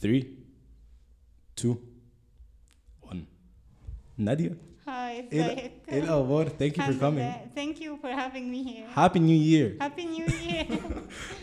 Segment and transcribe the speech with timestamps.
[0.00, 0.24] 3
[1.58, 1.76] 2
[3.02, 3.24] 1
[4.16, 4.77] نادية Hi, إيه
[5.32, 9.76] إيه الاخبار thank you for coming thank you for having me here هابي نيو يير
[9.82, 10.66] هابي نيو يير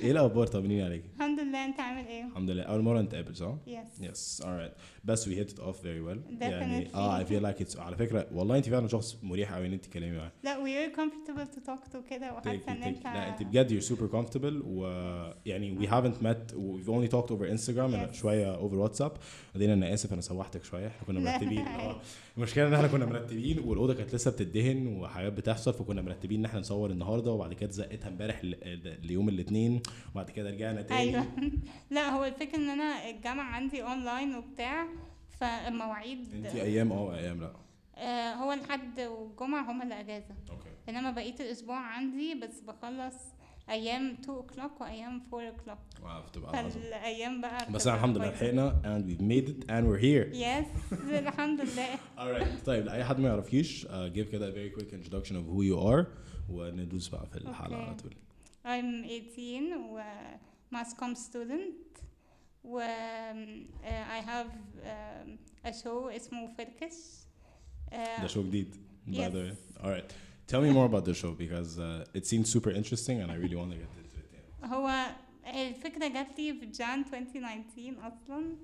[0.03, 1.03] إيه الاخبار طمنيني عليك.
[1.15, 2.63] الحمد لله أنت عامل إيه؟ الحمد لله.
[2.63, 4.71] أول مرة نتقابل صح؟ yes yes all right
[5.03, 8.69] بس we hit off very well يعني آه I feel like على فكرة والله أنت
[8.69, 10.31] فعلا شخص مريح قوي إن أنت تتكلمي معاه.
[10.43, 14.07] لا very comfortable to talk to كده وحاسة إن أنت لا أنت بجد you super
[14.07, 19.11] comfortable ويعني we haven't met we only talked over انستجرام شوية over واتساب
[19.53, 21.67] بعدين أنا آسف أنا سوحتك شوية إحنا كنا مرتبين.
[21.67, 21.95] آه،
[22.37, 26.59] المشكلة إن إحنا كنا مرتبين والأوضة كانت لسه بتدهن وحاجات بتحصل فكنا مرتبين إن إحنا
[26.59, 28.41] نصور النهاردة وبعد كده زقتها امبارح
[29.03, 30.99] ليوم الاثنين وبعد كده رجعنا تاني.
[31.01, 31.25] أيوه
[31.91, 34.87] لا هو الفكرة إن أنا الجامعة عندي اونلاين وبتاع
[35.39, 37.53] فالمواعيد انت أيام آه أيام لا.
[37.95, 40.69] آه هو الحد والجمعة هما اللي اجازه okay.
[40.89, 43.15] إنما بقية الأسبوع عندي بس بخلص
[43.70, 46.70] ايام 2 o'clock وايام 4 o'clock واو بتبقى عظمة.
[46.70, 48.44] فالايام بقى بس بتبقى الحمد لله كويسة.
[48.46, 50.36] لحقنا and we've made it and we're here.
[50.36, 50.66] يس
[51.10, 52.64] الحمد لله Alright.
[52.66, 55.78] طيب لأي حد ما يعرفكيش uh, give كده a very quick introduction of who you
[55.92, 56.06] are
[56.48, 57.86] وندوس بقى في الحلقة Okay.
[57.88, 58.14] على طول.
[58.64, 60.00] I'm 18 و
[60.74, 62.00] mass comm student
[62.64, 64.50] و um, uh, I have
[64.84, 65.28] um,
[65.68, 66.94] a show اسمه فركش
[67.92, 68.74] uh, ده شو جديد
[69.08, 69.32] by Yes.
[69.32, 69.84] the way.
[69.84, 70.12] Alright.
[70.47, 73.55] Tell me more about the show because uh, it seems super interesting and I really
[73.61, 74.29] want to get into it.
[74.33, 74.67] Yeah.
[74.73, 75.05] هو
[75.47, 78.55] الفكرة جات لي في Jan 2019 أصلا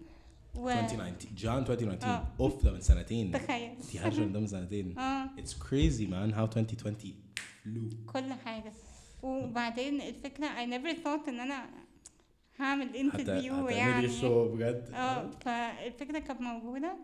[0.55, 2.27] و 2019 Jan 2019 آه.
[2.39, 6.33] اوف ده من سنتين تخيل انت عارفه إن ده من سنتين آه It's crazy man
[6.35, 6.95] how 2020
[7.63, 8.11] flew.
[8.13, 8.73] كل حاجة
[9.23, 11.69] وبعدين الفكرة I never thought إن أنا
[12.59, 16.97] هعمل حتى interview هتعملي يعني show بجد آه فالفكرة كانت موجودة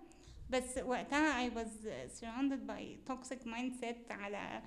[0.50, 1.68] بس وقتها I was
[2.20, 4.62] surrounded by toxic mindset على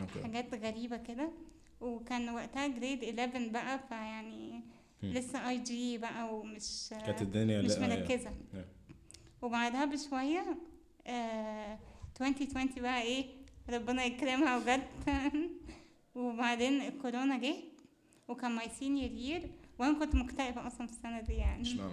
[0.00, 1.30] okay حاجات غريبة كده
[1.80, 4.62] وكان وقتها grade 11 بقى فيعني
[5.02, 5.12] هم.
[5.12, 8.56] لسه IG بقى ومش كانت الدنيا مش آه، مركزة Yeah.
[9.42, 10.58] وبعدها بشوية
[11.06, 11.78] آه
[12.20, 13.26] 2020 بقى إيه
[13.70, 14.86] ربنا يكرمها وجت
[16.14, 17.54] وبعدين الكورونا جه
[18.28, 21.92] وكان my senior year وأنا كنت مكتئبة أصلا في السنة دي يعني إشمعنى؟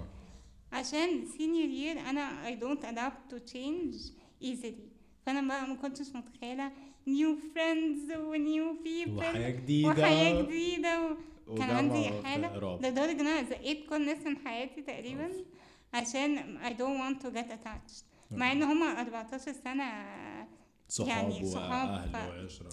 [0.79, 3.95] عشان senior year أنا I don't adapt to change
[4.43, 4.81] easily.
[5.25, 6.71] فأنا بقى ما كنتش متخيلة
[7.09, 9.89] new friends و new people وحياة جديدة.
[9.89, 11.11] وحياة جديدة
[11.47, 11.55] و...
[11.55, 12.09] كان عندي
[12.59, 12.85] رعب.
[12.85, 15.31] لدرجة إن أنا زقيت كل الناس من حياتي تقريبا
[15.93, 18.03] عشان I don't want to get attached.
[18.31, 20.05] مع إن هما 14 سنة
[20.89, 22.69] صحاب يعني صحاب، واهل ف- وعشره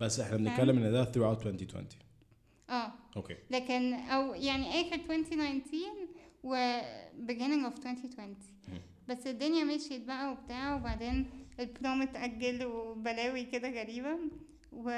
[0.00, 1.86] بس إحنا بنتكلم إن ده throughout 2020
[2.70, 2.92] آه.
[3.16, 6.05] أوكي لكن أو يعني آخر 2019
[6.46, 6.80] و
[7.28, 8.36] beginning of 2020
[9.08, 11.26] بس الدنيا مشيت بقى وبتاع وبعدين
[11.60, 14.18] ال prom اتأجل وبلاوي كده غريبة
[14.72, 14.90] و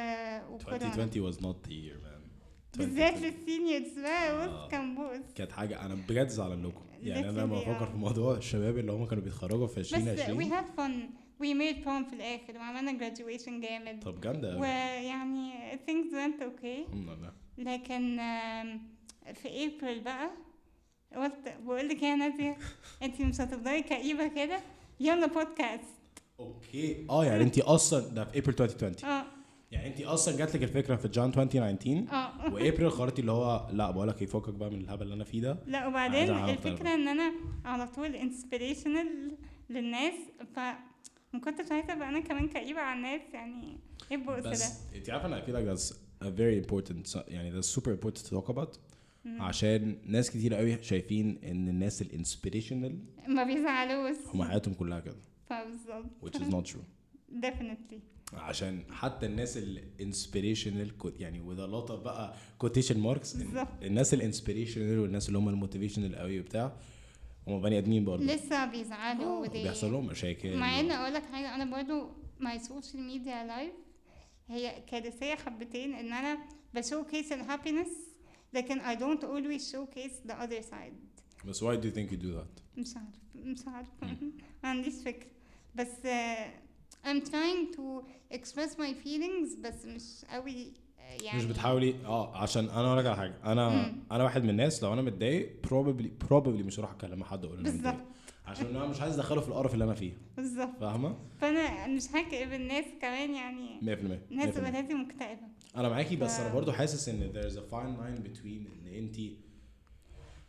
[0.50, 0.86] وكورونا.
[0.94, 2.18] 2020 was not the year man.
[2.78, 4.46] بالذات 2020 لل seniors بقى آه.
[4.66, 6.84] بص كان بوس كانت حاجة أنا بجد زعلان لكم.
[7.02, 7.90] يعني أنا لما بفكر آه.
[7.90, 10.92] في موضوع الشباب اللي هم كانوا بيتخرجوا في بس we 2020 had fun.
[11.42, 14.00] We made prom في الآخر وعملنا graduation جامد.
[14.02, 16.88] طب جامدة ويعني things went okay.
[16.88, 17.32] الحمد لله.
[17.58, 18.16] لكن
[19.34, 20.30] في ابريل بقى
[21.16, 22.56] قلت بقول لك يا نادية
[23.02, 24.60] انت مش هتفضلي كئيبة كده؟
[25.00, 25.84] يلا بودكاست
[26.40, 27.06] okay.
[27.10, 29.24] آه يعني انت أصلا ده في ابريل 2020 آه.
[29.70, 32.32] يعني انت أصلا جات لك الفكرة في Jan 2019 آه.
[32.54, 35.58] وابريل قررتي اللي هو لا بقول لك يفكك بقى من الهبل اللي أنا فيه ده.
[35.66, 36.94] لا وبعدين الفكرة طبعا.
[36.94, 37.32] إن أنا
[37.64, 39.36] على طول inspirational
[39.70, 40.14] للناس
[40.54, 40.58] ف
[41.32, 43.78] ما كنتش عايزة أبقى أنا كمان كئيبة على الناس يعني
[44.10, 45.92] إيه البؤس ده؟ بس انت عارفة أنا I feel like that's
[46.22, 48.78] a very important يعني that's super important to talk about.
[49.40, 54.16] عشان ناس كتير قوي شايفين إن الناس الانسبريشنال ما بيزعلوش.
[54.34, 55.16] هم حياتهم كلها كده.
[55.46, 56.10] فبالظبط.
[56.24, 56.84] Which is not true.
[57.42, 57.98] Definitely.
[58.34, 62.34] عشان حتى الناس ال inspirational يعني a lot of بقى
[62.96, 63.68] marks بالظبط.
[63.82, 66.72] الناس ال inspirational والناس اللي هم ال motivational قوي وبتاع
[67.48, 68.24] هم بني آدمين برضه.
[68.24, 70.56] لسه بيزعلوا ودي- بيحصل لهم مشاكل.
[70.56, 72.10] مع إن أقول لك حاجة أنا برضو
[72.40, 73.72] my social media life
[74.48, 76.38] هي كارثية حبتين إن أنا
[76.74, 77.88] ب showcase ال happiness
[78.52, 81.46] لكن I don't always showcase the other side.
[81.46, 84.16] بس why do you think you do that؟ مش عارف مش عارفه
[84.62, 85.26] ما عنديش فكره
[85.74, 88.02] بس uh, I'm trying to
[88.38, 91.38] express my feelings بس مش قوي آه، يعني.
[91.38, 93.34] مش بتحاولي آه عشان أنا أقول لك على حاجة.
[93.44, 94.02] أنا مم.
[94.12, 97.70] أنا واحد من الناس لو أنا متضايق probably probably مش هروح أكلم حد أقول له
[97.70, 98.04] بالظبط.
[98.46, 100.12] عشان أنا مش عايز أدخله في القرف اللي أنا فيه.
[100.36, 100.78] بالظبط.
[100.80, 103.84] فاهمة؟ 100% فأنا مش هكئب الناس كمان يعني 100%
[104.32, 105.48] الناس already مكتئبة.
[105.76, 108.46] أنا معاكي بس أنا برضو حاسس إن there's a fine line between
[108.86, 109.16] إن انت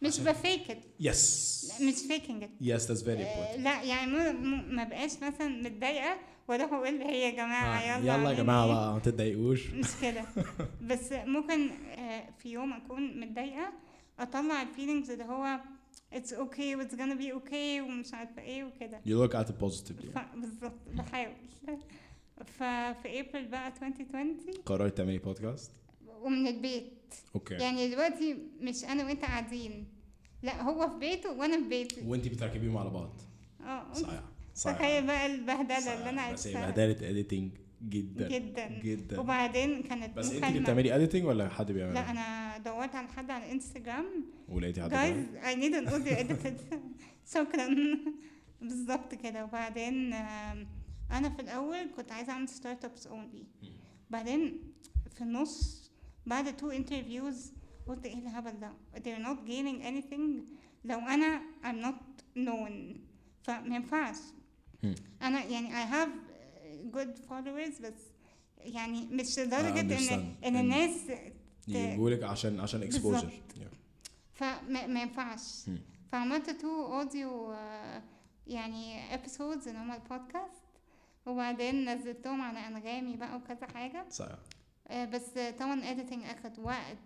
[0.02, 1.96] مش بفيك يس مش
[2.44, 2.48] it.
[2.62, 3.60] yes that's very آه، important.
[3.60, 4.32] لا يعني ما,
[4.62, 6.18] ما بقاش مثلا متضايقة
[6.48, 9.68] وأروح أقول هي يا جماعة آه، يلا يلا يا جماعة إيه؟ بقى ما تتضايقوش.
[9.68, 10.22] مش كده.
[10.82, 13.74] بس ممكن آه، في يوم أكون متضايقة
[14.20, 15.60] أطلع ال feelings اللي هو
[16.16, 19.02] it's okay it's gonna be okay ومش عارفة إيه وكده.
[19.06, 20.12] You look at it positively.
[20.20, 21.34] ف- بالظبط بحاول.
[22.46, 25.72] ففي ابريل بقى 2020 قررت تعملي بودكاست.
[26.22, 26.94] ومن البيت.
[27.36, 27.54] okay.
[27.54, 29.88] يعني دلوقتي مش أنا وأنت قاعدين.
[30.44, 32.02] لا هو في بيته وأنا في بيتي.
[32.08, 33.22] وأنت بتركبيهم على بعض.
[33.66, 34.24] آه صحيح.
[34.56, 34.78] صحيح.
[34.78, 35.94] تخيل بقى البهدلة.
[35.94, 37.52] اللي أنا بس هي بهدلة editing
[37.90, 38.28] جدا.
[38.28, 38.80] جدا.
[38.84, 39.20] جدا.
[39.20, 40.60] وبعدين كانت بس أنت اللي.
[40.60, 44.06] بتعملي editing ولا حد لا بيعملها؟ أنا دورت على حد على انستجرام
[44.50, 46.62] ولقيتي حد جايز بيعمل؟ I need an audio editor
[47.36, 47.68] شكرا.
[48.62, 49.44] بالظبط كده.
[49.46, 50.68] وبعدين آم،
[51.12, 53.44] أنا في الأول كنت عايزة أعمل startups only
[54.10, 54.74] بعدين
[55.16, 55.92] في النص
[56.26, 57.54] بعد two interviews
[57.88, 60.42] قلت إيه الهبل ده؟ They're not gaining anything.
[60.86, 62.98] لو أنا I'm not known.
[63.44, 64.16] فما ينفعش.
[65.22, 66.10] أنا يعني I have
[66.96, 67.94] good followers بس
[68.58, 69.92] يعني مش لدرجة إن.
[69.92, 70.92] إن إن- الناس
[71.68, 73.32] يجيبولك عشان عشان exposure
[74.34, 75.70] فما ما ينفعش.
[76.12, 77.54] فعملت two audio
[78.48, 80.64] يعني episodes اللي هما البودكاست
[81.26, 84.06] وبعدين نزلتهم على أنغامي بقى وكذا حاجة.
[84.10, 84.36] صحيح
[84.88, 85.30] آه، بس
[85.60, 86.98] طبعا editing أخد وقت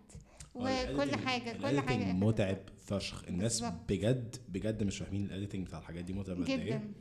[0.56, 2.14] آه، وكل حاجة كل حاجة.
[2.14, 3.24] متعب فشخ.
[3.28, 3.80] الناس بالظبط.
[3.90, 6.52] بجد بجد مش فاهمين ال editing بتاع الحاجات دي متعب وقت.
[6.52, 6.66] قد إيه.
[6.66, 6.94] جدا.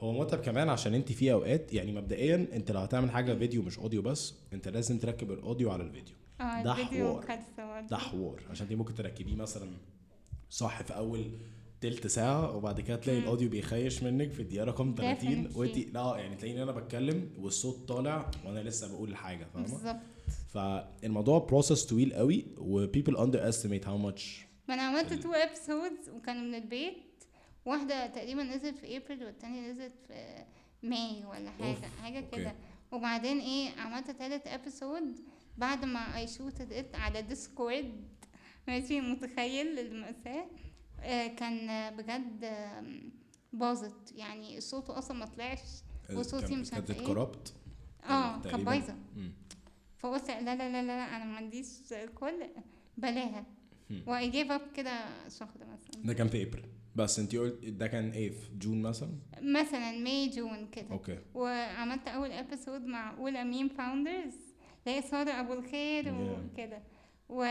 [0.00, 3.78] هو متعب كمان عشان أنت في أوقات يعني مبدئيا أنت لو هتعمل حاجة فيديو مش
[3.78, 6.14] audio بس أنت لازم تركب ال audio على الفيديو.
[6.40, 7.24] آه ده حوار.
[7.90, 8.42] ده حوار.
[8.50, 9.70] عشان أنت ممكن تركبيه مثلا
[10.50, 11.30] صح في أول
[11.80, 13.18] تلت ساعة وبعد كده تلاقي.
[13.18, 15.56] ال audio بيخش منك في الدقيقة رقم 30 Definitely.
[15.56, 20.00] وانت لا يعني تلاقيني أنا بتكلم والصوت طالع وأنا لسه بقول الحاجة فاهمة؟ بالظبط
[20.54, 24.22] فالموضوع process طويل قوي و people underestimate how much
[24.68, 26.96] ما أنا عملت two episodes وكانوا من البيت
[27.66, 30.44] واحدة تقريبا نزلت في ابريل والتانية نزلت في
[30.82, 32.24] May ولا حاجة أوف، حاجة.
[32.32, 32.54] كده
[32.92, 35.16] وبعدين إيه عملت تالت episode
[35.58, 37.92] بعد ما I shooted it على ديسكورد
[38.68, 40.46] ماشي متخيل المأساة
[41.36, 43.12] كان آه، بجد آم،
[43.52, 45.60] باظت يعني صوته أصلا ما طلعش
[46.14, 47.00] وصوتي كان- مش كانت عارفة إيه.
[47.00, 47.52] اتcorrupt ت
[48.04, 48.64] آه كانت.
[48.64, 48.94] بايظه.
[49.98, 51.66] فقلت لا لا لا لا أنا ما عنديش
[52.14, 52.46] كل
[52.96, 53.46] بلاها
[54.08, 56.66] جيف اب كده شهر مثلا ده كان في ابريل
[56.96, 59.10] بس أنت قلت ده كان إيه في جون مثلا؟
[59.42, 64.34] مثلا ماي جون كده أوكي وعملت أول ابيسود مع اولى ميم فاوندرز
[64.86, 66.52] اللي هي سارة أبو الخير Yeah.
[66.52, 66.82] وكده
[67.28, 67.44] و...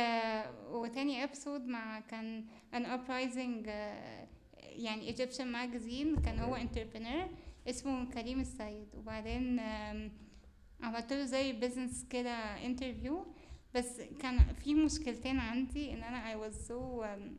[0.71, 4.27] وتاني ابيسود مع كان ان uprising آه،
[4.57, 7.27] يعني ايجيبشن ماجازين كان هو انتربرينور
[7.69, 8.87] اسمه كريم السيد.
[8.95, 9.59] وبعدين
[10.81, 12.31] عملت له زي business كده
[12.65, 13.25] interview
[13.75, 16.71] بس كان في مشكلتين عندي إن أنا I was so
[17.03, 17.37] آم،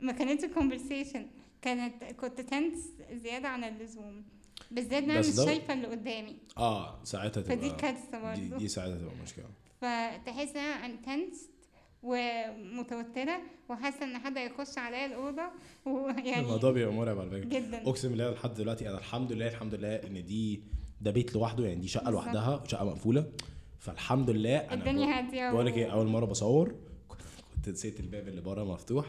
[0.00, 1.20] ما كانتش conversation.
[1.62, 4.24] كانت كنت tense زيادة عن اللزوم.
[4.70, 6.36] بالذات أنا مش شايفة اللي قدامي.
[6.58, 9.44] آه ساعتها فدي تبقى كارثة دي, برضه دي ساعتها تبقى مشكلة.
[9.82, 11.48] فتحس إن أنا intense
[12.02, 15.42] ومتوترة وحاسة إن حد هيخش عليا الأوضة
[15.86, 17.48] ويعني الموضوع بيبقى مرعب على فكرة.
[17.48, 17.82] جدا.
[17.88, 20.62] أقسم بالله لحد دلوقتي أنا الحمد لله الحمد لله إن دي
[21.00, 22.10] ده بيت لوحده يعني دي شقة.
[22.10, 23.24] لوحدها شقه مقفولة.
[23.78, 26.74] فالحمد لله أنا الدنيا هادية بقول لك إيه أول مرة بصور
[27.56, 29.06] كنت نسيت الباب اللي بره مفتوح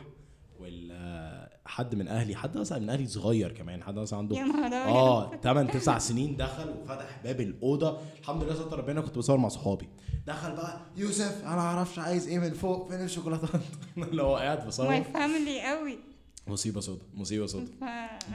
[0.60, 4.88] وحد من أهلي حد مثلا من أهلي صغير كمان حد مثلا عنده يا.
[4.88, 7.98] آه 8 9 سنين دخل وفتح باب الأوضة.
[8.20, 9.90] الحمد لله ستر ربنا كنت بصور مع صحابي.
[10.28, 13.62] دخل بقى يوسف أنا ما أعرفش عايز إيه من فوق؟ فين الشوكولاتات؟
[13.98, 16.00] اللي هو قاعد بصور ماي فاميلي قوي.
[16.48, 17.84] مصيبة سودا مصيبة سودا ف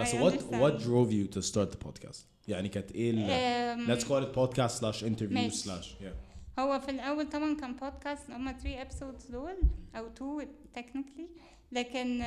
[0.00, 0.52] بس understand.
[0.52, 2.16] what drove you to start the podcast
[2.48, 5.70] يعني كانت إيه it podcast slash interview ماشي.
[5.70, 6.60] slash yeah.
[6.60, 9.56] هو في الأول طبعا كان بودكاست هما 3 episodes دول
[9.96, 11.28] أو 2 technically.
[11.72, 12.22] لكن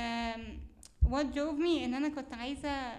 [1.05, 2.91] what drove me إن أنا كنت عايزة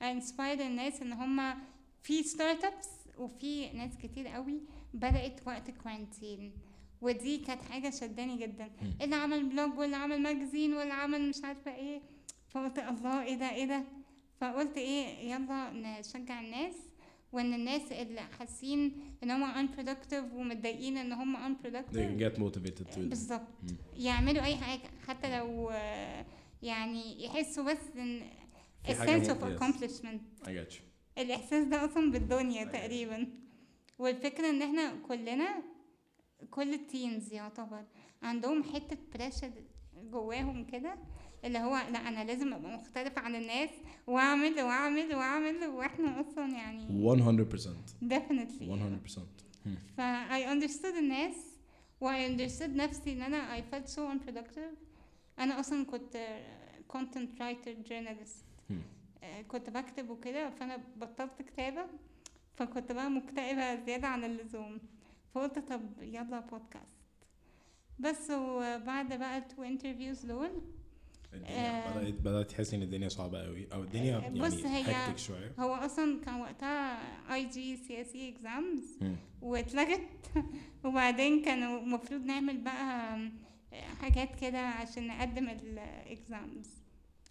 [0.00, 1.54] inspire الناس إن هما
[2.02, 4.60] في startups وفي ناس كتير قوي
[4.94, 6.52] بدأت وقت quarantine
[7.00, 8.70] ودي كانت حاجة شداني جدا.
[9.00, 12.00] اللي عمل blog واللي عمل magazine واللي عمل مش عارفة إيه.
[12.48, 13.84] فقلت الله إيه ده إيه ده.
[14.40, 16.74] فقلت إيه يلا نشجع الناس.
[17.32, 18.92] وإن الناس اللي حاسين
[19.22, 23.48] إن هم unproductive ومتضايقين إن هم they unproductive get motivated بالظبط.
[23.96, 24.90] يعملوا أي حاجة.
[25.08, 25.70] حتى لو
[26.62, 28.22] يعني يحسوا بس إن
[28.86, 30.46] a sense of accomplishment.
[30.46, 30.82] I you.
[31.18, 32.64] الإحساس ده أصلا بالدنيا.
[32.64, 33.26] تقريبا.
[33.98, 35.62] والفكرة إن إحنا كلنا
[36.50, 37.84] كل التينز يعتبر
[38.22, 39.50] عندهم حتة بريشر
[40.10, 40.94] جواهم كده
[41.44, 43.70] اللي هو لأ أنا لازم أبقى مختلفه عن الناس
[44.06, 48.62] وأعمل وأعمل وأعمل وإحنا أصلا يعني 100% definitely.
[48.62, 49.18] 100%
[49.66, 49.76] مم.
[49.96, 50.00] ف
[50.30, 51.34] I understood الناس
[52.00, 54.74] و I understood نفسي إن أنا I felt so unproductive.
[55.38, 56.26] أنا أصلا كنت
[56.92, 58.44] content writer journalist.
[59.22, 61.86] آه، كنت بكتب وكده فأنا بطلت كتابة.
[62.58, 64.78] فكنت بقى مكتئبة زيادة عن اللزوم
[65.34, 66.98] فقلت طب يلا بودكاست
[67.98, 70.50] بس وبعد بقى ال two interviews دول
[71.34, 71.98] الدنيا آه.
[72.00, 75.74] بدات بدأت تحسي إن الدنيا صعبة قوي أو الدنيا آه، يعني بص، هي- شوية هو
[75.74, 76.98] أصلا كان وقتها
[77.34, 78.98] اي جي سي اس اي اكزامز.
[79.42, 80.08] واتلغت
[80.84, 83.18] وبعدين كانوا المفروض نعمل بقى
[84.00, 86.70] حاجات كده عشان نقدم ال exams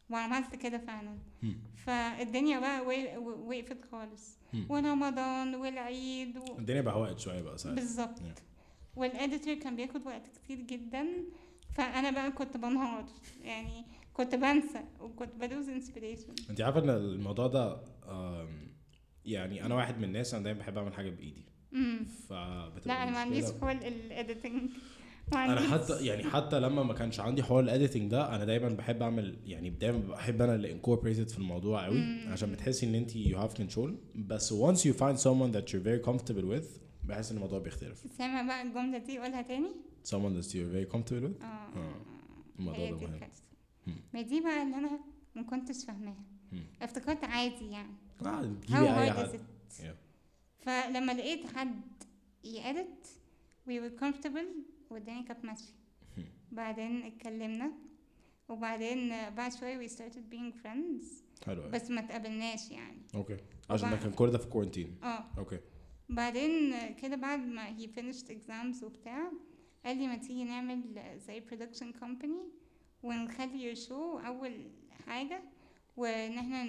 [0.09, 1.17] وعملت كده فعلا.
[1.85, 2.81] فالدنيا بقى
[3.21, 4.37] وقفت خالص.
[4.69, 6.57] ورمضان والعيد و...
[6.59, 8.41] الدنيا بهوقت شوية بقى ساعتها بالظبط Yeah.
[8.99, 11.07] وال editor كان بياخد وقت كتير جدا
[11.75, 13.05] فأنا بقى كنت بنهار
[13.43, 17.81] يعني كنت بنسى وكنت ب lose inspiration انت عارفة ان الموضوع ده
[19.25, 21.45] يعني أنا واحد من الناس أنا دايما بحب أعمل حاجة بإيدي
[22.29, 23.45] فبتبقى لا أنا ما عنديش.
[23.45, 24.69] خلق ال editing
[25.33, 29.01] أنا حتى يعني حتى لما ما كانش عندي حوار ال editing ده أنا دايما بحب
[29.01, 32.31] اعمل يعني دايما بحب أنا اللي incorporated في الموضوع قوي مم.
[32.31, 33.89] عشان بتحسي إن انت you have control.
[34.15, 36.65] بس once you find someone that you're very comfortable with
[37.03, 38.03] بحس إن الموضوع بيختلف.
[38.17, 39.69] سامع بقى الجملة دي قولها تاني.
[40.07, 41.95] Someone that you're very comfortable with آه.
[42.59, 43.07] الموضوع ده
[43.87, 43.95] مهم.
[44.13, 44.99] ما دي بقى اللي أنا
[45.35, 46.23] ما كنتش فاهماها.
[46.81, 47.93] افتكرت عادي يعني.
[48.23, 48.25] how
[48.65, 49.39] تجيبي أي حد.
[49.79, 49.83] Yeah.
[50.59, 51.81] فلما لقيت حد
[52.43, 53.05] يأدت
[53.69, 54.76] we were comfortable.
[54.91, 55.73] والدنيا كانت ماشية.
[56.51, 57.71] بعدين اتكلمنا
[58.49, 61.03] وبعدين بعد شوية we started being friends.
[61.45, 61.69] حلو.
[61.69, 63.01] بس ما تقابلناش يعني.
[63.15, 63.37] okay.
[63.69, 65.25] عشان ده كان كل ده في quarantine آه.
[65.37, 65.59] okay.
[66.09, 69.31] بعدين كده بعد ما he finished exams وبتاع
[69.85, 70.81] قال لي ما تيجي نعمل
[71.17, 72.51] زي production company
[73.03, 74.71] ونخلي your show أول
[75.05, 75.43] حاجة
[75.97, 76.63] وإن إحنا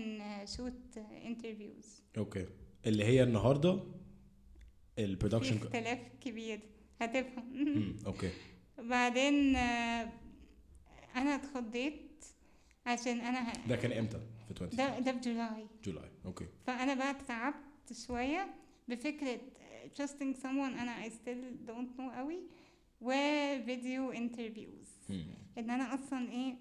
[0.45, 1.87] نشوت interviews.
[2.19, 2.47] okay.
[2.87, 3.85] اللي هي النهارده
[4.99, 6.61] ال production اختلاف كبير.
[7.01, 8.31] هتفهم okay.
[8.79, 10.13] بعدين آه،
[11.17, 12.25] أنا اتخضيت
[12.87, 15.67] عشان أنا ه- ده كان إمتى؟ في 20 ده ده في July.
[15.85, 16.47] July okay.
[16.67, 18.55] فأنا بقى تعبت شوية
[18.89, 19.41] بفكرة
[20.01, 22.39] trusting someone أنا I still don't know قوي
[23.01, 25.11] وفيديو interviews.
[25.11, 25.27] مم.
[25.59, 26.55] إن أنا أصلا إيه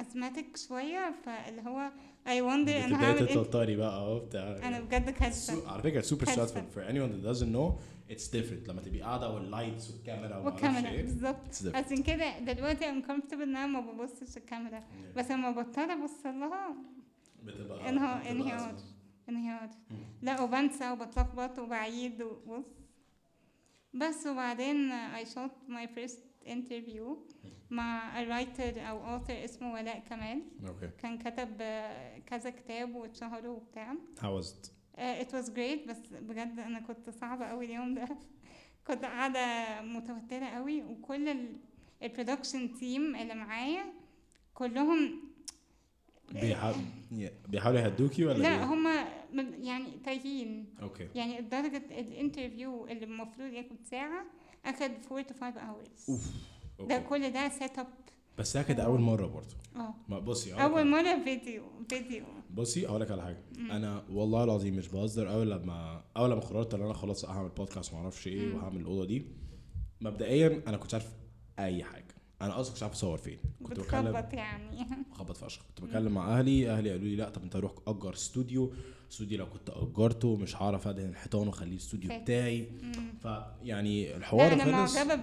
[0.00, 1.90] asthmatic شوية فاللي هو
[2.26, 5.70] I wonder أنا هعمل إيه؟ تتوتري بقى آه بتاع أنا بجد كارثة.
[5.72, 7.72] على فكرة super stressful for anyone that doesn't know
[8.14, 8.68] it's different.
[8.68, 11.74] لما تبقي قاعدة وال lights والكاميرا والكاميرا بالظبط.
[11.74, 15.18] عشان كده دلوقتي I'm comfortable إن أنا ما ببصش الكاميرا Yeah.
[15.18, 16.74] بس لما بضطر أبص لها
[17.42, 18.74] بتبقى انهار انهيار.
[19.28, 19.70] انهيار.
[20.22, 22.64] لا وبنسى وبتلخبط وبعيد وبص
[23.94, 27.16] بس وبعدين I shot my first interview.
[27.70, 30.42] مع writer أو author اسمه ولاء كمال.
[30.68, 33.94] أوكي كان كتب آه، كذا كتاب واتشهروا وبتاع.
[34.20, 34.66] How was it?
[34.98, 38.08] Uh, it was great بس بجد أنا كنت صعبة قوي اليوم ده.
[38.86, 41.36] كنت قاعدة متوترة قوي وكل
[42.02, 43.84] ال production team اللي معايا
[44.54, 45.20] كلهم
[46.32, 46.74] بيحاول
[47.48, 50.74] بيحاولوا يهدوكي ولا لا؟ هما من- يعني تايهين.
[50.82, 54.24] أوكي يعني لدرجة ال interview اللي المفروض ياخد ساعة
[54.64, 56.08] أخد 4 to 5 hours.
[56.08, 57.86] اوف ده كل ده set up
[58.38, 59.54] بس ده كانت أول مرة برضه.
[59.76, 60.18] آه.
[60.20, 62.24] بصي على- مرة فيديو فيديو.
[62.54, 63.42] بصي أقول لك على حاجة.
[63.58, 63.70] مم.
[63.70, 65.32] أنا والله العظيم مش بهزر.
[65.32, 68.54] أول لما أول لما قررت إن أنا خلاص هعمل بودكاست وما أعرفش إيه مم.
[68.54, 69.26] وهعمل الأوضة دي
[70.00, 71.08] مبدئيا أنا كنتش عارف
[71.58, 72.14] أي حاجة.
[72.42, 73.38] أنا أصلا كنتش عارف اصور فين.
[73.62, 74.86] كنت بكلم بتخبط يعني.
[75.18, 75.62] خبط فشخ.
[75.68, 78.72] كنت بكلم مع أهلي أهلي قالوا لي لا طب أنت روح أجر استوديو
[79.12, 82.22] استوديو لو كنت أجرته مش هعرف أدهن الحيطان وأخليه استوديو فاهم.
[82.22, 82.68] بتاعي.
[83.22, 85.16] فيعني الحوار الحمد لله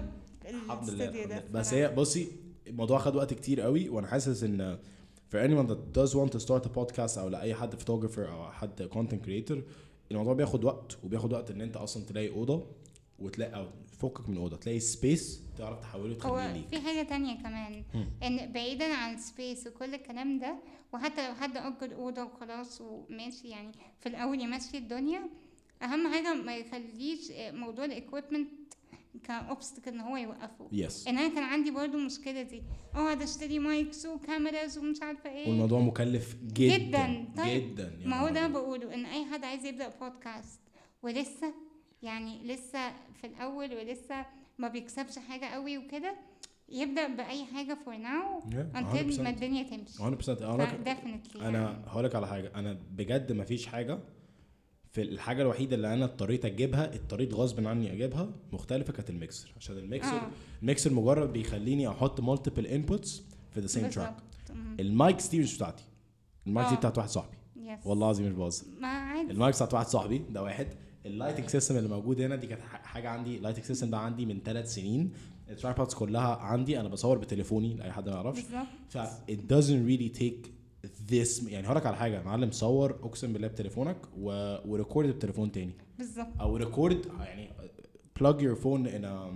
[0.69, 1.43] بالاستوديو ده.
[1.53, 1.73] بس.
[1.73, 2.31] هي بصي
[2.67, 4.77] الموضوع خد وقت كتير قوي وأنا حاسس إن
[5.31, 8.89] for anyone that does want to start a podcast أو لأي حد photographer أو حد
[8.93, 9.57] content creator
[10.11, 12.65] الموضوع بياخد وقت وبياخد وقت إن أنت أصلا تلاقي أوضة
[13.19, 13.67] وتلاقي أو
[13.99, 17.83] فكك من اوضه تلاقي space تعرف تحوله تخليه ليك في حاجة تانية كمان.
[18.23, 20.55] إن بعيدا عن ال space وكل الكلام ده
[20.93, 25.29] وحتى لو حد أجر أوضة وخلاص وماشي يعني في الأول يمشي الدنيا
[25.81, 28.49] أهم حاجة ما يخليش موضوع ال equipment
[29.23, 30.67] ك obstacle إن هو يوقفه.
[30.71, 32.63] yes إن أنا كان عندي برضو المشكلة دي.
[32.95, 35.49] اقعد اشتري mics و cameras ومش عارفة إيه.
[35.49, 37.25] والموضوع مكلف جدا جداً.
[37.37, 38.47] طيب، جدا يا ما هو ده.
[38.47, 40.59] بقوله إن أي حد عايز يبدأ بودكاست
[41.03, 41.53] ولسه
[42.03, 42.89] يعني لسه
[43.21, 44.25] في الأول ولسه
[44.57, 46.15] ما بيكسبش حاجة قوي وكده.
[46.71, 49.19] يبدأ بأي حاجة for now 100%.
[49.19, 49.97] ما الدنيا تمشي.
[49.97, 52.51] 100% أنا أنا هقول لك على حاجة.
[52.55, 53.99] أنا بجد ما فيش حاجة
[54.91, 59.53] في الحاجة الوحيدة اللي أنا اضطريت أجيبها اضطريت غصب عني أجيبها مختلفة كانت الميكسر.
[59.57, 60.29] عشان الميكسر آه.
[60.61, 64.15] الميكسر مجرد بيخليني أحط multiple inputs في the same track.
[64.79, 65.83] المايكس دي مش بتاعتي.
[66.47, 66.79] ال mics دي آه.
[66.79, 67.37] بتاعت واحد صاحبي.
[67.55, 68.65] yes والله العظيم مش بهزر.
[68.83, 69.31] عادي.
[69.31, 70.67] ال mics بتاعت واحد صاحبي ده واحد.
[71.05, 74.25] ال lighting system اللي موجود هنا دي كانت حاجة عندي ال lighting system ده عندي
[74.25, 75.11] من ثلاث سنين.
[75.49, 78.41] ال tripods كلها عندي أنا بصور بتليفوني لأي حد ما يعرفش.
[78.89, 78.97] ف
[79.31, 80.49] it doesn't really take
[81.11, 84.55] this يعني هقول على حاجة معلم صور أقسم بالله بتليفونك و...
[84.65, 85.73] و record بتليفون تاني.
[85.97, 86.27] بالظبط.
[86.41, 87.49] أو record يعني
[88.19, 89.31] plug your phone in a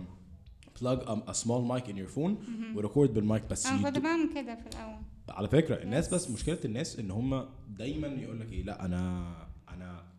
[0.80, 2.36] plug a, a small mic in your phone
[2.76, 3.66] و record بال mic بس.
[3.66, 4.98] أنا كنت بعمل كده في الأول.
[5.30, 6.14] على فكرة الناس.
[6.14, 9.34] بس مشكلة الناس إن هم دايما يقول لك إيه لأ أنا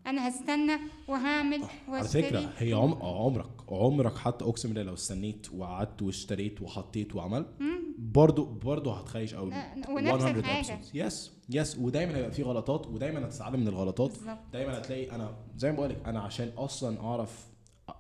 [0.06, 0.72] أنا هستنى
[1.08, 1.68] وهعمل على
[2.02, 2.22] واشتري.
[2.22, 2.94] فكرة هي عم...
[3.02, 7.46] عمرك عمرك حتى أقسم بالله لو استنيت وقعدت واشتريت وحطيت وعملت
[7.98, 10.78] برضو برضو هتخيش قوي لا، ونفس الحاجة.
[10.94, 14.10] yes yes ودايما هيبقى في غلطات ودايما هتتعلم من الغلطات.
[14.10, 14.38] بالظبط.
[14.52, 17.46] دايما هتلاقي أنا زي ما بقول لك أنا عشان أصلا أعرف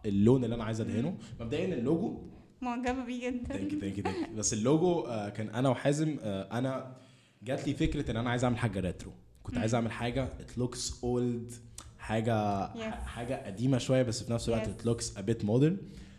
[0.06, 2.22] اللون اللي أنا عايز أدهنه مبدئيا اللوجو.
[2.60, 3.44] معجبة بيه جدا.
[3.48, 6.96] thank you thank you بس اللوجو آه، كان أنا وحازم آه، أنا
[7.42, 9.12] جات لي فكرة إن أنا عايز أعمل حاجة retro
[9.42, 11.52] كنت عايز أعمل حاجة it looks old
[12.04, 12.94] حاجة Yes.
[13.06, 14.68] حاجة قديمة شوية بس في نفس الوقت.
[14.68, 15.76] it looks a bit modern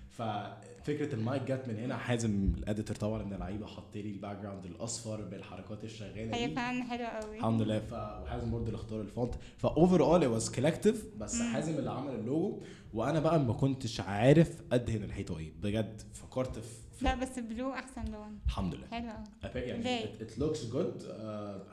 [0.10, 4.66] ففكرة المايك جت من هنا حازم ال editor طبعا من اللعيبة حط لي ال background
[4.66, 7.38] الأصفر بالحركات الشغالة هي فعلا حلوة قوي.
[7.38, 7.80] الحمد لله.
[7.80, 7.94] ف...
[7.94, 12.14] وحازم برضه اللي اختار ال font ف overall it was collective بس حازم اللي عمل
[12.16, 12.62] اللوجو.
[12.94, 15.52] وأنا بقى ما كنتش عارف ادهن الحيطة إيه.
[15.64, 18.40] بجد فكرت في- لا بس blue أحسن لون.
[18.46, 18.88] الحمد لله.
[18.88, 19.10] حلو
[19.44, 21.04] قوي يعني؟ it looks good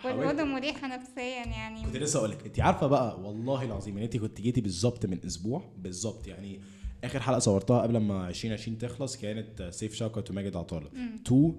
[0.04, 1.82] والأوضة مريحة نفسيا يعني.
[1.84, 5.18] كنت لسه أقول لك أنت عارفة بقى والله العظيم إن أنت كنت جيتي بالظبط من
[5.26, 6.60] أسبوع بالظبط يعني
[7.04, 10.90] آخر حلقة صورتها قبل ما 2020 تخلص كانت سيف شوكت وماجد عطله
[11.24, 11.52] two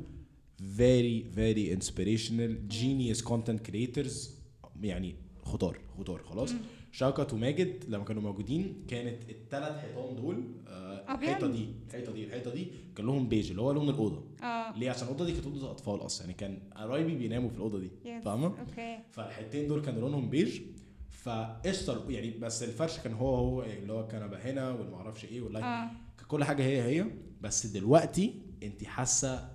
[0.78, 4.36] very very inspirational genius content creators
[4.82, 6.54] يعني خطار خطار خلاص.
[6.94, 11.16] شوكت وماجد لما كانوا موجودين كانت الثلاث حيطان دول آه،.
[11.16, 14.24] الحيطه دي الحيطه دي الحيطه دي كان لهم بيج اللي هو لون الأوضة.
[14.44, 14.78] آه.
[14.78, 17.92] ليه؟ عشان الأوضة دي كانت أوضة أطفال أصلا يعني كان قرايبي بيناموا في الأوضة دي
[18.22, 20.62] فاهمة؟ okay فالحتتين دول كانوا لونهم بيج
[21.10, 25.49] فقشطة يعني بس الفرش كان هو هو اللي هو الكنبه هنا والما أعرفش إيه وال
[25.49, 25.90] light آه.
[26.28, 27.06] كل حاجة هي هي
[27.42, 28.34] بس دلوقتي
[28.64, 29.50] أنت حاسة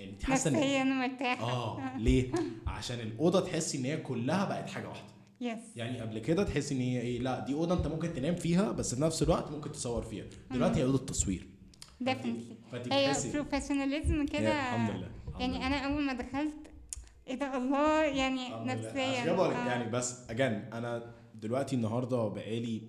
[0.00, 1.50] أنت حاسة إن نفسيا مرتاحة.
[1.52, 2.32] آه ليه؟
[2.66, 5.15] عشان الأوضة تحسي إن هي كلها بقت حاجة واحدة.
[5.40, 8.72] yes يعني قبل كده تحسي إن هي إيه لا دي أوضة أنت ممكن تنام فيها
[8.72, 10.24] بس في نفس الوقت ممكن تصور فيها.
[10.50, 11.46] دلوقتي هي أوضة تصوير.
[12.00, 12.56] definitely
[12.92, 14.48] هي professionalism كده.
[14.52, 15.10] الحمد لله.
[15.40, 15.66] يعني.
[15.66, 16.54] أنا أول ما دخلت
[17.28, 18.48] إيه ده الله يعني.
[18.64, 19.30] نفسيا.
[19.30, 19.52] آه.
[19.52, 22.82] يعني بس again أنا دلوقتي النهارده بقالي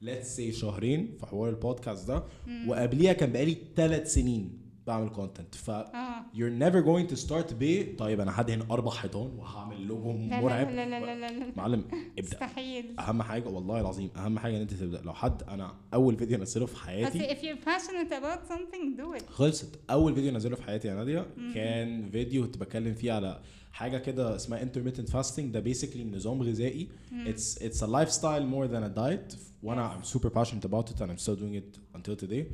[0.00, 2.24] let's say شهرين في حوار البودكاست ده
[2.66, 4.65] وقبليها كان بقالي ثلاث سنين.
[4.86, 6.24] بعمل content ف آه.
[6.34, 10.70] you're never going to start ب طيب أنا هدهن أربع حيطان وهعمل لوجو مرعب.
[10.70, 11.52] لا لا لا لا لا.
[11.56, 11.84] معلم
[12.18, 12.22] ابدأ.
[12.22, 12.94] مستحيل.
[12.98, 15.02] أهم حاجة والله العظيم أهم حاجة إن أنت تبدأ.
[15.02, 19.20] لو حد أنا أول فيديو انزله في بس حياتي if you're passionate about something do
[19.20, 19.30] it.
[19.30, 19.78] خلصت.
[19.90, 23.40] أول فيديو نزله في حياتي يا نادية كان فيديو كنت بتكلم فيه على
[23.72, 25.40] حاجة كده اسمها intermittent fasting.
[25.40, 26.88] ده basically نظام غذائي.
[27.26, 29.36] it's it's a lifestyle more than a diet.
[29.62, 32.44] وأنا I'm super passionate about it and I'm still doing it until today.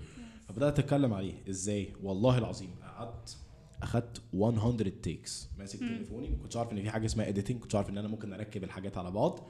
[0.48, 1.34] فبدأت أتكلم عليه.
[1.48, 2.70] إزاي؟ والله العظيم.
[2.82, 3.36] قعدت
[3.82, 6.28] أخدت 100 takes ماسك تليفوني.
[6.28, 7.52] ما كنتش عارف إن في حاجة اسمها editing.
[7.52, 9.40] كنتش عارف إن أنا ممكن أركب الحاجات على بعض.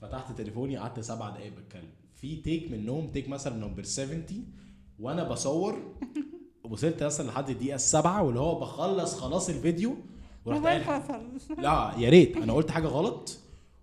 [0.00, 1.90] فتحت تليفوني قعدت سبع دقايق بتكلم.
[2.14, 4.24] في take منهم take مثلا number 70
[4.98, 5.78] وأنا بصور.
[6.70, 9.96] وصلت مثلا لحد الدقيقة السابعة واللي هو بخلص خلاص الفيديو.
[10.44, 12.36] ورحت موبايل فصل لا يا ريت.
[12.36, 13.38] أنا قلت حاجة غلط.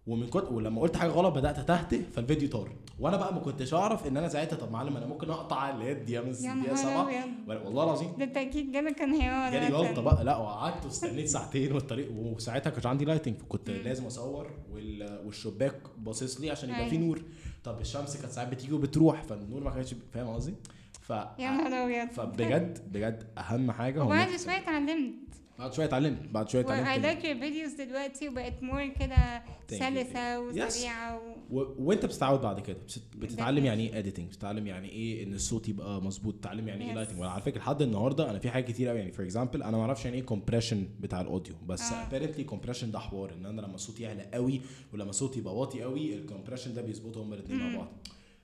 [0.07, 2.69] ومن كنت ولما قلت حاجة غلط بدأت أتهته فالفيديو طار.
[2.99, 5.91] وأنا بقى ما كنتش أعرف إن أنا ساعتها طب معلم أنا ممكن أقطع اللي هي
[5.91, 7.65] الدقيقه من يا الدقيقه نهار 7 أبيض.
[7.65, 8.11] والله العظيم.
[8.17, 9.67] ده التأكيد جالك كان هيقعد جالي.
[9.69, 10.23] جلطه بقى.
[10.23, 16.41] لا وقعدت واستنيت ساعتين والطريق وساعتها كانش عندي lighting فكنت لازم أصور وال- والشباك باصص
[16.41, 17.07] لي عشان يبقى فيه أيوة.
[17.07, 17.21] نور.
[17.63, 20.53] طب الشمس كانت ساعات بتيجي وبتروح فالنور ما كانش فاهم قصدي؟
[21.01, 22.09] ف يا نهار أبيض.
[22.13, 25.13] فبجد بجد أهم حاجة هو وبعد إنك- شوية اتعلمت
[25.59, 29.73] بعد شوية اتعلمت بعد شوية اتعلمت like your videos دلوقتي وبقت more كده you.
[29.73, 30.65] سلسة Yes.
[30.65, 31.17] وسريعة
[31.51, 31.59] و...
[31.59, 31.75] و...
[31.79, 32.77] وانت بتتعود بعد كده.
[32.77, 33.65] بت- بتتعلم.
[33.65, 36.93] يعني إيه editing بتتعلم يعني إيه إن الصوت يبقى مظبوط؟ تتعلم يعني إيه.
[36.95, 39.11] lighting وعلى فكرة لحد النهارده أنا في حاجات كتير قوي يعني.
[39.11, 42.07] for example أنا ما أعرفش يعني إيه compression بتاع ال audio بس آه.
[42.07, 43.33] apparently compression ده حوار.
[43.33, 44.61] إن أنا لما صوتي يعلى قوي
[44.93, 47.87] ولما صوتي يبقى واطي قوي ال compression ده بيظبطوا هما الاثنين مع بعض.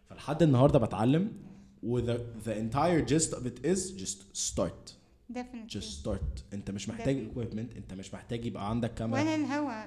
[0.09, 1.31] فلحد النهارده بتعلم
[1.83, 4.17] و the, the entire gist of it is just
[4.51, 4.96] start.
[5.33, 5.77] Definitely.
[5.77, 6.43] Just start.
[6.53, 7.75] انت مش محتاج equipment.
[7.77, 9.21] انت مش محتاج يبقى عندك كاميرا.
[9.21, 9.83] ولا الهوا.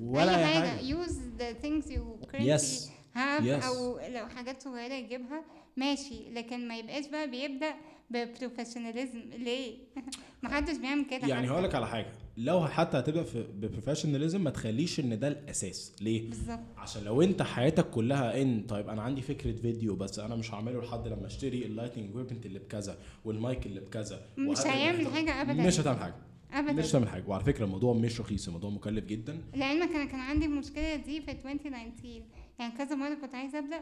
[0.00, 0.80] ولا أي حاجة.
[1.04, 2.88] use the things you currently Yes.
[3.16, 3.64] have Yes.
[3.64, 5.44] أو لو حاجات صغيرة يجيبها.
[5.76, 6.30] ماشي.
[6.30, 7.74] لكن ما يبقاش بقى بيبدأ
[8.10, 9.78] ب professionalism ليه؟
[10.42, 11.50] محدش بيعمل كده يعني.
[11.50, 12.12] هقول لك على حاجة.
[12.36, 15.92] لو حتى هتبدا في professionalism ما تخليش ان ده الأساس.
[16.00, 16.60] ليه؟ بالظبط.
[16.76, 20.82] عشان لو انت حياتك كلها ان طيب أنا عندي فكرة فيديو بس أنا مش هعمله
[20.82, 25.62] لحد لما اشتري ال lighting equipment اللي بكذا والمايك اللي بكذا مش هيعمل حاجة أبدا.
[25.66, 26.14] مش هتعمل حاجة.
[26.52, 26.72] أبدا.
[26.72, 27.24] مش هتعمل حاجة.
[27.26, 29.40] وعلى فكرة الموضوع مش رخيص الموضوع مكلف جدا.
[29.54, 32.22] لعلمك أنا كان عندي المشكلة دي في 2019
[32.58, 33.80] يعني كذا مرة كنت عايزة أبدأ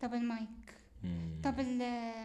[0.00, 0.48] طب المايك
[1.44, 1.54] طب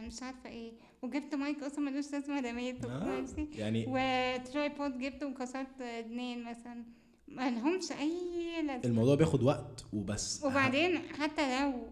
[0.07, 0.71] مش عارفة إيه.
[1.01, 3.05] وجبت مايك أصلا ملوش لازمة رميته آه.
[3.21, 6.83] ماشي يعني و tripod جبته وكسرت اتنين مثلا.
[7.27, 8.85] ملهمش أي لازمة.
[8.85, 10.43] الموضوع بياخد وقت وبس.
[10.43, 11.87] وبعدين حتى لو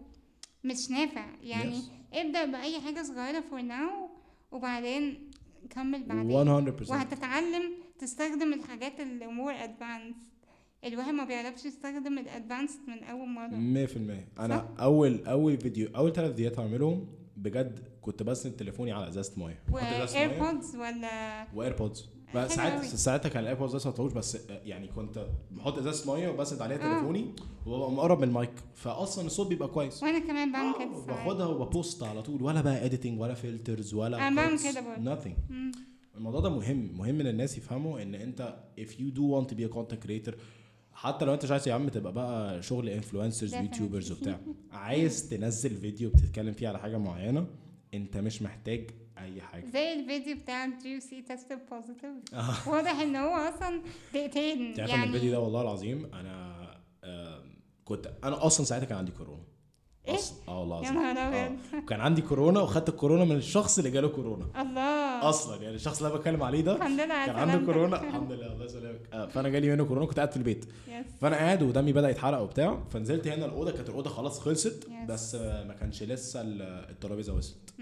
[0.64, 2.16] مش نافع يعني Yes.
[2.16, 4.08] ابدأ بأي حاجة صغيرة for now
[4.52, 5.30] وبعدين
[5.70, 6.30] كمل بعدين.
[6.30, 10.16] 100% وهتتعلم تستخدم الحاجات اللي more advanced
[10.84, 13.86] الواحد ما بيعرفش يستخدم ال advanced من أول مرة.
[14.36, 19.32] 100% أنا أول أول فيديو أول ثلاث فيديوهات هعملهم بجد كنت بسند تليفوني على إزازة
[19.36, 19.62] مية.
[19.72, 26.14] وايربودز ولا وايربودز حلو ساعتها كان ال earpods لسه ما بس يعني كنت بحط إزازة
[26.14, 26.94] مية وبسند عليها آه.
[26.98, 27.34] تليفوني
[27.66, 28.52] وببقى مقرب من المايك.
[28.74, 30.02] فأصلا الصوت بيبقى كويس.
[30.02, 31.26] وأنا كمان بعمل آه، كده ساعات.
[31.26, 35.34] باخدها وب post على طول ولا بقى editing ولا filters ولا أنا بعمل كده برضه.
[36.16, 39.70] الموضوع ده مهم مهم إن الناس يفهموا إن أنت if you do want to be
[39.70, 40.34] a content creator
[40.94, 43.54] حتى لو انت مش عايز يا عم تبقى بقى شغل influencers.
[43.54, 44.40] و YouTubers وبتاع
[44.72, 47.46] عايز تنزل فيديو بتتكلم فيه على حاجة معينة
[47.94, 52.68] انت مش محتاج أي حاجة زي الفيديو بتاع جوسي test positive آه.
[52.68, 53.82] واضح إن هو أصلا
[54.14, 56.54] دقيقتين يعني الفيديو ده والله العظيم أنا
[57.04, 59.42] آم، كنت أنا أصلا ساعتها كان عندي كورونا
[60.08, 60.38] أصلاً.
[60.48, 61.46] آه والله يا العظيم نهار آه.
[61.46, 65.96] أبيض كان عندي كورونا وخدت الكورونا من الشخص اللي جاله كورونا الله أصلا يعني الشخص
[65.96, 67.66] اللي أنا بتكلم عليه ده الحمد لله كان عنده.
[67.66, 71.06] كورونا الحمد لله الله يسلمك آه، فأنا جالي منه كورونا كنت قاعد في البيت يس
[71.20, 75.08] فأنا قاعد ودمي بدأ يتحرق وبتاع فنزلت هنا الأوضة كانت الأوضة خلاص خلصت Yes.
[75.10, 77.74] بس ما كانش لسه ال- الترابيزة وصلت.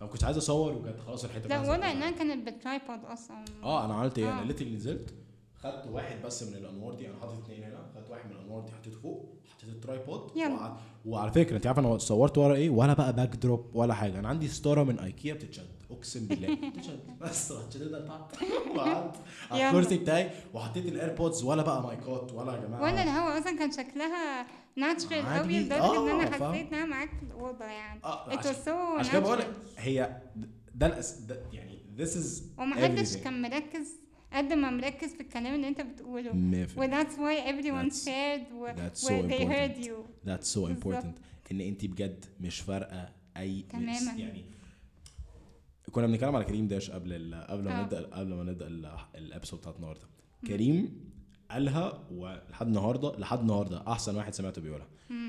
[0.00, 1.70] فما كنتش عايز أصور وكانت خلاص الحته لا.
[1.70, 4.32] واضح انها كانت بال tripod أصلا آه أنا عملت إيه آه.
[4.38, 5.14] أنا literally نزلت
[5.62, 8.72] خدت واحد بس من الأنوار دي أنا حاطط اثنين هنا خدت واحد من الأنوار دي
[8.72, 10.30] حطيته فوق حطيت ال tripod.
[10.36, 14.28] وع- وعلى فكرة أنت عارف أنا صورت ورا إيه ولا بقى backdrop ولا حاجة أنا
[14.28, 18.42] عندي ستارة من ايكيا بتتشد أقسم بالله بتتشد بس رحت شاددها لتحت
[18.76, 19.16] وقعدت
[19.50, 19.66] على.
[19.68, 23.70] الكرسي بتاعي وحطيت ال earpods ولا بقى مايكات ولا يا جماعة ولا الهوا أصلا كان
[23.72, 24.46] شكلها
[24.76, 25.26] natural.
[25.26, 26.52] قوي لدرجة إن آه، أنا فاهم.
[26.54, 28.68] حسيت إنها معاك في الأوضة يعني was
[28.98, 29.38] عشان, كده بقول
[29.78, 30.20] هي
[30.74, 30.88] ده.
[31.28, 33.16] ده يعني this is ومحدش.
[33.16, 33.99] كان مركز
[34.32, 38.52] قد ما مركز في الكلام اللي انت بتقوله 100% و that's why everyone That's- shared
[38.52, 41.20] و, they heard you That's so important
[41.52, 44.12] إن انت بجد مش فارقة أي تماماً.
[44.16, 44.44] يعني
[45.92, 47.34] كنا بنتكلم على كريم داش قبل ال...
[47.46, 47.82] قبل ما آه.
[47.82, 50.06] نبدا قبل ما نبدأ ال- الابيسود بتاعت النهارده
[50.46, 51.00] كريم
[51.50, 54.86] قالها ولحد النهارده لحد النهارده أحسن واحد سمعته بيقولها.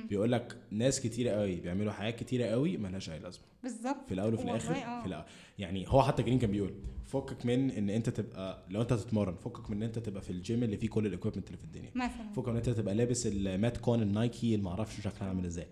[0.09, 4.33] بيقول لك ناس كتيرة قوي بيعملوا حاجات كتيرة قوي ملهاش أي لازمة بالظبط في الأول
[4.33, 5.01] وفي الآخر آه.
[5.01, 5.23] في الأول.
[5.59, 6.73] يعني هو حتى كريم كان بيقول
[7.13, 10.63] فكك من إن أنت تبقى لو أنت هتتمرن فكك من إن أنت تبقى في الجيم
[10.63, 11.91] اللي فيه كل ال equipment اللي في الدنيا.
[11.95, 12.31] مثلا.
[12.35, 15.67] فكك من إن أنت تبقى لابس ال mat بتاعة النايكي اللي معرفش شكلها عامل إزاي.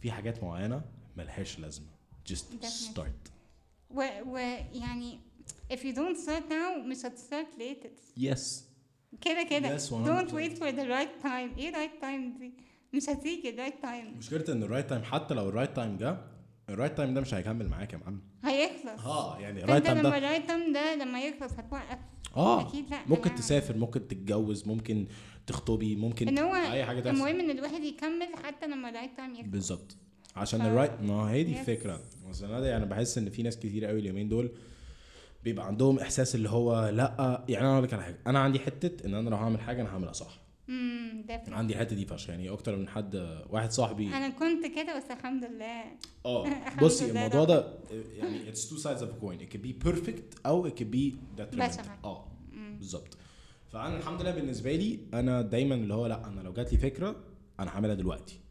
[0.00, 0.82] في حاجات معينة
[1.16, 1.86] ملهاش لازمة.
[2.32, 2.64] Just
[2.94, 3.30] start.
[3.90, 4.36] و, و
[4.72, 5.18] يعني
[5.72, 8.20] if you don't start now مش هت start later.
[8.20, 8.40] Yes.
[9.20, 9.78] كده كده.
[9.78, 9.92] Yes, 100%.
[9.92, 11.58] don't wait for the right time.
[11.58, 12.52] إيه right time دي؟
[12.94, 14.16] مش هتيجي right time.
[14.18, 16.16] مشكلة إن ال right time حتى لو ال right time جه
[16.68, 18.20] ال right time ده مش هيكمل معاك يا معلم.
[18.44, 19.06] هيخلص.
[19.06, 21.98] آه يعني ال right time لما ده ال right time ده لما يخلص هتوقف
[22.36, 25.06] آه أكيد لا ممكن أنا- تسافر ممكن تتجوز ممكن
[25.46, 27.16] تخطبي ممكن إن هو أي حاجة تحصل.
[27.16, 29.46] المهم إن الواحد يكمل حتى لما ال right time يخلص.
[29.48, 29.96] بالظبط.
[30.36, 31.60] عشان ف- ال right ما هي دي.
[31.60, 32.00] الفكرة.
[32.30, 34.50] بس أنا يعني بحس إن في ناس كتير قوي اليومين دول
[35.44, 39.06] بيبقى عندهم إحساس اللي هو لأ يعني أنا أقول لك على حاجة أنا عندي حتة
[39.06, 40.38] إن أنا لو هعمل حاجة أنا هعملها صح.
[40.68, 41.24] امم.
[41.48, 43.14] عندي الحتة دي فشخ يعني أكتر من حد
[43.50, 45.82] واحد صاحبي أنا كنت كده بس الحمد لله
[46.26, 46.46] آه
[46.82, 47.78] بصي الموضوع ده.
[48.16, 52.04] يعني it's two sides of coin it could be perfect أو it could be detrimental.
[52.04, 52.26] آه.
[52.78, 53.16] بالظبط
[53.72, 57.16] فأنا الحمد لله بالنسبة لي أنا دايما اللي هو لأ أنا لو جات لي فكرة
[57.60, 58.41] أنا هعملها دلوقتي.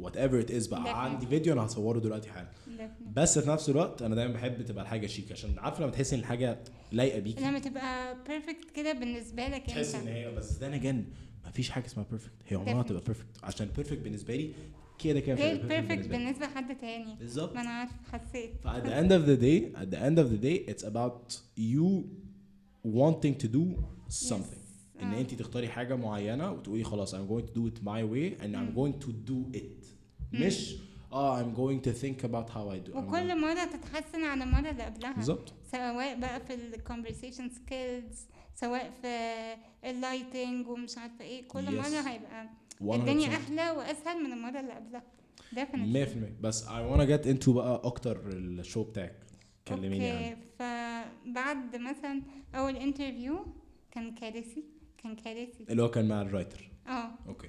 [0.00, 0.84] whatever it is بقى.
[0.84, 0.88] Definitely.
[0.88, 2.48] عندي فيديو أنا هصوره دلوقتي حالا.
[2.66, 3.08] Definitely.
[3.16, 6.18] بس في نفس الوقت أنا دايما بحب تبقى الحاجة شيك عشان عارف لما تحس إن
[6.18, 6.58] الحاجة
[6.92, 11.04] لايقة بيكي لما تبقى perfect كده بالنسبة لك تحس إن انت هي بس ده again
[11.46, 12.86] مفيش حاجة اسمها perfect هي عمرها Definitely.
[12.88, 14.52] تبقى perfect عشان perfect بالنسبة لي
[14.98, 16.24] كده كده غير perfect perfect بالنسبة لي.
[16.24, 17.14] بالنسبة لحد تاني.
[17.18, 17.54] بالظبط.
[17.54, 18.50] ما أنا عارف حسيت.
[18.64, 21.36] ف at the end of the day at the end of the day it's about
[21.58, 21.88] you
[22.86, 23.64] wanting to do
[24.30, 24.61] something.
[25.02, 25.20] إن آه.
[25.20, 28.76] انت تختاري حاجة معينة وتقولي خلاص I'm going to do it my way and I'm
[28.78, 29.86] going to do it.
[30.32, 30.76] مش
[31.12, 32.96] آه I'm going to think about how I do.
[32.96, 35.52] وكل مرة تتحسن عن المره اللي قبلها بالظبط.
[35.72, 39.32] سواء بقى في ال conversation skills سواء في
[39.90, 41.70] ال lighting ومش عارفة إيه كل Yes.
[41.70, 42.48] مرة هيبقى
[42.80, 42.94] 100%.
[42.94, 45.02] الدنيا أحلى وأسهل من المرة اللي قبلها.
[45.54, 46.08] Definitely.
[46.38, 49.16] 100% بس I wanna get into بقى أكتر ال show بتاعك.
[49.68, 50.24] كلميني okay.
[50.26, 52.22] عنه فبعد مثلا
[52.54, 53.46] أول interview
[53.90, 54.64] كان كارثي.
[55.02, 55.66] كان كارثي.
[55.70, 56.70] اللي هو كان مع ال writer.
[56.86, 57.10] آه.
[57.28, 57.48] okay.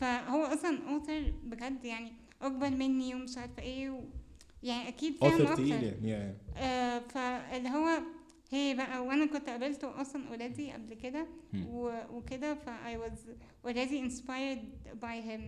[0.00, 4.00] فهو أصلا author بجد يعني أكبر مني ومش عارفة إيه و...
[4.62, 6.34] يعني أكيد فاهم author أكتر تقيل يعني.
[6.54, 6.58] Yeah.
[6.58, 8.00] آه فاللي هو
[8.50, 11.56] هي بقى وأنا كنت قابلته أصلا already قبل كده Hmm.
[11.68, 13.18] و- وكده ف I was
[13.68, 14.64] already inspired
[15.02, 15.42] by him.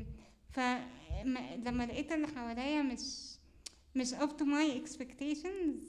[0.50, 3.30] فلما لقيت اللي حواليا مش
[3.96, 5.82] مش up to my expectations.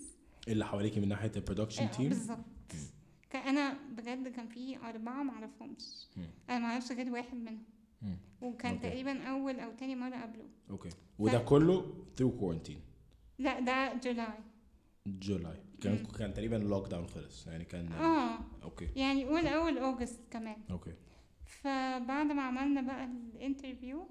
[0.47, 2.37] اللي حواليكي من ناحية ال production آه، team بالظبط.
[2.37, 2.43] كان
[3.39, 6.07] أنا بجد كان في أربعة معرفهمش.
[6.49, 7.63] أنا معرفش غير واحد منهم.
[8.41, 8.89] وكان okay.
[8.89, 10.89] تقريبا أول أو تاني مرة قابله Okay.
[11.19, 12.79] وده كله through quarantine.
[13.39, 14.39] لا ده جولاي
[15.07, 16.05] جولاي كان مم.
[16.17, 17.47] كان تقريبا ال lockdown خلص.
[17.47, 18.39] يعني كان آه.
[18.63, 18.87] Okay.
[18.95, 20.57] يعني قول أول August كمان.
[20.71, 20.93] Okay.
[21.45, 24.07] فبعد ما عملنا بقى ال interview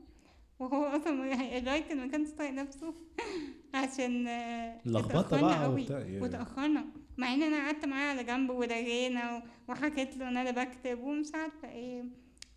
[0.58, 2.94] وهو أصلا ال writer ما كانش طايق نفسه
[3.74, 5.86] عشان آه، لخبطه بقى قوي.
[6.20, 6.84] وتأخرنا.
[7.20, 11.70] مع إن أنا قعدت معاه على جنب ورغينا وحكيت له إن أنا بكتب ومش عارفة
[11.72, 12.04] إيه.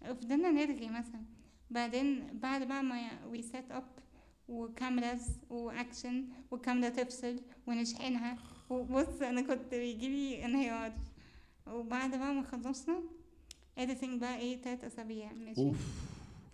[0.05, 1.21] فضلنا نرغي مثلا.
[1.71, 3.83] بعدين بعد بقى ما we set up
[4.47, 8.37] و cameras و action والكاميرا تفصل ونشحنها.
[8.69, 10.93] وبص أنا كنت بيجيلي انهيار.
[11.67, 13.01] وبعد بقى ما خلصنا
[13.79, 15.31] editing بقى إيه تلات أسابيع.
[15.33, 15.77] ماشي؟ أوف.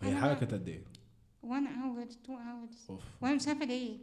[0.02, 0.82] هي بقى- كانت قد إيه؟
[1.43, 2.89] 1 hour 2 hours.
[2.89, 3.04] أوف.
[3.22, 3.98] وأنا مش عارفة ليه.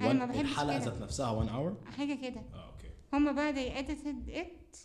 [0.00, 2.40] أنا ما بحبش الحلقة ذات نفسها 1 hour حاجة كده.
[2.54, 2.88] آه okay.
[3.12, 4.76] هما بقى they edited it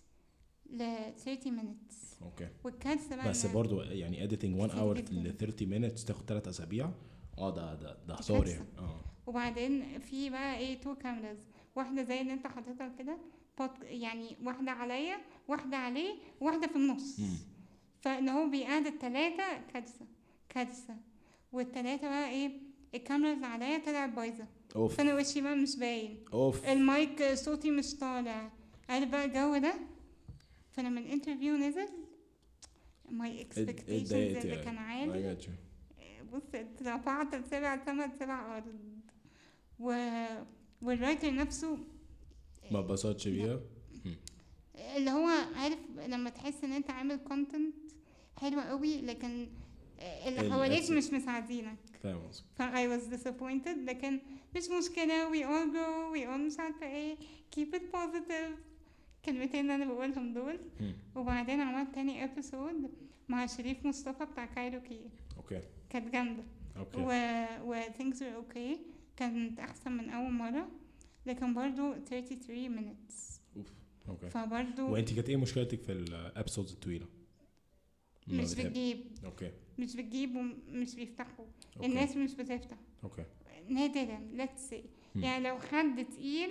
[0.74, 0.78] ل
[1.26, 2.24] 30 minutes.
[2.24, 2.48] Okay.
[2.64, 5.14] والكارثة بقى بس إن برضو يعني editing 1 كتير hour جداً.
[5.30, 6.90] ل 30 minutes تاخد 3 أسابيع؟
[7.38, 8.66] آه ده ده ده هزار يعني.
[8.78, 9.00] آه.
[9.28, 11.38] وبعدين في بقى إيه two cameras
[11.76, 13.18] واحدة زي اللي أنت حاططها كده
[13.84, 17.20] يعني واحدة عليا واحدة عليه واحدة في النص.
[17.20, 17.36] مم.
[18.02, 20.06] فإن هو بيقعد التلاتة كارثة.
[20.50, 20.96] كارثة.
[21.52, 22.52] والتلاتة بقى إيه
[22.96, 24.48] الكاميرا اللي عليا طلعت بايظة.
[24.78, 24.96] أوف.
[24.98, 26.26] فأنا وشي بقى مش باين.
[26.34, 26.66] أوف.
[26.66, 28.52] المايك صوتي مش طالع.
[28.90, 29.74] عارف بقى الجو ده؟
[30.72, 31.88] فلما ال interview نزل
[33.10, 34.64] expectations اتضايقت اللي.
[34.64, 35.38] كان عالي.
[36.34, 38.76] بص اترفعت لسبع سما سبع ارض
[39.80, 40.16] و...
[40.82, 41.78] وال writer نفسه
[42.72, 43.60] ما اتبسطش بيها؟
[44.98, 47.76] اللي هو عارف لما تحس إن أنت عامل content
[48.38, 49.48] حلو قوي لكن
[50.28, 54.20] اللي ال- حواليك مش مساعدينك فاهم قصدك ف I was disappointed لكن
[54.56, 57.16] مش مشكلة we all go we all مش عارفة إيه
[57.56, 58.52] keep it positive
[59.26, 60.60] كلمتين اللي أنا بقولهم دول.
[61.16, 62.90] وبعدين عملت تاني episode
[63.30, 65.02] مع شريف مصطفى بتاع كايروكي
[65.38, 66.44] okay كانت جامدة
[66.78, 67.10] okay و,
[67.72, 68.78] و things were okay.
[69.18, 70.68] كانت احسن من اول مرة
[71.26, 73.14] لكن برضو 33 minutes.
[73.58, 73.68] اوف
[74.10, 77.06] okay فبرضو وانت كانت إيه مشكلتك في ال episodes الطويله؟
[78.28, 81.46] مش بتجيب okay مش بتجيب ومش بيفتحوا.
[81.78, 81.88] Okay.
[81.88, 82.78] الناس مش بتفتح.
[83.04, 83.24] Okay.
[83.70, 84.20] نادرا.
[84.38, 84.78] Let's say
[85.16, 85.24] مم.
[85.24, 86.50] يعني لو حد تقيل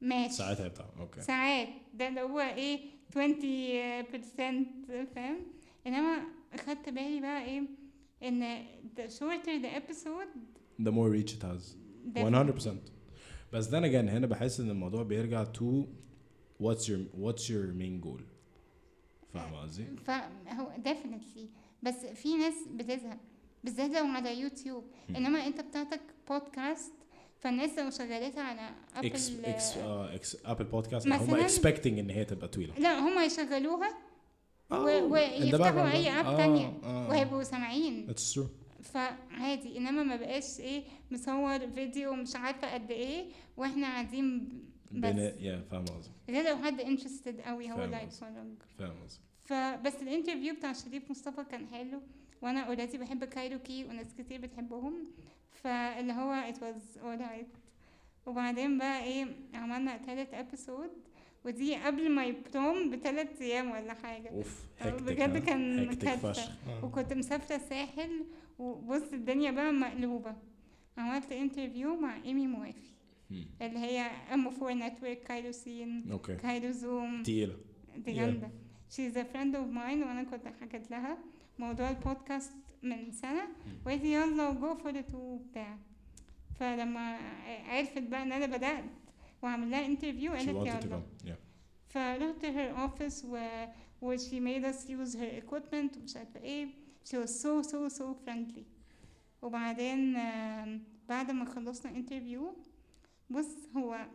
[0.00, 0.32] ماشي.
[0.34, 1.20] ساعتها بتاع okay.
[1.20, 1.68] ساعات.
[1.94, 3.14] ده اللي هو إيه 20%
[5.14, 5.36] فاهم؟
[5.86, 6.22] إنما
[6.52, 7.62] اخدت بالي بقى إيه
[8.22, 8.64] إن
[8.96, 10.28] the shorter the episode
[10.82, 11.76] the more reach it has.
[12.14, 12.68] The 100%
[13.52, 15.84] بس then again هنا بحس إن الموضوع بيرجع to
[16.62, 18.22] what's your what's your main goal.
[19.34, 21.46] فاهم قصدي؟ فهو definitely.
[21.82, 23.18] بس في ناس بتزهق
[23.64, 24.84] بالذات لو على يوتيوب.
[25.10, 26.92] إنما أنت بتاعتك بودكاست
[27.40, 32.24] فالناس لو شغلتها على إكس ابل إكس آه إكس ابل بودكاست هم expecting إن هي
[32.24, 33.98] تبقى طويلة لا هم يشغلوها
[34.72, 35.94] آه، ويفتحوا background.
[35.94, 37.08] أي اب آه، تانية آه.
[37.08, 38.46] وهيبقوا سامعين That's true
[38.82, 43.24] فعادي إنما ما بقاش إيه مصور فيديو مش عارفة قد إيه
[43.56, 44.48] وإحنا قاعدين
[44.92, 47.96] بس يا فاهم قصدي غير لو حد interested قوي هو اللي.
[47.96, 48.32] هيتفرج
[48.78, 49.20] فاهم قصدي
[49.52, 52.00] فبس ال interview بتاع شريف مصطفى كان حلو
[52.42, 54.94] وأنا already بحب كايروكي وناس كتير بتحبهم
[55.50, 57.58] فاللي هو it was alright
[58.26, 60.90] وبعدين بقى إيه عملنا تالت episode
[61.44, 66.84] ودي قبل ما يبروم بثلاث أيام ولا حاجة أوف بجد ها؟ كان آه.
[66.84, 68.24] وكنت مسافرة الساحل
[68.58, 70.36] وبص الدنيا بقى مقلوبة
[70.98, 72.92] عملت انترفيو مع إيمي موافي.
[73.62, 73.98] اللي هي
[74.34, 77.56] أم فور نتورك كايروسين أوكي كايرو زوم تقيلة
[77.96, 78.61] دي Yeah.
[78.92, 81.18] She's a friend of mine وأنا كنت حكيت لها
[81.58, 82.52] موضوع البودكاست
[82.82, 83.48] من سنة.
[83.86, 85.78] وقالت يلا وجو فور ات وبتاع.
[86.60, 87.18] فلما
[87.68, 88.84] عرفت بقى إن أنا بدأت
[89.42, 90.84] وعمل لها انترفيو she قالت
[91.24, 91.36] يلا.
[91.88, 93.66] فرحت her office و
[94.02, 96.68] و she made us use her equipment ومش عارفة إيه.
[97.04, 98.62] She was so so so friendly.
[99.42, 100.14] وبعدين
[101.08, 102.54] بعد ما خلصنا interview
[103.30, 104.06] بص هو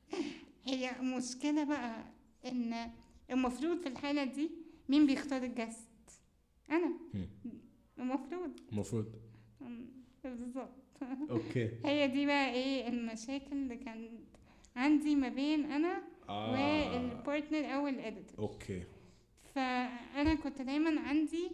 [0.66, 2.04] هي مشكلة بقى
[2.46, 2.90] إن
[3.30, 4.50] المفروض في الحالة دي
[4.88, 5.88] مين بيختار ال guest؟
[6.70, 6.92] أنا.
[7.98, 8.60] المفروض.
[8.72, 9.06] المفروض.
[10.24, 10.74] بالظبط.
[11.30, 11.70] Okay.
[11.84, 14.10] هي دي بقى إيه المشاكل اللي كانت
[14.76, 16.52] عندي ما بين أنا آه.
[16.52, 18.82] وال partner أو ال editor okay.
[19.54, 21.50] فأنا كنت دايما عندي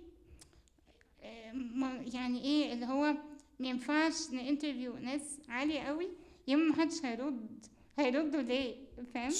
[2.14, 3.14] يعني إيه اللي هو
[3.60, 6.08] ما ينفعش ن interview ناس عالية قوي
[6.48, 7.66] يا إما محدش هيرد
[7.98, 8.76] هيردوا ليه؟
[9.14, 9.30] فاهم؟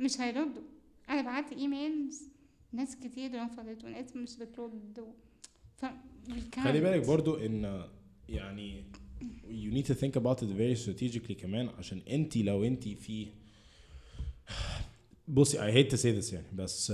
[0.00, 0.62] مش هيردوا.
[1.10, 2.22] أنا بعت emails
[2.72, 5.12] ناس كتير رفضت وناس مش بترد و...
[5.76, 5.84] ف
[6.54, 6.80] خلي.
[6.80, 7.84] بالك برضو إن
[8.28, 8.84] يعني
[9.48, 13.28] you need to think about it very strategically كمان عشان أنت لو أنت في
[15.28, 16.92] بصي I hate to say this يعني بس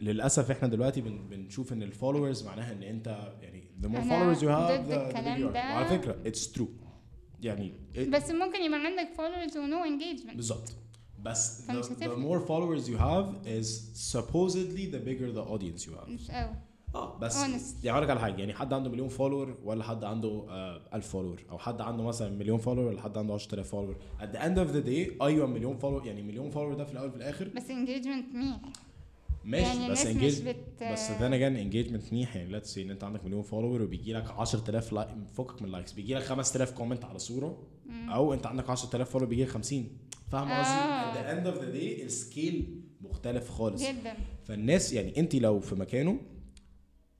[0.00, 4.48] للأسف إحنا دلوقتي بن بنشوف إن الفولورز معناها إن أنت يعني the more followers you
[4.48, 5.56] have ضد the, the الكلام bigger you are.
[5.56, 6.84] وعلى فكرة it's true
[7.42, 10.83] يعني بس ممكن يبقى عندك followers ونو engagement بالظبط
[11.24, 13.68] بس the, the more followers you have is
[14.12, 16.08] supposedly the bigger the audience you have.
[16.08, 16.54] مش قوي.
[16.94, 17.18] آه.
[17.18, 17.84] بس Honest.
[17.84, 21.08] يعني أقول لك على حاجة يعني حد عنده مليون follower ولا حد عنده آه 1000
[21.08, 24.58] follower أو حد عنده مثلا مليون follower ولا حد عنده 10000 follower at the end
[24.58, 27.48] of the day أيوه مليون follower يعني مليون follower ده في الأول وفي الآخر.
[27.56, 28.60] بس engagement ميح
[29.44, 32.36] ماشي يعني بس engage بت but then again engagement منيح.
[32.36, 35.92] يعني let's say إن أنت عندك مليون follower وبيجي لك 10000 like فكك من likes
[35.92, 37.58] بيجي لك 5000 comment على صورة
[38.08, 39.88] أو أنت عندك 10000 follower بيجي لك 50
[40.32, 41.12] فاهم قصدي؟ آه.
[41.12, 45.60] at the end of the day ال scale مختلف خالص جدا فالناس يعني انت لو
[45.60, 46.20] في مكانه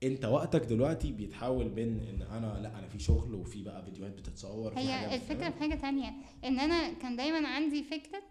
[0.03, 4.71] انت وقتك دلوقتي بيتحول بين إن أنا لا أنا في شغل وفي بقى فيديوهات بتتصور
[4.71, 5.53] في هي حاجات الفكرة بتتعمل.
[5.53, 6.13] في حاجة تانية
[6.45, 8.21] إن أنا كان دايما عندي فكرة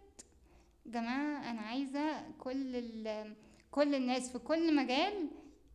[0.87, 3.35] جماعة أنا عايزة كل ال
[3.71, 5.13] كل الناس في كل مجال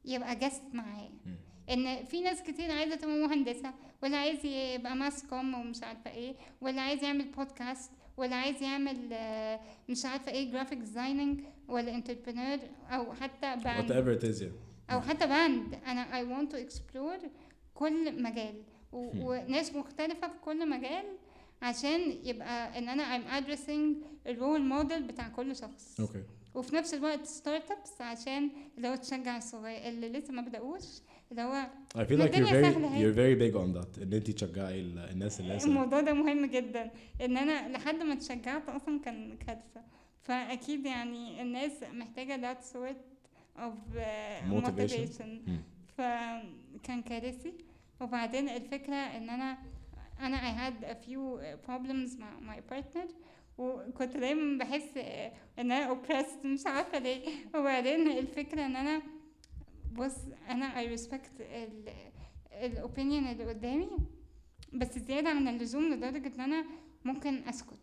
[0.05, 1.11] يبقى guest معايا.
[1.69, 6.35] إن في ناس كتير عايزة تبقى مهندسة ولا عايز يبقى mass comm ومش عارفة إيه
[6.61, 12.59] ولا عايز يعمل بودكاست ولا عايز يعمل آه، مش عارفة إيه graphic designing ولا entrepreneur
[12.89, 14.91] أو حتى band whatever it is yeah.
[14.93, 17.27] أو حتى band أنا I want to explore
[17.73, 18.63] كل مجال.
[18.91, 18.95] Hmm.
[19.15, 21.05] وناس مختلفة في كل مجال
[21.61, 25.99] عشان يبقى إن أنا I'm addressing ال role model بتاع كل شخص.
[25.99, 26.23] okay
[26.55, 30.83] وفي نفس الوقت startups عشان اللي هو تشجع الصغير اللي لسه ما بدأوش
[31.31, 34.79] اللي هو I feel like you're very you're very big on that إن انت تشجعي
[34.81, 39.81] ال- الناس اللي الموضوع ده مهم جدا إن أنا لحد ما اتشجعت أصلا كان كارثة.
[40.21, 42.95] فأكيد يعني الناس محتاجة that sort
[43.57, 45.49] of uh, Motivation.
[45.97, 47.53] فكان كارثي.
[48.01, 49.57] وبعدين الفكرة إن أنا
[50.19, 51.39] أنا I had a few
[51.69, 53.09] problems مع my partner
[53.57, 54.97] وكنت دايما بحس
[55.59, 57.21] إن أنا oppressed مش عارفة ليه.
[57.55, 59.01] وبعدين الفكرة إن أنا
[59.91, 60.15] بص
[60.49, 61.89] أنا I respect ال
[62.51, 63.89] ال opinion اللي قدامي
[64.73, 66.65] بس زيادة عن اللزوم لدرجة إن أنا
[67.05, 67.79] ممكن أسكت.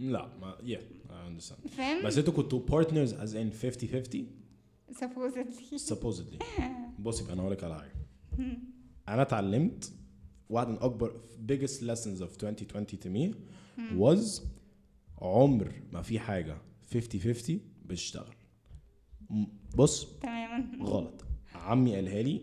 [0.00, 1.68] لا ما yeah I understand.
[1.68, 4.26] فاهم؟ بس أنتوا كنتوا partners as in 50 50
[4.92, 5.78] supposedly.
[5.92, 6.44] Supposedly.
[6.98, 7.94] بص يبقى أنا هقول لك على حاجة.
[9.08, 9.92] أنا اتعلمت
[10.50, 13.34] واحد من أكبر biggest lessons of 2020 to me
[13.98, 14.42] was
[15.18, 16.56] عمر ما في حاجة
[16.94, 18.34] 50 50 بتشتغل
[19.76, 21.23] بص تماما غلط.
[21.64, 22.40] عمي قالها لي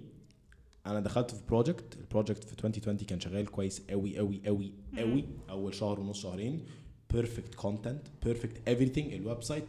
[0.86, 5.26] أنا دخلت في project ال project في 2020 كان شغال كويس قوي قوي قوي قوي
[5.50, 6.66] أول شهر ونص شهرين
[7.14, 9.14] perfect content perfect everything.
[9.14, 9.66] ال website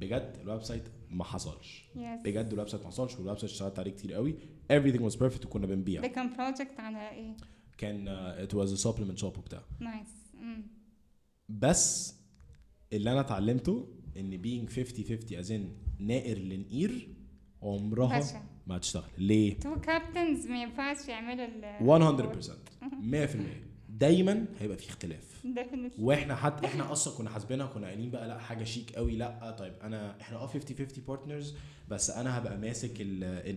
[0.00, 1.84] بجد ال website ما حصلش.
[1.94, 1.98] Yes.
[2.24, 4.34] بجد ال website ما حصلش وال website اشتغلت عليه كتير قوي
[4.72, 6.02] everything was perfect وكنا بنبيع.
[6.02, 7.36] ده كان project على إيه؟
[7.78, 8.08] كان
[8.46, 9.62] it was a supplement shop وبتاع.
[9.80, 10.08] nice
[11.48, 12.14] بس
[12.92, 15.66] اللي أنا اتعلمته إن being 50 50 as in
[16.02, 17.08] ناقر ونقير
[17.62, 23.36] عمرها ما هتشتغل ليه؟ two captains ما ينفعش يعملوا ال 100% 100%
[23.88, 25.44] دايما هيبقى في اختلاف.
[25.98, 29.72] وإحنا حتى إحنا أصلا كنا حاسبينها كنا قايلين بقى لا حاجة شيك قوي لا طيب
[29.82, 31.54] انا إحنا آه 50 50 partners
[31.88, 33.00] بس أنا هبقى ماسك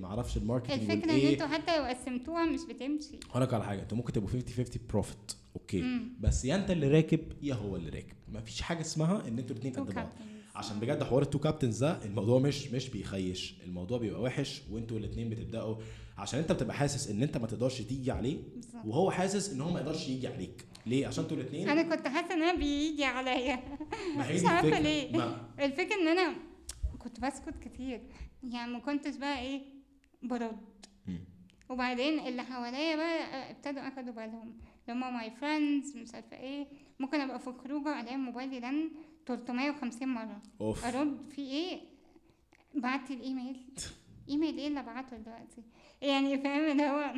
[0.02, 3.20] ما أعرفش ال marketing الفكرة إن أنتوا حتى لو قسمتوها مش بتمشي.
[3.30, 5.82] هقول لك على حاجة أنتوا ممكن تبقوا 50 50 profit okay.
[5.82, 6.10] مم.
[6.20, 8.16] بس يا انت اللي راكب يا هو اللي راكب.
[8.34, 10.10] مفيش حاجة اسمها إن أنتوا الاثنين قد بعض.
[10.56, 13.56] عشان بجد حوار ال two captains ده الموضوع مش مش بيخيش.
[13.64, 15.76] الموضوع بيبقى وحش وانتوا الاثنين بتبدأوا
[16.18, 18.38] عشان انت بتبقى حاسس ان انت ما تقدرش تيجي عليه
[18.86, 20.66] وهو حاسس ان هو ما يقدرش يجي عليك.
[20.86, 23.60] ليه؟ عشان أنتوا الاثنين أنا كنت حاسة ان أنا بيجي عليا.
[24.18, 24.80] ما هي مش الفكرة.
[24.80, 25.18] ليه.
[25.18, 26.36] ما الفكرة ان أنا
[27.00, 28.02] كنت بسكت كتير.
[28.44, 29.62] يعني ما كنتش بقى إيه
[30.24, 30.58] برد.
[31.70, 34.58] وبعدين اللي حواليا بقى ابتدوا أخدوا بالهم.
[34.90, 36.68] لما my friends مش عارفة إيه.
[37.00, 38.90] ممكن أبقى في خروجة ألاقي موبايلي رن.
[39.26, 40.42] 350 مرة.
[40.62, 40.86] أوف.
[40.86, 41.80] أرد في إيه؟
[42.76, 43.62] بعتي الإيميل.
[44.30, 45.62] إيميل إيه اللي ابعته دلوقتي؟
[46.02, 47.14] يعني فاهم اللي هو؟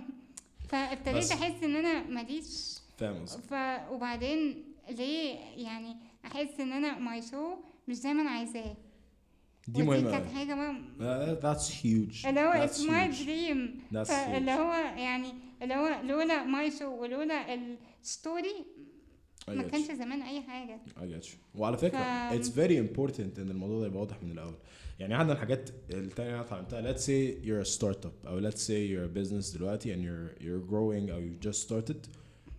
[0.70, 2.78] فابتديت أحس إن أنا ماليش.
[2.98, 3.54] فاهم ف
[3.92, 7.56] وبعدين ليه يعني أحس إن أنا my show
[7.88, 8.76] مش زي ما أنا عايزاه.
[9.68, 10.12] دي مهمة.
[10.12, 10.36] كانت.
[10.36, 10.54] حاجة
[11.00, 12.28] بقى that's huge.
[12.28, 13.08] اللي هو it's my.
[13.08, 14.50] dream huge.
[14.50, 17.54] هو يعني اللي هو لولا my show ولولا
[18.04, 18.66] ال story
[19.48, 19.92] ما كانش.
[19.92, 20.80] زمان أي حاجة.
[21.00, 21.26] You.
[21.56, 24.56] وعلى فكرة ف- it's very important إن الموضوع ده يبقى واضح من الأول.
[25.00, 28.70] يعني عندنا الحاجات التانية اللي أنا اتعلمتها let's say you're a startup أو let's say
[28.92, 32.08] you're a business دلوقتي and you're you're growing أو you just started.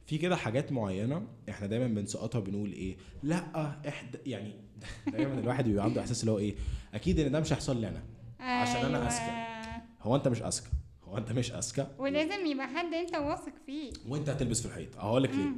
[0.06, 3.44] في كده حاجات معينة إحنا دايما بنسقطها بنقول إيه؟ لأ
[3.88, 4.54] احد يعني
[5.12, 6.54] دايما الواحد بيبقى عنده إحساس اللي هو إيه؟
[6.94, 8.02] أكيد إن ده مش هيحصل لي أنا
[8.40, 9.08] عشان أنا أيوة.
[9.08, 9.82] أذكى.
[10.02, 10.68] هو أنت مش أذكى.
[11.04, 11.86] هو أنت مش أذكى.
[11.98, 13.90] ولازم يبقى حد أنت واثق فيه.
[14.08, 14.96] وأنت هتلبس في الحيط.
[14.96, 15.50] هقول لك ليه.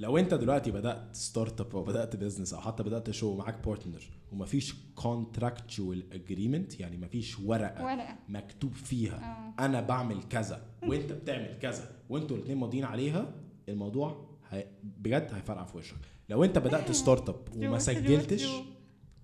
[0.00, 4.02] لو انت دلوقتي بدأت startup أو بدأت business أو حتى بدأت show معاك partner
[4.32, 8.16] ومفيش contractual agreement يعني مفيش ورقة ورقة.
[8.28, 9.16] مكتوب فيها
[9.58, 9.64] آه.
[9.64, 13.34] أنا بعمل كذا وأنت بتعمل كذا وأنتوا الاثنين ماضيين عليها
[13.68, 15.96] الموضوع هي بجد هيفرقع في وشك.
[16.28, 18.46] لو انت بدأت startup وما سجلتش.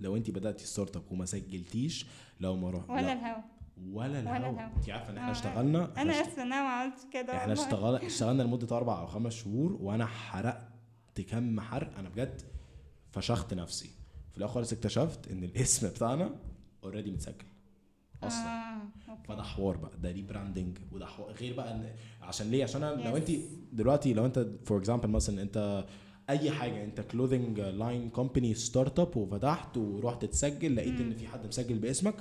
[0.00, 2.06] لو انت بدأتي startup وما سجلتيش
[2.40, 3.42] لو ما روح ولا لا، الهوا.
[3.92, 4.66] ولا الهوا.
[4.76, 7.64] انت عارفة ان إحنا آه، اشتغلنا؟ أنا آسفة ان أنا ما عملتش كده إحنا والله.
[7.66, 11.98] اشتغل اشتغلنا لمدة أربع أو خمس شهور وأنا حرقت كم حرق.
[11.98, 12.42] أنا بجد
[13.12, 13.90] فشخت نفسي.
[14.32, 16.30] في الآخر خالص اكتشفت إن الاسم بتاعنا
[16.84, 17.34] already متسجل.
[18.22, 18.46] أصلا.
[18.46, 18.78] آه،
[19.10, 19.22] okay.
[19.28, 19.90] فده حوار بقى.
[20.02, 21.90] ده rebranding وده حوار غير بقى ان
[22.22, 23.16] عشان ليه؟ عشان لو Yes.
[23.16, 23.30] انت
[23.72, 25.84] دلوقتي لو أنت for example مثلا أنت
[26.30, 31.78] أي حاجة أنت clothing line company startup وفتحت ورحت تسجل لقيت إن في حد مسجل
[31.78, 32.14] باسمك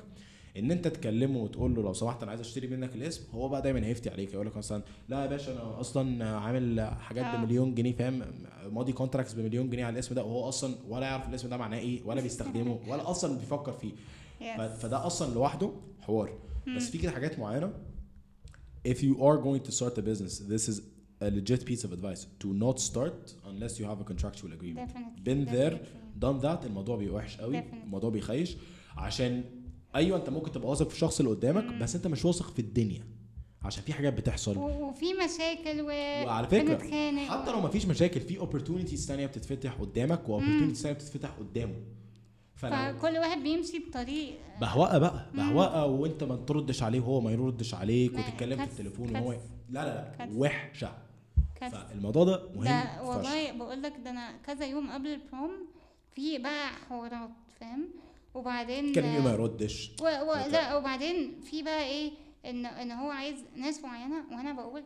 [0.58, 3.86] ان انت تكلمه وتقول له لو سمحت أنا عايز اشتري منك الاسم هو بقى دايما
[3.86, 7.38] هيفتي عليك يقول لك مثلا لا يا باشا أنا أصلا عامل حاجات آه.
[7.38, 8.24] بمليون جنيه فاهم؟
[8.72, 12.04] ماضي contracts بمليون جنيه على الاسم ده وهو أصلا ولا يعرف الاسم ده معناه إيه
[12.04, 13.92] ولا بيستخدمه ولا أصلا بيفكر فيه.
[14.42, 14.62] Yes.
[14.62, 16.38] فده أصلا لوحده حوار.
[16.76, 17.74] بس في كده حاجات معينة.
[18.88, 20.82] If you are going to start a business this is
[21.22, 22.26] a legit piece of advice.
[22.46, 24.88] Do not start unless you have a contractual agreement.
[24.88, 26.20] Definitely, been there definitely.
[26.20, 26.66] done that.
[26.66, 27.84] الموضوع بيبقى وحش قوي Definitely.
[27.84, 28.58] الموضوع بيخيش.
[28.98, 29.44] عشان
[29.96, 33.04] أيوه أنت ممكن تبقى واثق في الشخص اللي قدامك بس أنت مش واثق في الدنيا
[33.64, 35.88] عشان في حاجات بتحصل وفي مشاكل و
[36.28, 36.78] وعلى فكرة
[37.30, 41.76] حتى لو مفيش مشاكل في opportunities ثانية بتتفتح قدامك و opportunities ثانية بتتفتح قدامه
[42.56, 47.74] فلو فكل واحد بيمشي بطريق بهوقه بقى بهوقه وأنت ما تردش عليه وهو ما يردش
[47.74, 49.32] عليك وتتكلم في التليفون وهو.
[49.32, 49.38] لا
[49.70, 50.30] لا لا.
[50.36, 50.92] وحشة.
[51.72, 53.04] فالموضوع ده مهم ده.
[53.04, 55.52] والله بقول لك ده أنا كذا يوم قبل البروم
[56.16, 57.30] في بقى حوارات
[57.60, 57.90] فاهم
[58.36, 59.92] وبعدين تكلمي ما يردش.
[60.02, 60.04] و...
[60.06, 60.34] و...
[60.52, 62.12] لا وبعدين في بقى إيه
[62.46, 64.84] ان إن هو عايز ناس معينة وأنا بقول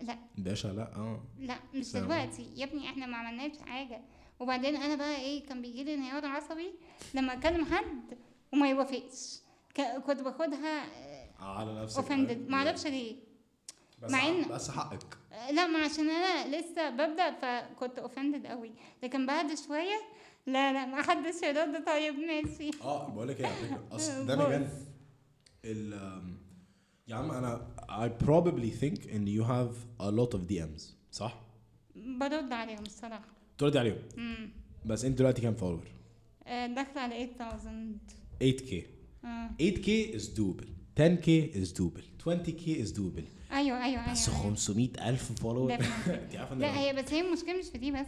[0.00, 0.18] لا.
[0.38, 1.20] باشا لا آه.
[1.38, 1.92] لا مش.
[1.92, 2.46] دلوقتي.
[2.56, 4.00] يا ابني إحنا ما عملناش حاجة.
[4.40, 6.72] وبعدين أنا بقى إيه كان بيجي لي انهيار عصبي
[7.14, 8.18] لما أكلم حد
[8.52, 9.38] وما يوافقش.
[9.74, 10.84] ك- كنت باخدها
[11.40, 11.96] على نفسك.
[11.96, 13.16] offended ما أعرفش ليه.
[14.02, 15.18] بس مع إن- بس حقك.
[15.52, 20.00] لا ما عشان أنا لسه ببدأ فكنت offended قوي لكن بعد شوية
[20.46, 22.70] لا لا ما حدش يرد طيب ماشي.
[22.82, 24.36] آه بقول لك إيه على فكره أصل ده.
[24.48, 24.68] بجد
[25.64, 25.92] ال
[27.08, 30.82] يا عم أنا I probably think إن you have a lot of DMs
[31.12, 31.40] صح؟
[31.96, 33.24] برد عليهم الصراحة.
[33.58, 34.50] تردي عليهم؟ امم
[34.86, 35.88] بس أنت دلوقتي كام follower؟
[36.46, 37.96] آه، داخله على 8000
[38.44, 38.74] 8k
[39.24, 39.50] آه.
[39.62, 40.66] 8k is doable.
[41.00, 42.02] 10k is doable.
[42.24, 43.24] 20k is doable.
[43.52, 44.40] أيوه أيوه بس أيوه.
[44.42, 46.08] 500 ألف follower Definitely.
[46.24, 48.06] انت عارفة لا هي بس هي المشكلة مش في دي بس.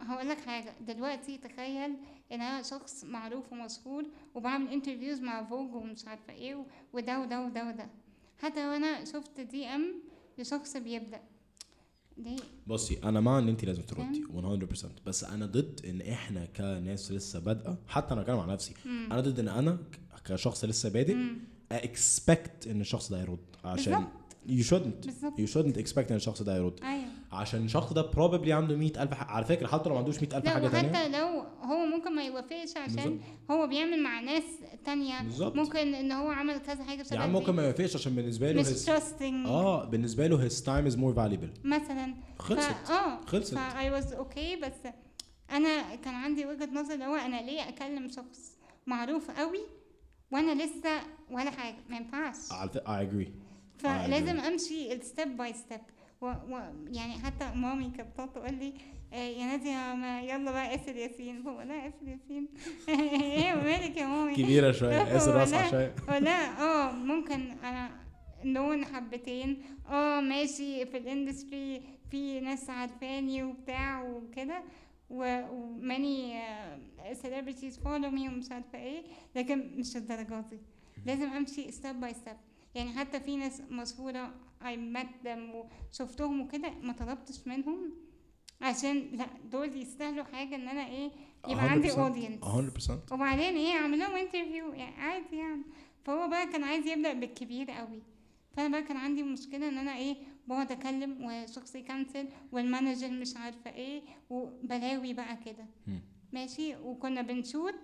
[0.00, 0.74] هقول لك حاجة.
[0.86, 1.90] دلوقتي تخيل
[2.32, 7.68] إن أنا شخص معروف ومشهور وبعمل interviews مع Vogue ومش عارفة إيه وده وده وده
[7.68, 7.88] وده.
[8.38, 9.94] حتى لو أنا شفت DM
[10.38, 11.20] لشخص بيبدأ.
[12.16, 12.36] ليه؟
[12.66, 17.38] بصي أنا مع إن انت لازم تردي 100% بس أنا ضد إن إحنا كناس لسه
[17.38, 19.78] بادئة حتى أنا بتكلم عن نفسي أنا ضد إن أنا
[20.24, 21.16] كشخص لسه بادئ
[21.72, 23.38] اكسبكت إن الشخص ده يرد.
[23.64, 24.10] عشان بالظبط.
[24.48, 25.06] you shouldn't.
[25.06, 25.40] بالظبط.
[25.40, 26.80] you shouldn't expect إن الشخص ده يرد.
[26.82, 27.08] أيوه.
[27.32, 30.50] عشان الشخص ده probably عنده 100000 ح- على فكرة حتى لو ما عندوش 100000 لا
[30.50, 30.90] حاجة تانية.
[30.90, 31.26] وحتى لو
[31.62, 33.18] هو ممكن ما يوافقش عشان بالظبط.
[33.50, 34.42] هو بيعمل مع ناس
[34.84, 35.22] تانية.
[35.22, 35.56] بالظبط.
[35.56, 38.66] ممكن إن هو عمل كذا حاجة بسبب عم ممكن ما يوافقش عشان بالنسبة له مش
[38.66, 38.88] his...
[39.46, 41.64] آه بالنسبة له his time is more valuable.
[41.66, 42.14] مثلا.
[42.38, 42.70] خلصت.
[42.70, 42.90] ف...
[42.90, 43.20] آه.
[43.26, 43.54] خلصت.
[43.54, 44.92] ف I was okay بس
[45.50, 49.60] أنا كان عندي وجهة نظر اللي هو أنا ليه أكلم شخص معروف قوي
[50.32, 50.90] وأنا لسه
[51.30, 52.36] ولا حاجة؟ ما ينفعش.
[52.76, 53.28] I agree.
[53.78, 55.80] فلازم أمشي ال step by step
[56.20, 56.26] و...
[56.26, 56.60] و...
[56.92, 58.72] يعني حتى مامي كانت بتقعد تقول لي
[59.12, 61.42] آه، يا نادية ما يلا بقى آسر ياسين.
[61.42, 62.48] بقول لها آسر ياسين؟
[62.88, 65.94] إيه مالك يا مامي؟ كبيرة شوية آسر ولا- شوية.
[66.08, 67.90] ولا آه ممكن أنا
[68.44, 69.62] لون حبتين.
[69.90, 74.62] آه ماشي في ال industry في ناس عارفاني وبتاع وكده
[75.10, 76.40] و many
[77.22, 79.02] celebrities follow me ومش عارفة إيه
[79.36, 80.58] لكن مش الدرجات دي.
[81.06, 82.36] لازم أمشي step by step
[82.74, 85.54] يعني حتى في ناس مشهورة I met them
[85.90, 87.92] وشفتهم وكده ما طلبتش منهم
[88.60, 91.10] عشان لأ دول يستاهلوا حاجة إن أنا إيه
[91.48, 92.44] يبقى عندي 100% audience.
[92.44, 95.62] 100% وبعدين إيه أعمل لهم interview يعني عادي يعني.
[96.04, 98.02] فهو بقى كان عايز يبدأ بالكبير قوي.
[98.56, 103.10] فأنا بقى كان عندي مشكلة إن أنا إيه بقعد أكلم وشخص ي cancel وال manager
[103.10, 105.66] مش عارفة إيه وبلاوي بقى كده.
[106.32, 107.74] ماشي؟ وكنا بن shoot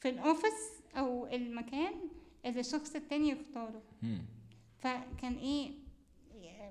[0.00, 1.92] في ال office أو المكان
[2.44, 3.82] اللي الشخص التاني يختاره.
[4.82, 5.70] فكان إيه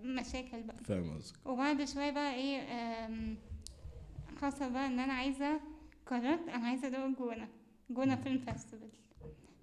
[0.03, 0.83] مشاكل بقى.
[0.83, 1.35] فاهم قصدك.
[1.45, 2.61] وبعد شوية بقى إيه
[4.41, 5.59] حصل بقى إن أنا عايزة
[6.05, 7.47] قررت أنا عايزة ادوق جونة
[7.89, 8.89] جونة film festival.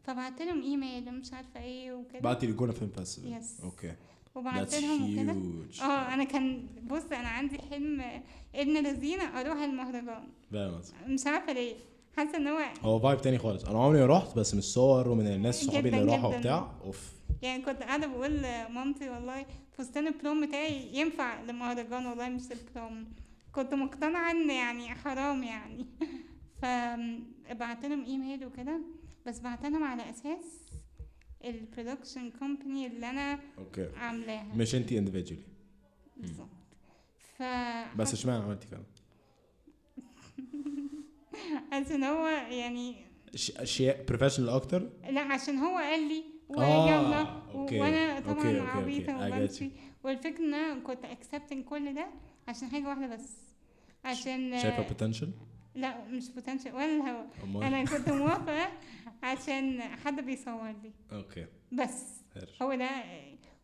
[0.04, 2.20] فبعت لهم إيميل ومش عارفة إيه وكده.
[2.20, 3.42] بعتي لي جونا film festival.
[3.42, 3.64] Yes.
[3.64, 3.94] okay.
[4.34, 5.32] وبعت لهم وكده.
[5.86, 8.02] آه أنا كان بص أنا عندي حلم
[8.54, 10.28] ابن لذينة أروح المهرجان.
[10.52, 10.94] فاهم قصدك.
[11.06, 11.74] مش عارفة ليه.
[12.16, 13.64] حاسة إن هو هو vibe تاني خالص.
[13.64, 16.36] أنا عمري ما رحت بس من الصور ومن الناس صحابي اللي راحوا.
[16.36, 16.72] وبتاع.
[16.84, 17.17] أوف.
[17.42, 22.64] يعني كنت قاعدة بقول لمامتي والله فستان ال prom بتاعي ينفع لمهرجان والله مش ال
[22.64, 23.12] prom
[23.52, 25.86] كنت مقتنعة إن يعني حرام يعني.
[26.62, 28.80] فبعت لهم إيميل وكده
[29.26, 30.60] بس بعت لهم على أساس
[31.44, 33.88] ال production company اللي أنا okay.
[33.96, 34.54] عاملاها.
[34.54, 35.48] مش انت individually.
[36.16, 36.48] بالظبط.
[37.38, 37.42] ف
[37.96, 38.82] بس اشمعنى عملتي كده؟
[41.72, 42.96] عشان هو يعني
[43.56, 47.20] اشياء professional أكتر؟ لا عشان هو قال لي آه، ويلا
[47.54, 49.70] okay، وأنا طبعا okay، okay، عبيطة I get وبمشي
[50.04, 52.06] والفكرة إن أنا كنت accepting كل ده
[52.48, 53.36] عشان حاجة واحدة بس
[54.04, 55.30] عشان شايفة potential؟
[55.74, 58.68] لا مش potential ولا الهوا أمال؟ أنا كنت موافقة
[59.22, 60.92] عشان حد بيصور لي.
[61.12, 61.46] okay.
[61.72, 62.04] بس.
[62.62, 62.88] هو ده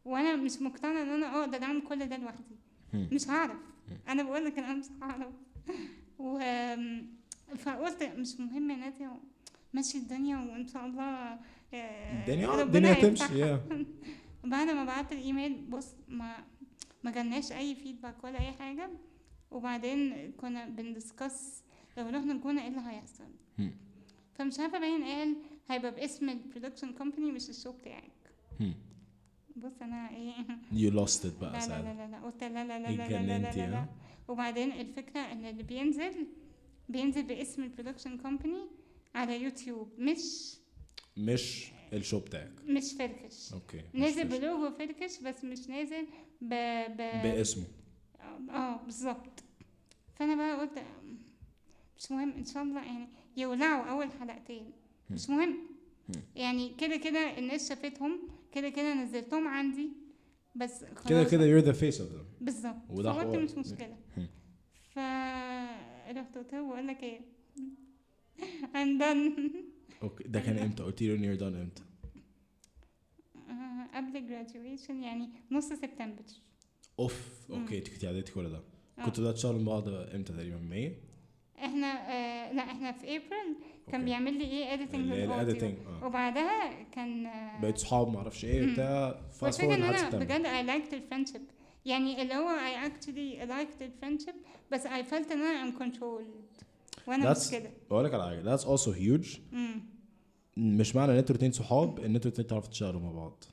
[0.05, 2.57] وأنا مش مقتنعة إن أنا أقدر أعمل كل ده لوحدي.
[2.95, 3.09] هم.
[3.13, 3.57] مش هعرف.
[4.09, 5.33] أنا بقول لك أنا مش هعرف.
[6.19, 6.39] و
[7.59, 9.17] فقلت مش مهم يا نادية
[9.73, 11.39] ماشي الدنيا وإن شاء الله آه،
[11.75, 13.09] الدنيا الدنيا هيفتحها.
[13.29, 13.61] تمشي يا
[14.53, 16.45] بعد ما بعت الإيميل بص ما
[17.05, 18.91] ما جالناش أي feedback ولا أي حاجة
[19.51, 21.63] وبعدين كنا بن discuss
[21.99, 23.25] لو رحنا الجونة إيه اللي هيحصل.
[24.35, 25.37] فمش عارفة باين قال
[25.71, 28.11] هيبقى باسم ال production company مش ال show بتاعك.
[29.57, 32.79] بص أنا إيه lost it لا بقى لا ساعتها لا لا قلت لا لا لا
[32.79, 33.77] لا لا لا لا, لا, لا.
[33.79, 33.89] ها؟
[34.29, 36.27] وبعدين الفكرة إن اللي بينزل
[36.89, 38.67] بينزل باسم ال production company
[39.15, 40.55] على يوتيوب مش
[41.17, 43.53] مش ال show بتاعك مش فركش.
[43.53, 44.29] okay نازل.
[44.29, 46.07] بلوجو فركش بس مش نازل
[46.41, 46.55] ب
[46.89, 47.65] ب باسمه.
[48.51, 49.43] آه بالظبط.
[50.15, 50.83] فأنا بقى قلت
[51.99, 54.73] مش مهم إن شاء الله يعني يولعوا أول حلقتين.
[55.11, 55.57] مش مهم.
[56.09, 56.23] هم.
[56.37, 59.89] يعني كده كده الناس شافتهم كده كده نزلتهم عندي
[60.55, 62.25] بس كده كده you're the face of them.
[62.41, 62.91] بالظبط.
[62.91, 63.37] وده فقلت.
[63.37, 63.97] مش مشكلة.
[64.95, 64.99] ف
[66.09, 67.21] رحت قلت له بقول لك إيه؟
[68.75, 69.51] I'm done.
[70.03, 71.83] okay ده كان إمتى؟ قلت لي ان you're done إمتى؟
[73.49, 76.23] آه، قبل graduation يعني نص سبتمبر.
[76.99, 77.31] أوف.
[77.51, 78.63] okay أنت كنت عديتي كل ده؟
[78.99, 79.05] آه.
[79.05, 80.97] كنتوا بدأتوا تشتغلوا مع بعض إمتى تقريبا May
[81.59, 83.57] إحنا آه لا إحنا في ابريل
[83.87, 84.05] كان okay.
[84.05, 86.07] بيعمل لي إيه؟ لل audio ال editing آه.
[86.07, 88.73] وبعدها كان آه، بقيت صحاب ما أعرفش إيه.
[88.73, 90.25] بتاع fast forward إن لحد أنا سبتمبر.
[90.25, 91.41] بجد I liked ال friendship
[91.87, 94.35] يعني اللي هو I actually liked ال friendship
[94.73, 96.65] بس I felt إن أنا I'm controlled
[97.07, 97.71] وأنا مش كده.
[97.91, 98.57] بقول لك على حاجة.
[98.57, 99.39] That's also huge.
[99.53, 99.83] امم
[100.57, 103.45] مش معنى إن أنتوا الاتنين صحاب إن أنتوا الاتنين تعرفوا تشتغلوا مع بعض.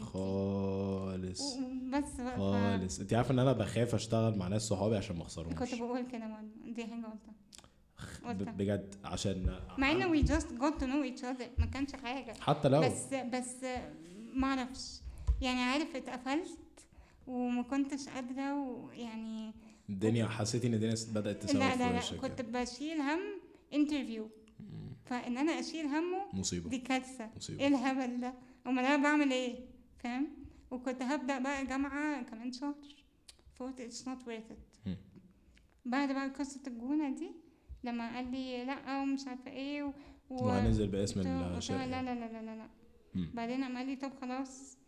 [0.00, 1.56] خالص.
[1.92, 3.00] بس بقى خالص.
[3.00, 6.26] انت عارف إن أنا بخاف أشتغل مع ناس صحابي عشان ما كنت اخسرهمش بقول كده
[6.26, 6.74] برضه.
[6.74, 7.06] دي حاجة
[8.26, 11.60] قلتها بجد عشان مع إن we just got to know each other.
[11.60, 12.34] ما كانش حاجة.
[12.40, 12.80] حتى لو.
[12.80, 13.64] بس بس
[14.34, 15.00] ما أعرفش.
[15.40, 16.58] يعني عارف اتقفلت
[17.26, 19.52] وما كنتش قادرة ويعني
[19.90, 22.42] الدنيا حسيتي إن الدنيا بدأت تسوي لا في لا لا كنت.
[22.42, 23.20] بشيل هم
[23.74, 24.28] انترفيو
[25.04, 26.70] فإن أنا أشيل همه مصيبة.
[26.70, 27.30] دي كارثة.
[27.50, 28.34] إيه الهبل ده؟
[28.66, 29.58] أمال أنا بعمل إيه؟
[29.98, 30.28] فاهم؟
[30.70, 32.74] وكنت هبدأ بقى جامعة كمان شهر.
[33.54, 34.86] فقلت it's not worth it.
[34.86, 34.96] مم.
[35.84, 37.30] بعد بقى قصة الجونة دي
[37.84, 39.92] لما قال لي لأ ومش عارفة إيه و...
[40.30, 40.44] و...
[40.44, 41.86] وهننزل باسم لا الشركة.
[41.86, 42.68] لا لا لا لا لا.
[43.14, 43.30] مم.
[43.34, 44.78] بعدين قام قال لي طب خلاص.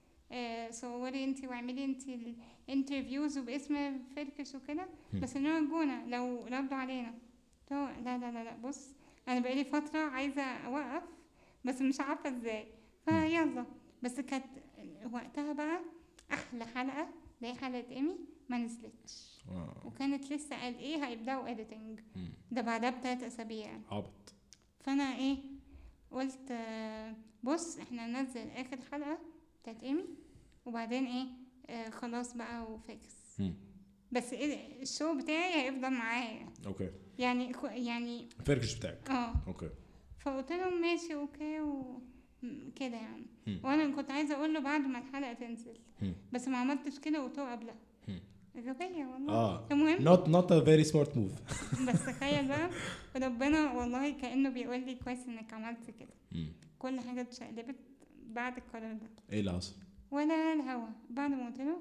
[0.71, 2.03] صوري انت واعملي انت
[2.69, 4.89] الانترفيوز وباسم فركش وكده.
[5.23, 7.15] بس انما الجونة لو ردوا علينا.
[7.71, 8.91] لا لا لا لا بص
[9.29, 11.03] أنا بقالي فترة عايزة اوقف
[11.65, 12.67] بس مش عارفة إزاي.
[13.05, 13.67] فيلا.
[14.03, 14.45] بس كانت
[15.13, 15.81] وقتها بقى
[16.33, 17.09] أحلى حلقة
[17.39, 18.17] اللي هي حلقة إيمي
[18.49, 19.39] ما نزلتش.
[19.51, 19.83] آه.
[19.87, 22.01] وكانت لسه قال إيه هيبدأوا editing.
[22.51, 23.81] ده بعدها بتلات أسابيع.
[23.91, 24.35] عبط.
[24.81, 25.37] فأنا إيه
[26.11, 29.19] قلت آه، بص إحنا ننزل آخر حلقة
[29.63, 30.05] بتاعت إيمي
[30.67, 31.27] وبعدين إيه
[31.71, 33.55] آه خلاص بقى وفيكس مم.
[34.13, 36.47] بس إيه ال show بتاعي هيفضل معايا.
[36.67, 36.91] okay.
[37.19, 39.11] يعني يعني الفركش بتاعك.
[39.11, 39.35] آه.
[39.47, 39.71] okay.
[40.19, 42.01] فقلت لهم ماشي okay و
[42.43, 43.27] م- كده يعني.
[43.47, 43.61] مم.
[43.65, 45.79] وأنا كنت عايزة أقول له بعد ما الحلقة تنزل.
[46.03, 46.15] مم.
[46.33, 47.75] بس ما عملتش كده وقلت له قبلها.
[48.09, 48.21] مم.
[48.57, 49.33] غبية والله.
[49.35, 49.69] آه.
[49.73, 51.55] المهم not not a very smart move.
[51.89, 52.71] بس تخيل بقى
[53.17, 56.43] ربنا والله كأنه بيقول لي كويس إنك عملت كده.
[56.79, 57.77] كل حاجة اتشقلبت.
[58.29, 59.09] بعد القرار ده.
[59.33, 59.75] إيه اللي حصل؟
[60.11, 60.89] ولا الهوا.
[61.11, 61.81] بعد ما قلت له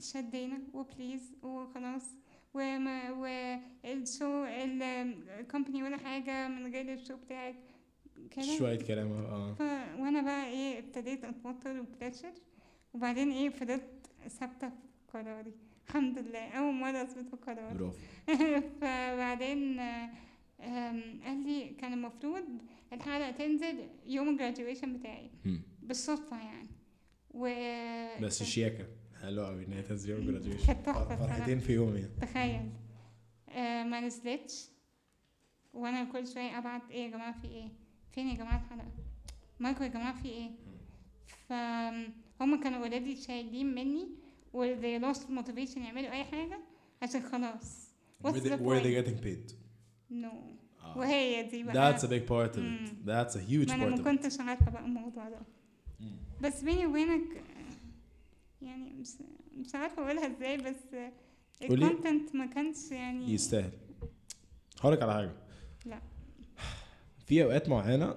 [0.00, 2.10] شدينا و please وخلاص
[2.54, 4.44] وما وال show
[5.40, 7.56] ال company ولا حاجة من غير ال show بتاعك.
[8.30, 8.58] كده.
[8.58, 9.54] شوية كلام آه.
[9.54, 9.60] ف...
[10.00, 12.32] وأنا بقى إيه ابتديت أتوتر و pressure
[12.94, 14.74] وبعدين إيه فضلت ثابتة في
[15.18, 15.52] قراري.
[15.88, 16.48] الحمد لله.
[16.50, 17.74] أول مرة أثبت في قراري.
[17.74, 17.96] برافو.
[18.80, 19.80] فبعدين
[21.24, 22.44] قال لي كان المفروض
[22.92, 25.30] الحلقة تنزل يوم ال graduation بتاعي.
[25.44, 25.62] مم.
[25.82, 26.68] بالصدفة يعني.
[27.30, 27.44] و
[28.22, 28.86] بس شياكة.
[29.22, 32.12] حلو قوي إن هي تنزل يوم كانت graduation تحفة فرحتين في يوم يعني.
[32.20, 32.70] تخيل.
[33.48, 34.68] آه ما نزلتش.
[35.74, 37.68] وأنا كل شوية أبعت إيه يا جماعة في إيه؟
[38.12, 38.92] فين يا جماعة الحلقة؟
[39.60, 40.50] مايكو يا جماعة في إيه؟
[41.48, 44.08] فهم كانوا already شايلين مني
[44.52, 46.58] و they lost motivation يعملوا أي حاجة
[47.02, 47.92] عشان خلاص.
[48.24, 49.54] What's the, the, were they paying؟ getting paid.
[50.10, 50.98] no آه.
[50.98, 52.58] وهي دي بقى That's a big part of it.
[52.58, 52.86] مم.
[53.06, 54.04] That's a huge ما أنا part ما of it.
[54.04, 55.38] كنتش عارفة بقى الموضوع ده.
[56.40, 57.44] بس بيني وبينك
[58.62, 59.08] يعني مش
[59.56, 60.76] مش عارفة أقولها إزاي بس.
[61.62, 63.70] الكونتنت ما كانش يعني يستاهل
[64.80, 65.32] هقولك على حاجة
[65.86, 66.00] لا.
[67.26, 68.14] في أوقات معينة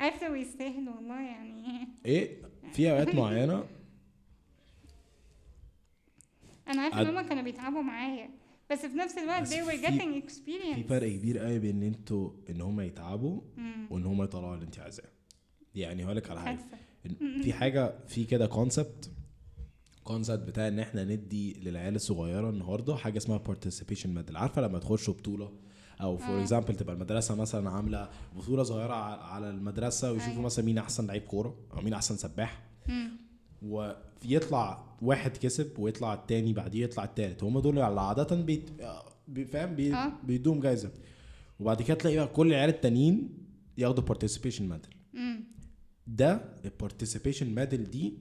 [0.00, 2.36] عارفه ويستاهل والله يعني إيه
[2.72, 3.64] في أوقات معينة
[6.68, 8.30] أنا عارفة إن هما كانوا بيتعبوا معايا
[8.70, 10.74] بس في نفس الوقت they were getting experience.
[10.74, 13.40] في فرق كبير قوي بين ان أنتوا ان هم يتعبوا.
[13.90, 15.04] وان هم يطلعوا اللي انت عايزاه
[15.74, 16.56] يعني هقولك على حاجة.
[16.56, 16.66] حاسة.
[17.06, 19.10] إن في حاجة في كده concept
[20.04, 25.14] concept بتاع إن إحنا ندي للعيال الصغيرة النهارده حاجة اسمها participation medal عارفة لما تخشوا
[25.14, 25.52] بطولة؟
[26.00, 26.40] أو for آه.
[26.40, 28.94] example تبقى المدرسة مثلا عاملة بطولة صغيرة
[29.24, 30.42] على المدرسة ويشوفوا أيوة.
[30.44, 32.62] مثلا مين أحسن لعيب كورة أو مين أحسن سباح.
[33.62, 38.70] ويطلع واحد كسب ويطلع التاني بعديه يطلع التالت هم دول اللي عادة بيت
[39.28, 40.12] بي- فاهم بي آه.
[40.24, 40.90] بيدوم جايزة
[41.60, 43.38] وبعد كده تلاقي بقى كل العيال التانيين
[43.78, 45.44] ياخدوا participation medal مم.
[46.06, 48.18] ده ال participation medal دي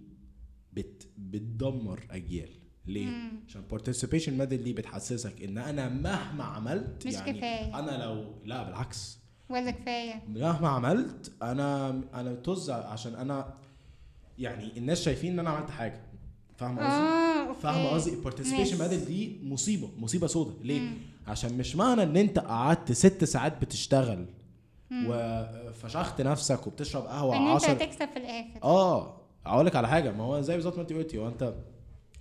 [0.74, 2.50] بت بتدمر أجيال
[2.86, 3.32] ليه؟ مم.
[3.48, 7.80] عشان ال participation medal دي بتحسسك إن أنا مهما عملت مش يعني كفاية.
[7.80, 9.20] أنا لو لا بالعكس
[9.50, 13.54] ولا كفاية مهما عملت أنا أنا طز عشان أنا
[14.42, 16.02] يعني الناس شايفين إن أنا عملت حاجة.
[16.58, 17.62] فاهم قصدي؟ okay.
[17.62, 18.80] فاهم قصدي؟ ال participation.
[18.80, 20.54] medal دي مصيبة مصيبة سودة.
[20.64, 20.98] ليه؟ مم.
[21.28, 24.26] عشان مش معنى إن أنت قعدت ست ساعات بتشتغل.
[25.08, 28.64] وفشخت نفسك وبتشرب قهوة إن أنت 10 هتكسب في الآخر.
[28.64, 29.18] آه.
[29.46, 30.12] أقول لك على حاجة.
[30.12, 31.54] ما هو زي بالظبط ما أنت قلتي هو أنت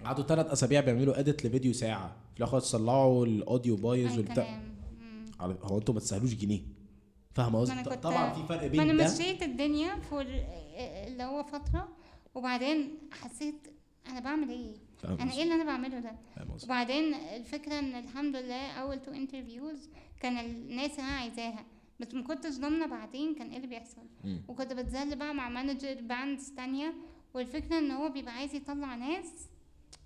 [0.04, 2.16] قعدوا ثلاث أسابيع بيعملوا edit لفيديو ساعة.
[2.34, 4.60] في الآخر تطلعوا ال audio بايظ أي والبتاع.
[5.40, 6.60] هو أنتوا ما تستاهلوش جنيه.
[7.34, 9.14] فاهم قصدي؟ ما طبعا في فرق ما بين أنا ده.
[9.14, 10.20] مشيت الدنيا في
[11.08, 11.88] اللي هو فترة.
[12.34, 13.54] وبعدين حسيت
[14.08, 14.74] أنا بعمل إيه؟
[15.04, 16.12] أنا إيه اللي أنا بعمله ده؟
[16.64, 19.88] وبعدين الفكرة إن الحمد لله أول two interviews
[20.20, 21.64] كان الناس اللي أنا عايزاها
[22.00, 24.02] بس ما كنتش ضامنة بعدين كان إيه اللي بيحصل.
[24.24, 24.42] مم.
[24.48, 26.94] وكنت بنزل بقى مع manager bands تانية
[27.34, 29.26] والفكرة إن هو بيبقى عايز يطلع ناس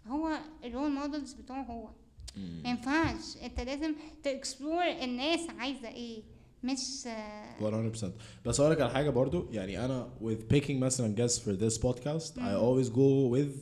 [0.06, 1.88] هو ال role models بتوعه هو.
[2.36, 3.36] ما ينفعش.
[3.42, 6.22] أنت لازم ت explore الناس عايزة إيه.
[6.64, 8.04] مش آه، 100%
[8.44, 12.36] بس أقول لك على حاجة برضو يعني أنا with picking مثلا guests for this podcast
[12.36, 12.58] I مم.
[12.60, 13.58] always go with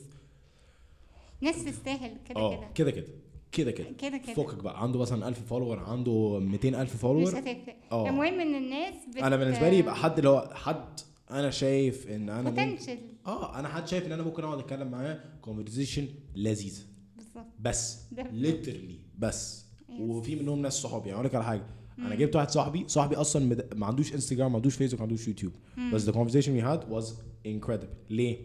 [1.41, 2.91] ناس تستاهل كده آه كده.
[2.91, 3.07] كده كده
[3.53, 3.91] كده كده.
[3.99, 4.35] كده كده.
[4.35, 7.77] فكك بقى عنده مثلا 1000 follower عنده 200000 مش follower هتفرق.
[7.93, 8.09] آه.
[8.09, 9.23] المهم إن الناس بت...
[9.23, 11.01] أنا بالنسبة لي يبقى حد اللي هو حد
[11.31, 13.27] أنا شايف إن أنا ممكن potential.
[13.29, 16.83] آه أنا حد شايف إن أنا ممكن أقعد أتكلم معاه conversation لذيذه
[17.17, 17.47] بالظبط.
[17.61, 17.99] بس
[18.33, 19.65] ليترلي بس.
[20.01, 21.05] وفي منهم ناس صحابي.
[21.09, 21.67] يعني أقول لك على حاجة.
[22.07, 22.15] أنا.
[22.15, 25.53] جبت واحد صاحبي صاحبي أصلا مد- ما عندوش انستجرام ما عندوش فيسبوك ما عندوش يوتيوب.
[25.93, 27.07] بس the conversation we had was
[27.49, 28.39] incredible ليه؟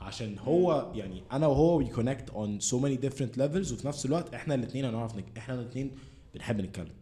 [0.00, 4.34] عشان هو يعني أنا وهو we connect on so many different levels وفي نفس الوقت
[4.34, 5.24] إحنا الاثنين هنعرف نك...
[5.38, 5.90] إحنا الاثنين
[6.34, 6.92] بنحب نتكلم.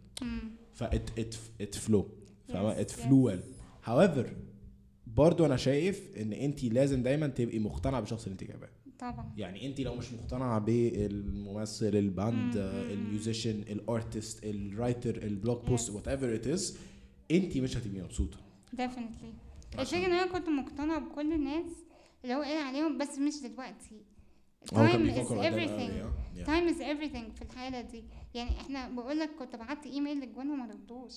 [0.73, 2.03] ف it it it flow
[2.49, 3.43] فاهمة it flew well
[3.89, 4.27] however
[5.07, 8.69] برضو أنا شايف إن انت لازم دايما تبقي مقتنعة بالشخص اللي انت جايباه
[8.99, 9.33] طبعا.
[9.37, 12.57] يعني انت لو مش مقتنعة بالممثل الباند.
[12.57, 15.91] الميوزيشن الارتست الرايتر البلوج بوست.
[15.91, 16.79] وات ايفر ات از
[17.31, 18.39] انت مش هتبقي مبسوطة.
[18.77, 19.79] Definitely.
[19.79, 21.67] عشان- الفكرة إن أنا كنت مقتنعة بكل الناس
[22.25, 24.03] اللي هو قال عليهم بس مش دلوقتي.
[24.67, 25.93] everything.
[25.93, 26.47] آه yeah.
[26.47, 28.05] time is everything في الحالة دي.
[28.35, 31.15] يعني إحنا بقول لك كنت بعت ايميل للجوان وما ردوش.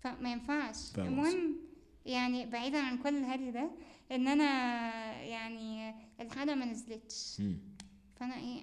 [0.00, 0.76] فما ينفعش.
[0.98, 1.56] المهم
[2.06, 3.70] يعني بعيدا عن كل الهري ده
[4.12, 4.44] ان أنا
[5.22, 7.42] يعني الحلقة ما نزلتش.
[8.16, 8.62] فانا إيه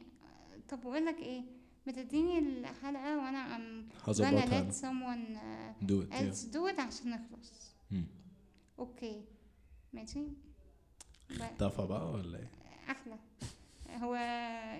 [0.69, 1.43] طب بقول لك إيه
[1.87, 5.87] بتديني الحلقة وأنا ام هظبطها let someone uh,
[6.53, 7.75] do it عشان نخلص.
[8.79, 9.23] okay.
[9.93, 10.27] ماشي.
[11.31, 12.51] اتفق بقى ولا إيه؟
[12.89, 13.19] أحلى.
[13.89, 14.15] هو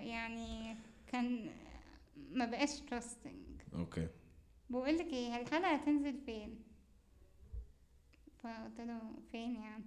[0.06, 1.50] يعني كان
[2.32, 3.74] ما بقاش trusting.
[3.74, 4.08] okay.
[4.70, 6.58] بقول لك إيه الحلقة هتنزل فين؟
[8.42, 9.00] فقلت له
[9.32, 9.84] فين يعني.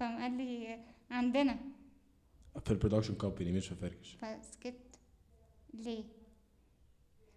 [0.00, 0.78] فقام قال لي
[1.10, 1.56] عندنا.
[2.64, 4.16] في ال production company مش في فركش.
[4.20, 4.74] فسكت.
[5.74, 6.04] ليه؟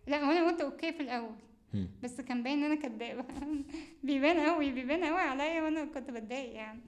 [0.08, 1.36] لا هو أنا قلت okay في الأول.
[2.04, 3.26] بس كان باين إن أنا كدابه
[4.04, 6.80] بيبان قوي بيبان قوي عليا وأنا كنت بتضايق يعني.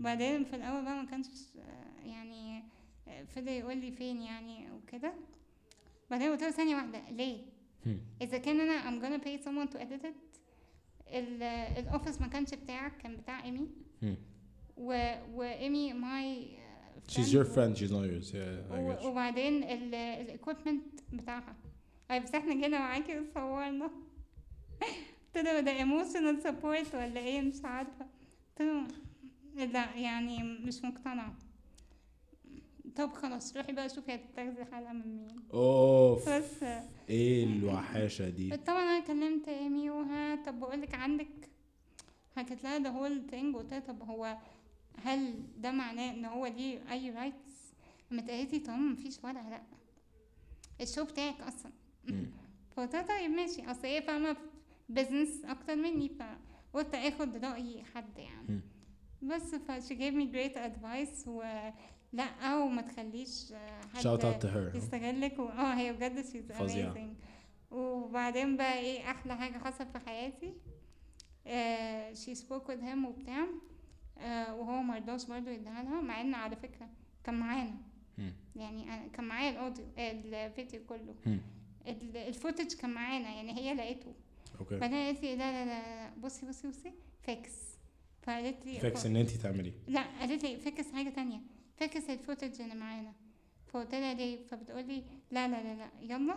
[0.00, 1.26] بعدين في الأول بقى ما كانش
[2.04, 2.62] يعني
[3.26, 5.12] فضل يقول لي فين يعني وكده.
[6.10, 7.42] بعدين قلت له ثانية واحدة ليه.
[8.22, 10.14] إذا كان أنا I'm gonna pay someone to edit it
[11.08, 11.42] ال-
[11.78, 13.68] ال office ما كانش بتاعك كان بتاع ايمي.
[14.78, 16.58] و وإيمي ماي
[17.08, 17.76] She's your friend.
[17.78, 18.32] she's not yours.
[18.34, 19.06] Yeah I you.
[19.06, 21.56] وبعدين ال equipment بتاعها.
[22.08, 23.86] طيب بس إحنا جينا معاكي وصورنا.
[25.34, 28.06] قلت له ده emotional support ولا إيه؟ مش عارفة.
[28.58, 28.68] قلت
[29.56, 31.34] له لا يعني مش مقتنعة.
[32.96, 35.36] طب خلاص روحي بقى شوفي هتتاخدي حلقة من مين.
[35.54, 36.62] أوف بس.
[37.10, 41.28] إيه الوحاشة دي؟ طبعا أنا كلمت إيمي وها طب بقول لك عندك
[42.36, 44.36] حكيت لها the whole thing قلت لها طب هو
[45.04, 47.72] هل ده معناه إن هو ليه أي rights
[48.10, 49.62] قامت قالت لي طالما مفيش ورقه لا
[50.80, 51.72] ال show بتاعك أصلا.
[52.76, 53.70] فقلت طيب ماشي.
[53.70, 54.36] أصل هي فاهمة
[54.88, 58.60] business أكتر مني فقلت آخد رأي حد يعني.
[59.22, 65.38] بس ف she gave me great advice ولا وما تخليش آه، حد يستغلك.
[65.38, 65.48] و...
[65.48, 66.20] آه هي بجد
[66.52, 66.94] فظيعة.
[66.94, 67.72] amazing.
[67.74, 70.54] وبعدين بقى إيه أحلى حاجة حصلت في حياتي؟
[72.14, 73.46] she spoke with him وبتاع.
[74.52, 76.88] وهو مرضاش برضه يديها لها مع إن على فكرة
[77.24, 77.74] كان معانا.
[78.56, 81.14] يعني أنا كان معايا الأوديو الفيديو كله.
[82.28, 84.14] الفوتج كان معانا يعني هي لقيته.
[84.60, 84.78] أوكي.
[84.78, 86.92] بعدين قالت لي لا لا لا بصي بصي بصي
[87.22, 87.52] فيكس
[88.22, 91.40] فقالت لي فيكس إن انت تعملي لا قالت لي فكس حاجة تانية.
[91.76, 93.12] فكس الفوتج اللي معانا.
[93.66, 96.36] فقلت لها ليه؟ فبتقول لي لا لا لا لا يلا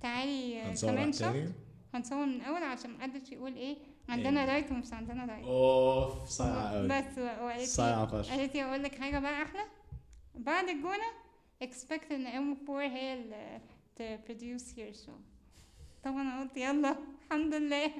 [0.00, 1.52] تعالي آه، هنصور كمان شهر.
[1.94, 3.76] هنصور من الأول عشان محدش يقول إيه
[4.08, 4.44] عندنا.
[4.44, 8.30] رايت ومش عندنا رايت أوف صعبه قوي بس وقالت لي صايعة فشخ.
[8.30, 9.64] قالت لي أقول لك حاجة بقى أحلى.
[10.34, 11.08] بعد الجونة
[11.64, 13.60] expect إن أم 4 هي اللي
[13.96, 15.18] تبروديوس your show.
[16.04, 16.96] طبعا أنا قلت يلا
[17.26, 17.90] الحمد لله.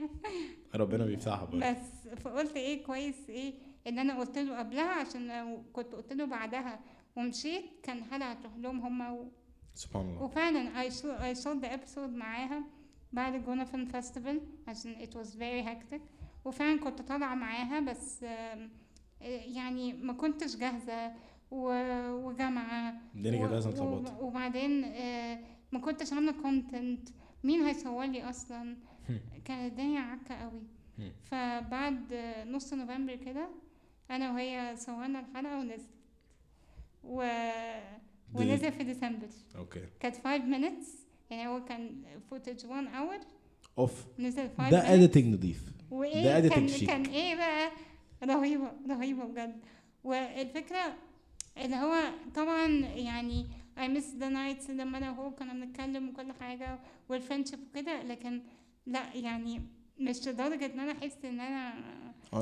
[0.75, 3.55] ربنا بيفتحها بقى بس فقلت إيه كويس إيه
[3.87, 6.81] إن أنا قلت له قبلها عشان لو كنت قلت له بعدها
[7.17, 9.29] ومشيت كان حلقة هتروح لهم هما و...
[9.75, 10.23] سبحان الله.
[10.23, 12.65] وفعلا I saw, I saw the episode معاها.
[13.13, 16.01] بعد الجونة فيلم فيستيفال عشان it was very hectic.
[16.45, 18.69] وفعلا كنت طالعة معاها بس آه،
[19.27, 21.13] يعني ما كنتش جاهزة
[21.51, 22.95] وجامعة.
[23.15, 25.39] الدنيا كانت لازم تظبط وبعدين آه،
[25.73, 27.09] ما كنتش عاملة content
[27.45, 28.77] مين هيصور لي أصلا؟
[29.09, 29.21] هم.
[29.45, 30.63] كانت الدنيا عكة قوي.
[31.25, 33.49] فبعد آه، نص نوفمبر كده
[34.11, 35.91] أنا وهي صورنا الحلقة ونزلت.
[37.05, 37.29] و...
[38.35, 39.29] ونزل في ديسمبر.
[39.57, 39.87] okay.
[40.01, 41.08] كانت 5 minutes.
[41.31, 43.19] يعني هو كان footage 1 hour
[43.79, 45.63] of نزل 5 ده editing نضيف.
[45.91, 46.85] وإيه ده كان chic.
[46.87, 47.71] كان إيه بقى؟
[48.25, 49.61] رهيبة رهيبة بجد.
[50.05, 50.95] والفكرة
[51.65, 51.95] اللي هو
[52.35, 58.03] طبعا يعني I miss the nights لما أنا وهو كنا بنتكلم وكل حاجة والفرنشيب وكده
[58.03, 58.43] لكن
[58.87, 59.63] لا يعني
[60.01, 61.75] مش لدرجة إن أنا أحس إن أنا
[62.33, 62.37] 100%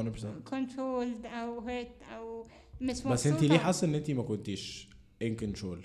[0.51, 2.47] controlled أو hurt أو
[2.81, 4.89] مش مبسوطه بس انت ليه حاسة إن انت ما كنتيش
[5.23, 5.85] ان كنترول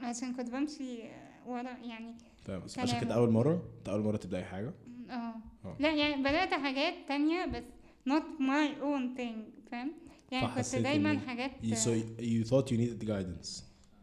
[0.00, 1.02] عشان كنت بمشي
[1.48, 2.14] ورا يعني
[2.46, 2.62] كلام.
[2.78, 4.74] عشان كده أول مرة؟ أنت أول مرة تبدأي حاجة؟
[5.10, 5.34] آه.
[5.64, 5.76] آه.
[5.80, 7.64] لا يعني بدأت حاجات تانية بس
[8.08, 9.92] not my own thing فاهم؟
[10.32, 11.90] يعني كنت دايما حاجات you, so
[12.20, 13.62] you thought you needed guidance.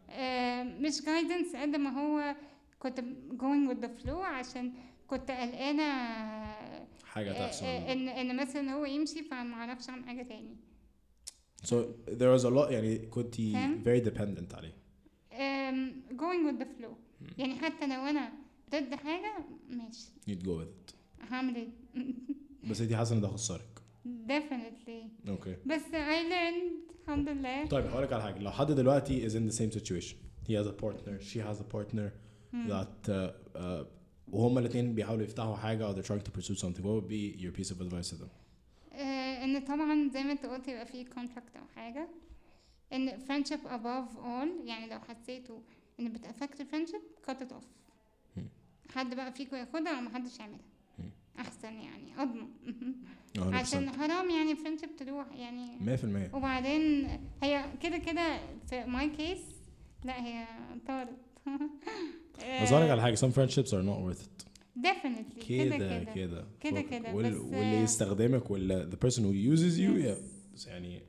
[0.10, 2.36] آه مش guidance قد ما هو
[2.80, 3.00] كنت
[3.32, 4.74] going with the flow عشان
[5.08, 5.84] كنت قلقانة
[7.06, 7.66] حاجة آه، تحصل.
[7.66, 10.56] آه، إن إن مثلا هو يمشي فما أعرفش أعمل حاجة تاني.
[11.66, 11.76] So
[12.08, 13.10] there was a lot يعني
[13.54, 14.74] فاهم؟ very dependent عليه.
[15.34, 16.94] آم، going with the flow.
[17.38, 18.32] يعني حتى لو أنا
[18.72, 19.34] ضد حاجة
[19.70, 20.08] ماشي.
[20.30, 20.94] With it.
[21.32, 21.68] هعمل إيه؟
[22.70, 23.80] بس انت حاسة إن ده خسرك
[24.28, 25.30] definitely.
[25.30, 27.66] okay بس I learned الحمد لله.
[27.66, 28.40] طيب هقول لك على حاجة.
[28.40, 30.16] لو حد دلوقتي is in the same situation.
[30.48, 31.20] He has a partner.
[31.20, 32.12] She has a partner
[32.68, 33.86] that uh, uh,
[34.28, 36.84] وهما الاثنين بيحاولوا يفتحوا حاجة or they're trying to pursue something.
[36.84, 38.30] What would be your piece of advice to them?
[38.94, 42.08] آه، إن طبعا زي ما أنت قلت يبقى فيه contract أو حاجة.
[42.94, 45.60] إن friendship above all يعني لو حسيتوا
[46.00, 47.66] إن بت affect friendship cut it off.
[48.38, 48.48] مم.
[48.96, 50.60] حد بقى فيكم ياخدها أو محدش يعملها.
[51.40, 52.48] أحسن يعني أضمن.
[53.38, 55.98] 100% عشان حرام يعني friendship تروح يعني.
[56.32, 57.08] 100% وبعدين
[57.44, 58.40] هي كده كده
[58.70, 59.40] في my case
[60.04, 60.46] لا هي
[60.88, 61.10] طارت.
[62.38, 64.46] بس أقول لك على حاجة some friendships are not worth it.
[64.80, 65.78] Definitely كده
[66.14, 66.82] كده كده.
[66.82, 67.12] كده.
[67.14, 70.68] بس- واللي يستخدمك ولا the person who uses you Yes.
[70.68, 71.02] يعني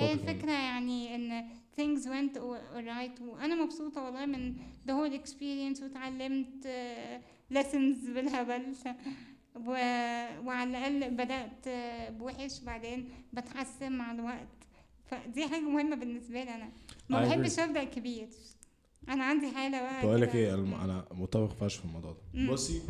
[0.00, 1.48] هي الفكرة يعني إن
[1.78, 4.54] things went alright وأنا مبسوطة والله من
[4.86, 7.20] the whole experience وتعلمت آه،
[7.52, 8.62] lessons بالهبل.
[9.56, 9.70] و...
[10.46, 14.48] وعلى الأقل بدأت آه، بوحش بعدين بتحسن مع الوقت.
[15.06, 16.68] فدي حاجة مهمة بالنسبة لي أنا.
[17.08, 17.22] ما.
[17.28, 18.28] بحبش أبدأ كبير.
[19.08, 20.34] أنا عندي حالة بقى بقول لك.
[20.34, 22.52] إيه الم- أنا متفق فشخ في الموضوع ده.
[22.52, 22.80] بصي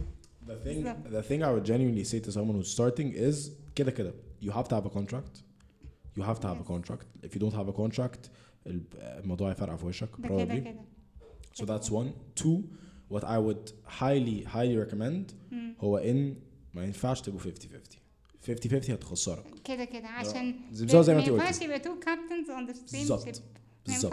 [0.47, 0.97] the thing بالظبط.
[1.09, 4.15] the thing I would genuinely say to someone who's starting is كده كده.
[4.43, 5.43] You have to have a contract.
[6.19, 7.07] You have to have a contract.
[7.27, 8.31] If you don't have a contract
[8.69, 10.09] الموضوع هيفرقع في وشك.
[10.19, 10.81] ده كده كده.
[11.55, 12.41] So that's one.
[12.43, 12.59] Two
[13.15, 15.75] what I would highly highly recommend مم.
[15.81, 16.37] هو إن
[16.75, 17.99] ما ينفعش تبقوا 50 50
[18.47, 19.45] 50 50 هتخسرك.
[19.65, 20.09] كده كده.
[20.09, 21.45] عشان بالظبط زي ما ما انت قلتي.
[21.47, 23.27] ينفعش يبقى two captains on the same بالظبط.
[23.27, 23.33] ما
[23.87, 24.13] بالظبط.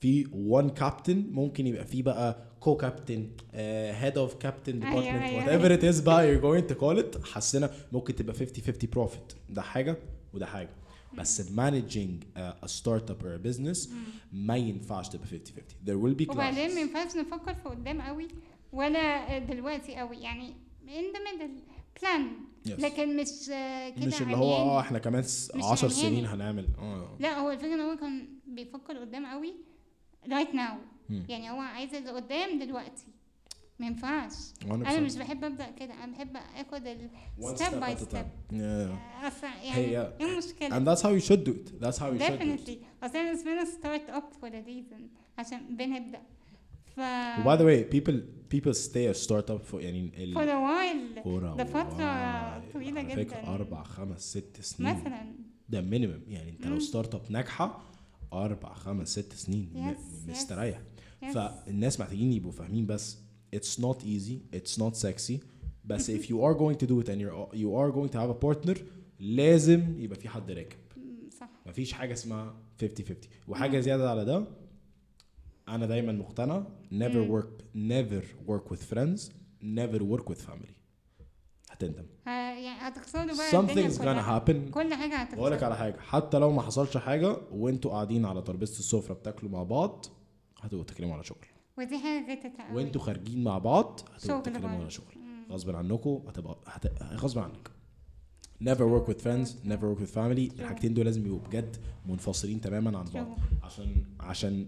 [0.00, 6.00] في one captain ممكن يبقى في بقى co-captain head of captain department whatever it is
[6.00, 7.24] بقى you're going to call it.
[7.26, 9.96] حسنا ممكن تبقى 50 50 profit ده حاجة
[10.34, 10.70] وده حاجة.
[11.14, 13.88] بس مانجينج a startup or a business
[14.32, 18.28] ما ينفعش تبقى 50 50 there will be وبعدين ما ينفعش نفكر في قدام قوي
[18.72, 20.16] ولا دلوقتي قوي.
[20.16, 20.54] يعني
[20.86, 21.60] in the middle
[22.00, 22.22] plan.
[22.68, 22.80] Yes.
[22.80, 23.28] لكن مش
[23.96, 24.52] كده مش اللي هو.
[24.54, 26.02] آه إحنا كمان س- مش 10 عمياني.
[26.10, 26.68] سنين هنعمل.
[26.78, 27.16] آه.
[27.20, 29.54] لا هو الفكرة إن هو كان بيفكر قدام قوي
[30.28, 30.72] right now.
[31.10, 31.26] مم.
[31.28, 33.04] يعني هو عايز اللي قدام دلوقتي.
[33.80, 34.32] ما ينفعش
[34.64, 34.70] 100%.
[34.72, 36.82] أنا مش بحب أبدأ كده أنا بحب آخد
[37.80, 38.16] by.
[38.50, 39.24] Yeah.
[39.26, 41.82] أصلا هي- يعني إيه المشكلة And that's how you should do it.
[41.82, 42.60] That's how you should do it.
[42.60, 45.02] definitely أصل إحنا اسمنا startup for a reason
[45.38, 46.20] عشان بنبدأ
[46.96, 47.00] ف
[47.40, 48.20] وباي ذا واي people
[48.54, 52.72] people stay a startup for يعني ال for a while for a ده while.
[52.72, 53.48] طويلة على فكرة جداً.
[53.48, 55.34] أربع خمس ست سنين مثلا
[55.68, 56.78] ده minimum يعني أنت لو.
[56.78, 57.82] startup ناجحة
[58.32, 60.30] أربع خمس ست سنين yes.
[60.30, 60.78] مستريح
[61.24, 61.26] yes.
[61.34, 63.18] فالناس محتاجين يبقوا فاهمين بس
[63.56, 65.38] it's not easy it's not sexy
[65.84, 68.30] بس if you are going to do it and you're, you are going to have
[68.30, 68.78] a partner
[69.20, 70.78] لازم يبقى في حد راكب.
[71.40, 71.48] صح.
[71.66, 73.16] مفيش حاجة اسمها 50 50
[73.48, 74.44] وحاجة زيادة على ده
[75.68, 76.62] أنا دايما مقتنع
[76.94, 79.20] never work never work with friends
[79.62, 80.72] never work with family.
[81.70, 82.06] هتندم.
[82.26, 84.70] يعني هتخسروا بقى something's gonna happen.
[84.74, 88.42] كل حاجة بقول لك هتخسروا على حاجة حتى لو ما حصلش حاجة وانتوا قاعدين على
[88.42, 90.06] ترابيزة السفرة بتاكلوا مع بعض
[90.60, 91.38] هتبقوا تتكلموا على شغل.
[91.78, 94.68] ودي قوي وانتوا خارجين مع بعض هتبقوا.
[94.68, 95.14] على شغل.
[95.50, 97.02] غصب عنكم هتبقى هت...
[97.02, 97.70] غصب عنك
[98.64, 101.76] never work with friends never work with family الحاجتين دول لازم يبقوا بجد
[102.06, 103.38] منفصلين تماما عن بعض.
[103.62, 104.66] عشان عشان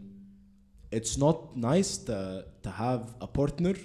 [0.95, 3.77] it's not nice to, to have a partner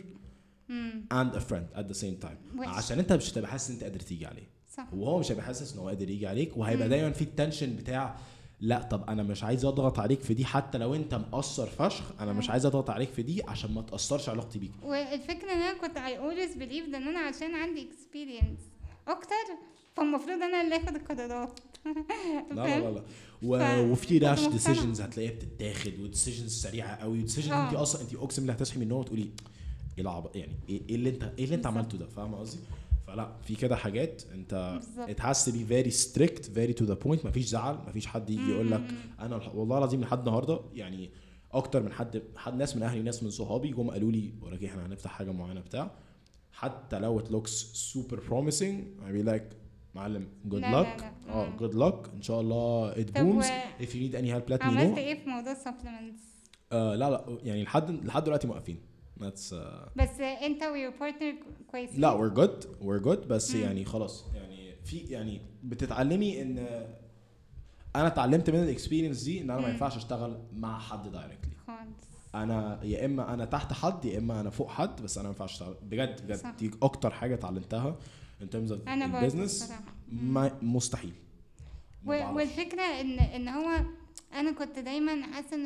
[0.70, 1.06] مم.
[1.14, 2.60] and a friend at the same time.
[2.68, 5.74] عشان انت مش هتبقى حاسس إن انت قادر تيجي عليه صح وهو مش هيبقى حاسس
[5.74, 6.90] إن هو قادر يجي عليك وهيبقى.
[6.90, 8.18] دايما في التنشن بتاع
[8.62, 12.34] لا طب أنا مش عايز أضغط عليك في دي حتى لو أنت مقصر فشخ أنا
[12.34, 12.50] مش.
[12.50, 16.00] عايز أضغط عليك في دي عشان ما تأثرش علاقتي بيك والفكرة إن أنا كنت I
[16.20, 18.62] always believed إن أنا عشان عندي experience
[19.08, 19.36] أكتر
[19.96, 21.60] فالمفروض أنا اللي آخد القرارات
[22.52, 23.04] لا لا لا, لا.
[23.44, 23.60] و...
[23.60, 24.46] ف- وفي rush.
[24.48, 27.70] decisions هتلاقيها بتتاخد و decisions سريعة قوي و decision آه.
[27.70, 29.22] أنت أصلا أنت أقسم بالله هتصحي من النوم وتقولي
[29.98, 31.66] إيه العبط يعني إيه إيه اللي أنت إيه اللي أنت.
[31.66, 32.60] عملته ده فاهم قصدي؟
[33.08, 37.26] فلا في كده حاجات انت it has to be very strict very to the point
[37.26, 38.84] مفيش زعل مفيش حد يجي يقول لك.
[39.20, 41.10] أنا والله العظيم لحد النهارده يعني
[41.52, 44.86] أكتر من حد حد ناس من أهلي ناس من صحابي جم قالوا لي وراك إحنا
[44.86, 45.92] هنفتح حاجة معينة بتاع.
[46.52, 47.52] حتى لو it looks
[47.94, 48.76] super promising
[49.08, 49.56] I be like
[49.96, 50.54] معلم luck.
[50.56, 51.12] لا.
[51.30, 52.10] آه good luck.
[52.14, 53.46] إن شاء الله it طب و- booms
[53.82, 56.20] if you need any help let me عملت إيه في موضوع supplements
[56.72, 58.78] آه لا لا يعني لحد لحد دلوقتي موقفين.
[59.20, 61.36] That's uh, بس انت ويور بارتنر
[61.72, 63.62] كويسين لا we're good we're good بس مم.
[63.62, 66.58] يعني خلاص يعني في يعني بتتعلمي ان
[67.96, 69.70] أنا اتعلمت من ال experience دي ان أنا ما.
[69.70, 72.06] ينفعش اشتغل مع حد directly خالص
[72.36, 75.52] أنا يا اما أنا تحت حد يا اما أنا فوق حد بس أنا ما ينفعش
[75.52, 76.50] اشتغل بجد بجد صح.
[76.60, 77.98] دي أكتر حاجة اتعلمتها
[78.42, 78.88] in terms of.
[80.10, 80.34] مم.
[80.34, 81.14] ما مستحيل.
[82.06, 83.82] والفكرة ان إن هو
[84.34, 85.66] أنا كنت دايما حاسة إن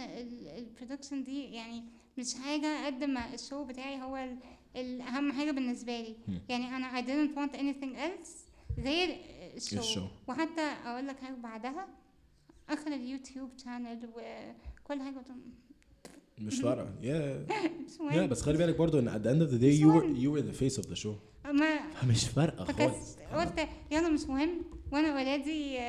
[0.58, 1.84] ال production دي يعني
[2.20, 4.38] مش حاجة قد ما ال show بتاعي هو ال-
[4.76, 6.16] الاهم حاجة بالنسبة لي.
[6.28, 6.42] مم.
[6.50, 8.30] يعني أنا I didn't want anything else
[8.80, 9.18] غير
[9.56, 10.06] ال show, ال show.
[10.28, 11.88] وحتى أقول لك حاجة بعدها
[12.70, 15.24] آخر اليوتيوب channel وكل حاجة
[16.40, 17.52] مش فارقه yeah
[17.86, 19.80] مش yeah مهم بس خلي بالك برضو إن at the end of the day مش
[19.80, 21.16] you were you were the face of the show.
[21.52, 23.16] ما فمش فارقة خالص.
[23.34, 24.62] قلت يلا مش مهم.
[24.92, 25.80] وأنا already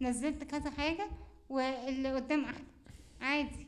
[0.00, 1.08] نزلت كذا حاجة
[1.48, 2.64] واللي قدام أحلى.
[3.20, 3.65] عادي.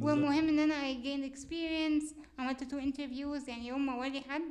[0.00, 2.14] والمهم إن أنا I gained experience.
[2.38, 3.48] عملت two interviews.
[3.48, 4.42] يعني يوم ما اوري حد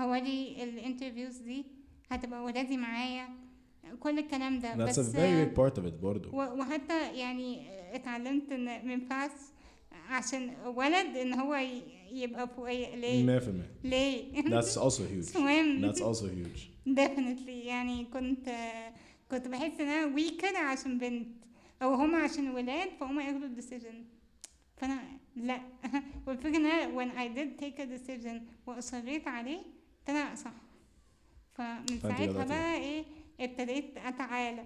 [0.00, 1.64] هوري ال interviews دي.
[2.10, 3.28] هتبقى already معايا.
[4.00, 4.72] كل الكلام ده.
[4.74, 6.28] That's a بس very big part of it برضو.
[6.32, 7.62] و- وحتى يعني
[7.94, 9.30] اتعلمت إن ما ينفعش
[10.08, 11.54] عشان ولد إن هو
[12.12, 15.32] يبقى فوقيا ليه؟ 100% ليه؟ That's also huge.
[15.84, 16.60] That's also huge.
[16.94, 17.48] Definitely.
[17.66, 18.48] يعني كنت
[19.30, 21.28] كنت بحس إن أنا weaker عشان بنت.
[21.82, 24.04] أو هما عشان ولاد فهم ياخدوا الديسيجن.
[24.80, 25.00] فأنا
[25.36, 25.60] لا.
[26.26, 29.58] والفكرة إن أنا when I did take a decision وأصريت عليه
[30.06, 30.52] طلع صح.
[31.52, 32.44] فمن ساعتها.
[32.44, 33.04] بقى إيه
[33.40, 34.64] ابتديت أتعالى.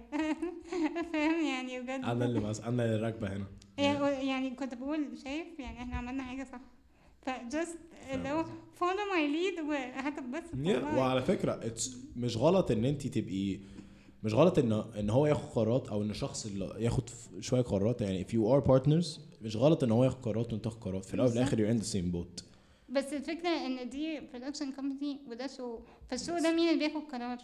[1.13, 2.59] فاهم يعني بجد؟ أنا اللي مس...
[2.59, 3.45] أنا اللي راكبة هنا.
[3.77, 6.59] يعني يعني كنت بقول شايف يعني إحنا عملنا حاجة صح.
[7.21, 7.77] فجست
[8.13, 8.43] اللي هو
[8.79, 10.97] follow my lead وهتتبسط Yeah, والله.
[10.97, 13.59] وعلى فكرة it's مش غلط إن أنت تبقي
[14.23, 17.09] مش غلط إن إن هو ياخد قرارات أو إن الشخص اللي ياخد
[17.39, 18.01] شوية قرارات.
[18.01, 21.05] يعني if you are partners مش غلط إن هو ياخد قرارات وأنت تاخد قرارات.
[21.05, 22.43] في الأول وفي الآخر you're in the same boat.
[22.89, 27.37] بس الفكرة إن دي production company وده show فال show ده مين اللي بياخد قرار؟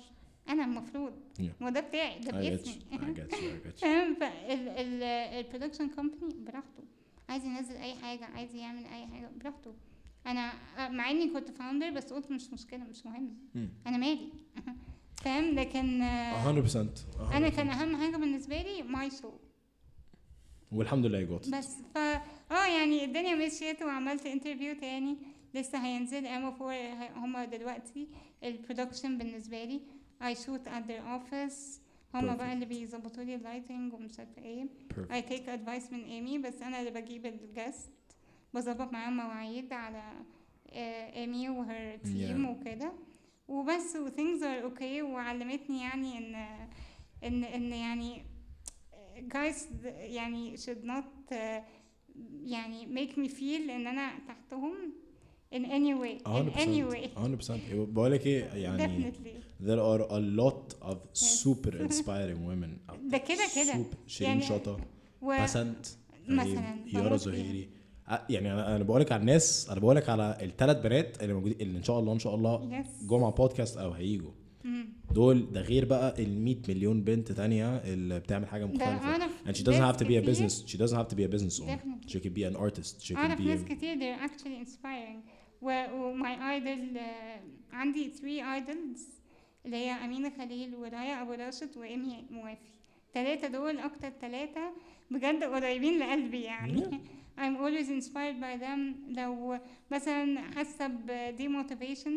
[0.50, 1.14] أنا المفروض.
[1.40, 1.62] Yeah.
[1.62, 2.80] ما ده بتاعي ده باسمي.
[3.82, 6.84] فاهم؟ فال production company براحته.
[7.30, 9.74] عايز ينزل أي حاجة عايز يعمل أي حاجة براحته.
[10.28, 10.54] أنا
[10.90, 13.38] مع إني كنت founder بس قلت مش مشكلة مش مهم.
[13.56, 13.70] مم.
[13.88, 14.30] أنا مالي.
[15.24, 16.78] فاهم؟ لكن آه، 100%
[17.34, 19.32] أنا كان أهم حاجة بالنسبة لي my show
[20.72, 21.50] والحمد لله جوت.
[21.50, 25.18] بس ف آه يعني الدنيا مشيت وعملت interview تاني.
[25.54, 28.08] لسه هينزل I'm 4 هما دلوقتي
[28.44, 29.82] ال production بالنسبة لي.
[30.22, 31.80] I shoot at their office.
[32.16, 32.36] هما.
[32.36, 34.66] بقى اللي بيظبطوا لي ال lighting ومش عارفة إيه.
[34.94, 37.90] I take advice من ايمي بس أنا اللي بجيب ال guest
[38.54, 40.04] بظبط معاهم مواعيد على
[41.16, 42.46] ايمي وهر تيم.
[42.50, 42.92] وكده.
[43.48, 45.02] وبس و things are okay.
[45.04, 46.36] وعلمتني يعني إن
[47.24, 48.24] إن إن يعني
[49.30, 51.36] guys يعني should not uh,
[52.44, 54.74] يعني make me feel إن أنا تحتهم
[55.56, 60.02] in any way in any way 100% 100% بقول لك إيه يعني definitely there are
[60.12, 63.18] a lot of super inspiring women out ده.
[63.18, 63.86] كده كده.
[64.08, 64.78] شيرين يعني شطة
[65.22, 65.86] و بسنت
[66.28, 67.18] مثلاً يارا فيها.
[67.18, 67.70] زهيري
[68.30, 71.62] يعني أنا أنا بقول لك على الناس أنا بقول لك على الثلاث بنات اللي موجودين
[71.62, 74.32] اللي إن شاء الله إن شاء الله yes جم على بودكاست أو هيجوا.
[75.12, 79.28] دول ده غير بقى ال 100 مليون بنت تانية اللي بتعمل حاجة مختلفة.
[79.46, 81.60] and she doesn't have to be a business she doesn't have to be a business
[81.62, 81.80] owner.
[82.08, 83.02] She could be an artist.
[83.06, 83.64] She could be ناس.
[83.64, 85.22] كتير they're actually inspiring.
[85.62, 86.98] و وماي آيدل
[87.74, 89.08] عندي 3 ايدلز
[89.66, 92.72] اللي هي أمينة خليل ورايا أبو راشد وايمي موافي.
[93.08, 94.72] التلاتة دول أكتر تلاتة
[95.12, 96.84] بجد قريبين لقلبي يعني.
[97.42, 98.80] I'm always inspired by them.
[99.18, 99.60] لو
[99.92, 102.12] مثلا حاسة ب demotivation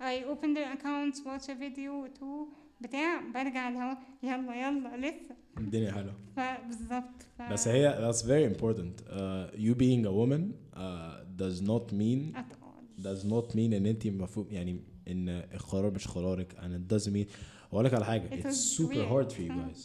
[0.00, 2.48] I open their accounts watch a video two
[2.80, 7.42] بتاع برجع اللي هو يلا يلا لسه الدنيا حلوة فبالظبط ف...
[7.42, 10.42] بس هي that's very important uh, you being a woman
[10.76, 10.80] uh,
[11.42, 16.08] does not mean at all does not mean ان انت المفروض يعني ان القرار مش
[16.08, 17.26] قرارك and it doesn't mean
[17.72, 19.08] أقول لك على حاجة It it's super weird.
[19.12, 19.70] hard for you آه.
[19.72, 19.78] guys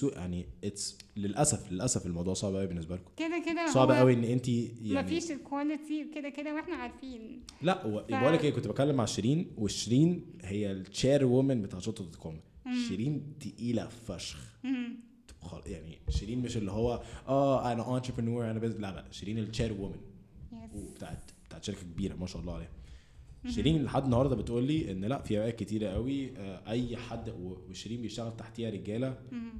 [0.00, 3.10] so, يعني it's للاسف للأسف الموضوع صعب قوي بالنسبة لكم.
[3.16, 7.42] كده كده صعب قوي إن انت يعني مفيش ال quality كده كده وإحنا عارفين.
[7.62, 11.78] لا هو ف- بقول لك إيه كنت بتكلم مع شيرين وشيرين هي ال chairwoman بتاع
[11.78, 12.40] شطه دوت كوم.
[12.88, 14.52] شيرين تقيلة فشخ.
[15.66, 18.70] يعني شيرين مش اللي هو آه أنا entrepreneur أنا بز...
[18.76, 19.96] لا لا شيرين ال chairwoman
[20.52, 22.70] يس وبتاعت بتاعت شركة كبيرة ما شاء الله عليها.
[23.48, 27.30] شيرين لحد النهارده بتقول لي إن لأ في أوقات كتيرة قوي آه، أي حد
[27.70, 29.18] وشيرين بيشتغل تحتيها رجالة.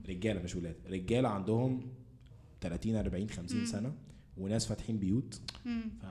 [0.08, 1.80] رجالة مش ولاد رجالة عندهم
[2.60, 3.64] 30 40 50 مم.
[3.66, 3.92] سنة
[4.36, 5.40] وناس فاتحين بيوت.
[6.02, 6.06] ف...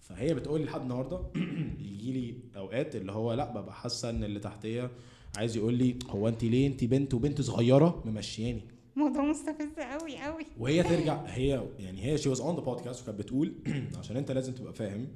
[0.00, 1.20] فهي بتقول لي لحد النهارده
[1.92, 4.90] يجي لي أوقات اللي هو لأ ببقى حاسة إن اللي تحتيه
[5.36, 8.62] عايز يقول لي هو انت ليه انت بنت وبنت صغيرة ممشياني
[8.96, 13.18] موضوع مستفز قوي قوي وهي ترجع هي يعني هي she was on the podcast وكانت
[13.18, 13.52] بتقول
[13.98, 15.08] عشان أنت لازم تبقى فاهم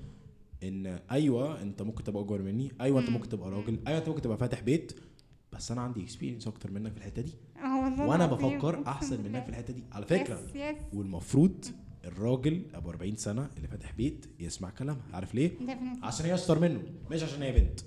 [0.69, 2.73] إن أيوه أنت ممكن تبقى أكبر مني.
[2.81, 3.15] أيوه أنت مم.
[3.15, 3.79] ممكن تبقى راجل.
[3.87, 4.93] أيوه أنت ممكن تبقى فاتح بيت.
[5.53, 7.35] بس أنا عندي experience أكتر منك في الحتة دي.
[7.62, 9.23] والله وأنا بفكر أحسن.
[9.25, 9.83] منك في الحتة دي.
[9.93, 11.65] على فكرة yes yes والمفروض
[12.05, 15.03] الراجل أبو 40 سنة اللي فاتح بيت يسمع كلامها.
[15.12, 15.51] عارف ليه؟
[16.03, 16.83] عشان هي اشطر منه.
[17.11, 17.81] مش عشان هي بنت.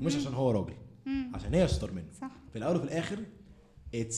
[0.00, 0.74] ومش عشان هو راجل.
[1.34, 2.06] عشان هي اشطر منه.
[2.20, 2.30] صح.
[2.52, 3.18] في الأول وفي الآخر
[3.96, 4.16] it's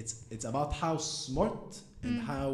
[0.00, 1.74] it's it's about how smart
[2.04, 2.48] and how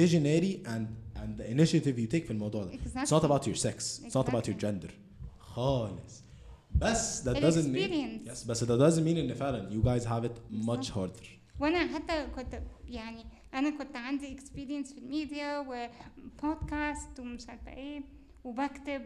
[0.00, 0.84] visionary and
[1.16, 2.72] and the initiative you take في الموضوع ده.
[2.72, 4.00] It's not exactly about your sex.
[4.04, 4.60] It's not about your Exactly.
[4.62, 4.90] gender.
[5.40, 6.22] خالص.
[6.74, 10.64] بس that doesn't mean yes بس that doesn't mean إن فعلا you guys have it
[10.66, 11.26] much harder.
[11.60, 18.02] وأنا حتى كنت يعني أنا كنت عندي اكسبيرينس في الميديا وبودكاست ومش عارفة إيه
[18.44, 19.02] وبكتب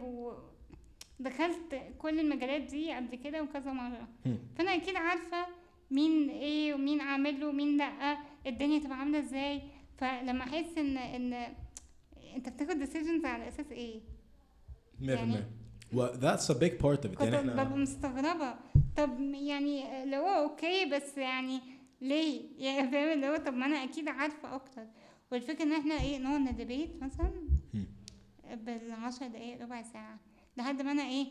[1.20, 4.08] ودخلت كل المجالات دي قبل كده وكذا مرة.
[4.26, 4.38] هم.
[4.56, 5.46] فأنا أكيد عارفة
[5.90, 9.62] مين إيه ومين عامل له ومين لأ الدنيا تبقى عاملة إزاي.
[9.98, 11.54] فلما أحس ان إن
[12.34, 14.00] انت بتاخد decisions على أساس إيه؟
[15.00, 15.44] 100% يعني-
[15.94, 17.14] well that's a big part of it.
[17.18, 18.54] كنت يعني ببقى إحنا مستغربة.
[18.96, 21.60] طب يعني لو هو okay بس يعني
[22.00, 24.86] ليه؟ يعني فاهم اللي هو طب ما أنا أكيد عارفة أكتر.
[25.32, 27.32] والفكرة إن إحنا إيه نقعد ن debate مثلا.
[28.54, 30.18] بالعشر دقايق ربع ساعة
[30.56, 31.26] لحد ما أنا إيه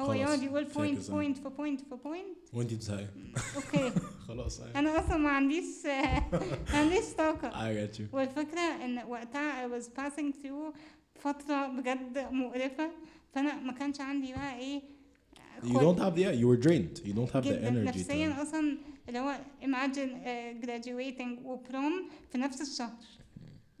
[0.00, 1.10] هو يقعد يقول point.
[1.10, 3.06] point في point في point وانت بتزهقي
[3.56, 3.92] okay.
[4.28, 4.60] خلاص.
[4.60, 5.64] أنا أصلا ما عنديش
[6.72, 7.50] ما عنديش طاقة.
[7.50, 8.14] I got you.
[8.14, 10.76] والفكرة إن وقتها I was passing through
[11.14, 12.90] فترة بجد مقرفة.
[13.34, 14.82] فأنا ما كانش عندي بقى إيه
[15.62, 17.00] you don't have the yeah you were drained.
[17.06, 18.78] You don't have the energy نفسيا أصلا
[19.08, 22.92] اللي هو imagine uh, graduating و prom في نفس الشهر.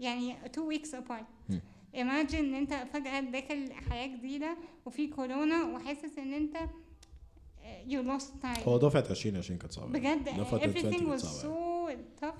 [0.00, 1.52] يعني two weeks apart.
[1.96, 8.42] Imagine إن أنت فجأة داخل حياة جديدة وفي كورونا وحاسس إن أنت uh, you lost
[8.42, 8.68] time.
[8.68, 9.92] هو دفعة 2020 كانت صعبة.
[9.98, 12.38] بجد دفعة everything 2020 was so tough.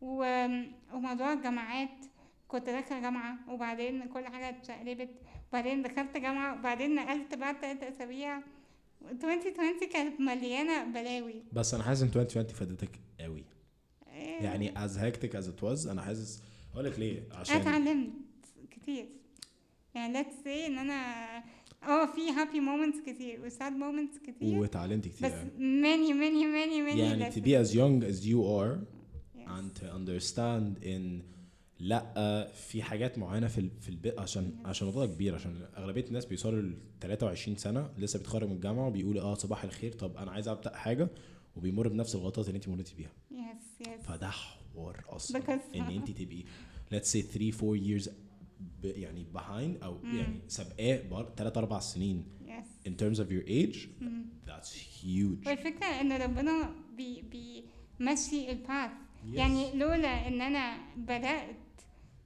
[0.00, 0.46] و...
[0.92, 2.04] وموضوع الجامعات
[2.48, 5.10] كنت داخلة جامعة وبعدين كل حاجة اتشقلبت.
[5.50, 8.40] وبعدين دخلت جامعة وبعدين نقلت بعد تلات أسابيع.
[9.10, 11.42] 2020 كانت مليانة بلاوي.
[11.52, 13.44] بس أنا حاسس إن 2020 فادتك قوي.
[14.12, 16.42] إيه، يعني as hectic as it was أنا حاسس
[16.74, 18.10] أقول لك ليه؟ أنا عشان اتعلمت.
[18.82, 19.06] كتير.
[19.94, 21.02] يعني let's say إن أنا
[21.82, 24.58] آه في happy moments كتير و sad moments كتير.
[24.58, 25.28] واتعلمت كتير.
[25.28, 27.34] بس many many many many يعني lessons.
[27.34, 28.78] to be as young as you are
[29.36, 29.48] Yes.
[29.58, 31.22] and to understand in
[31.80, 36.62] لأ في حاجات معينة في في البيت عشان عشان الموضوع كبير عشان أغلبية الناس بيوصلوا
[36.62, 40.76] ل 23 سنة لسه بيتخرج من الجامعة وبيقول آه صباح الخير طب أنا عايز أبدأ
[40.76, 41.08] حاجة
[41.56, 43.10] وبيمر بنفس الغلطات اللي انت مريتي بيها.
[43.32, 44.02] Yes yes.
[44.02, 46.42] فده حوار أصلا إن انت تبقي
[46.92, 48.08] let's say 3 4 years
[48.84, 52.24] يعني behind أو يعني سابقاه 3 4 سنين.
[52.46, 52.88] Yes.
[52.88, 53.78] In terms of your age
[54.46, 55.46] that's huge.
[55.46, 57.22] والفكرة إن ربنا بي
[58.00, 59.34] بيمشي ال path Yes.
[59.34, 61.56] يعني لولا إن أنا بدأت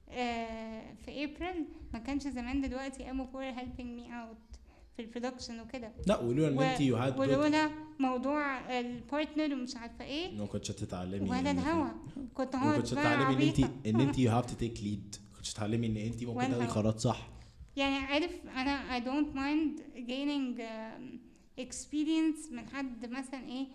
[0.09, 4.57] آه في ابريل ما كانش زمان دلوقتي كاموفور helping me out
[4.95, 5.91] في ال production وكده.
[6.07, 7.69] لا ولولا إن انت had good ولولا
[7.99, 10.37] موضوع ال partner ومش عارفة إيه.
[10.37, 11.89] ما كنتش هتتعلمي ولا الهوا.
[12.33, 13.59] كنت ما هقعد كنتش بقى تتعلمي إن انت.
[13.87, 14.87] إن انت you have to take lead.
[14.87, 15.19] ما كنتش
[15.53, 16.65] تتعلمي إن انت ممكن تاخدي.
[16.65, 17.29] قرارات صح
[17.77, 21.17] يعني عارف أنا I don't mind gaining um,
[21.65, 23.67] experience من حد مثلا إيه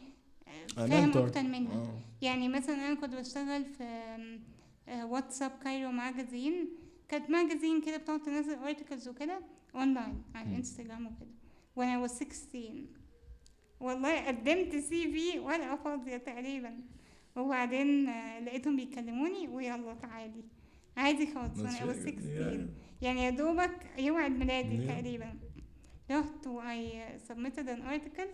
[0.78, 1.18] آه، فاهم.
[1.18, 1.98] أكتر منها آه.
[2.22, 4.38] يعني مثلا أنا كنت بشتغل في
[5.02, 6.68] What's Up Cairo magazine
[7.08, 9.40] كانت magazine كده بتقعد تنزل articles وكده
[9.74, 10.52] اونلاين على مم.
[10.52, 11.30] الانستجرام وكده
[11.76, 12.84] وأنا was 16
[13.80, 16.80] والله قدمت CV ورقه فاضيه تقريبا
[17.36, 20.44] وبعدين آه، لقيتهم بيكلموني ويلا تعالي
[20.96, 22.22] عادي خالص وأنا was really good.
[22.22, 22.68] 16
[23.02, 24.90] يعني يا دوبك يوم عيد ميلادي Yeah.
[24.90, 25.34] تقريبا
[26.10, 26.92] رحت و I
[27.28, 28.28] submitted an article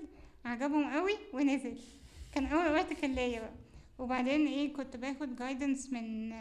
[0.44, 1.78] عجبهم قوي ونزل.
[2.34, 3.52] كان أول article ليا بقى.
[3.98, 6.32] وبعدين إيه كنت باخد guidance من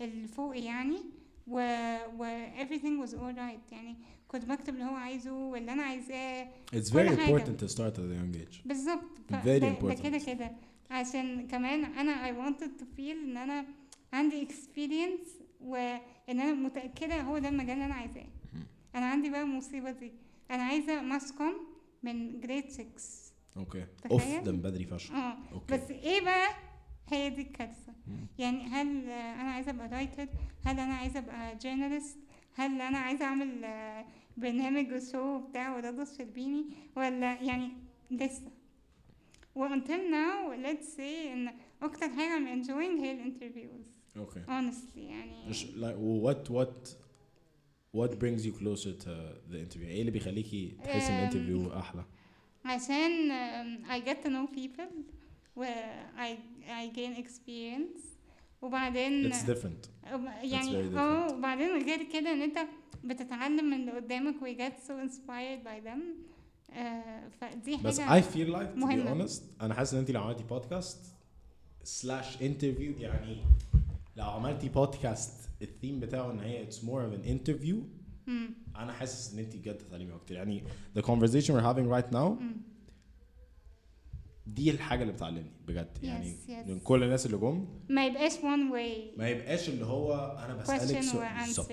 [0.00, 0.96] الفوق يعني
[1.46, 1.58] و,
[2.18, 3.96] و everything was alright يعني
[4.28, 8.16] كنت بكتب اللي هو عايزه واللي أنا عايزاه It's very important to start at a
[8.20, 8.60] young age.
[8.68, 9.04] بالظبط.
[9.30, 9.94] ده.
[9.94, 10.50] كده كده.
[10.90, 13.66] عشان كمان أنا I wanted to feel إن أنا
[14.12, 15.28] عندي experience
[15.60, 18.26] وإن أنا متأكدة هو ده المجال اللي أنا عايزاه.
[18.94, 20.12] أنا عندي بقى المصيبة دي.
[20.50, 21.54] أنا عايزة mass comm
[22.02, 22.86] من grade 6
[23.56, 23.86] Okay.
[24.10, 25.12] أوف ده من بدري فشخ.
[25.12, 25.38] آه.
[25.52, 25.74] Okay.
[25.74, 26.48] بس إيه بقى؟
[27.08, 27.92] هي دي الكارثة.
[28.06, 28.26] مم.
[28.38, 30.28] يعني هل أنا عايزة أبقى writer
[30.64, 32.18] هل أنا عايزة أبقى journalist
[32.54, 33.64] هل أنا عايزة أعمل
[34.36, 36.64] برنامج و show بتاع ورضا الشربيني
[36.96, 37.72] ولا يعني
[38.10, 38.50] لسه؟
[39.54, 41.00] و until now let's say
[41.32, 46.88] إن أكتر حاجة I'm enjoying هي ال interviews okay honestly يعني like what what
[47.96, 49.10] what brings you closer to
[49.50, 49.86] the interview?
[49.86, 52.04] إيه اللي بيخليكي تحسي إن ال interview أحلى؟
[52.64, 54.92] عشان um, I get to know people
[55.56, 55.64] و
[56.16, 56.30] I,
[56.68, 58.00] I gain experience.
[58.62, 59.88] وبعدين it's different.
[60.42, 60.98] يعني.
[60.98, 62.58] آه وبعدين غير كده إن أنت
[63.04, 66.00] بتتعلم من اللي قدامك you get so inspired by them.
[66.72, 69.26] آه فدي بس حاجة I feel like to be مهمة.
[69.26, 70.98] honest أنا حاسس إن انت لو عملتي podcast
[71.84, 73.36] slash interview يعني
[74.16, 77.74] لو عملتي podcast ال theme بتاعه إن هي more of an interview
[78.26, 78.50] مم.
[78.76, 80.62] أنا حاسس إن انت بجد هتتعلمي أكتر يعني
[80.98, 82.32] the conversation we're having right now.
[84.46, 86.68] دي الحاجة اللي بتعلمني بجد يعني Yes, yes.
[86.68, 90.14] من كل الناس اللي جم ما يبقاش one way ما يبقاش اللي هو
[90.44, 91.72] أنا بسألك سؤال بالظبط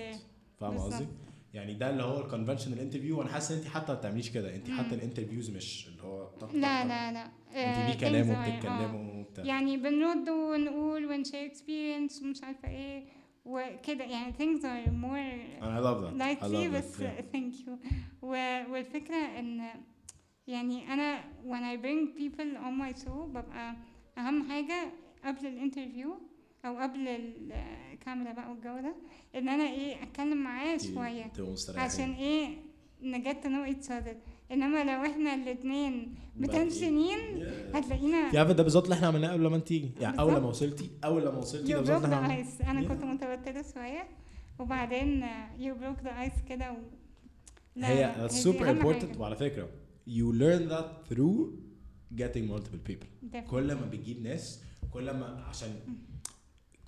[0.60, 0.78] فاهم.
[0.78, 1.06] قصدي؟
[1.54, 4.54] يعني ده اللي هو ال conventional interview وأنا حاسس إن انت حتى ما بتعمليش كده
[4.56, 4.70] انت.
[4.70, 6.84] حتى ال interviews مش اللي هو طق لا.
[6.84, 8.48] لا لا انت في كلام are- آه.
[8.54, 13.04] وبتتكلموا يعني بنرد ونقول و ن share experience ومش عارفة إيه
[13.44, 14.04] وكده.
[14.04, 16.22] يعني things are more أنا I love that.
[16.22, 17.22] I likely love بس that yeah.
[17.36, 17.70] thank you.
[18.22, 18.28] و,
[18.72, 19.66] والفكرة ان
[20.46, 23.76] يعني أنا when I bring people on my show ببقى
[24.18, 24.92] اهم حاجة
[25.24, 26.18] قبل الانترفيو
[26.64, 28.94] أو قبل الكاميرا بقى والجو ده
[29.34, 31.32] ان أنا إيه اتكلم معاه شوية.
[31.76, 32.56] عشان إيه
[33.02, 34.16] نجت to know each other.
[34.54, 36.14] إنما لو إحنا بادئين.
[36.36, 37.18] متنشنين.
[37.74, 40.48] هتلاقينا عارفه ده بالظبط اللي إحنا عملناه قبل ما أنت تيجي يعني أول لما.
[40.48, 42.88] وصلتي أول لما وصلتي ده بالظبط إحنا ice أنا Yeah.
[42.88, 44.06] كنت متوترة شوية
[44.58, 45.24] وبعدين
[45.58, 46.76] you broke the ice كده و...
[47.76, 48.62] هي important
[49.04, 49.18] حاجة.
[49.18, 49.68] وعلى فكرة
[50.08, 51.38] you learn that through
[52.16, 53.50] getting multiple people Definitely.
[53.50, 55.68] كل ما بتجيب ناس كل ما عشان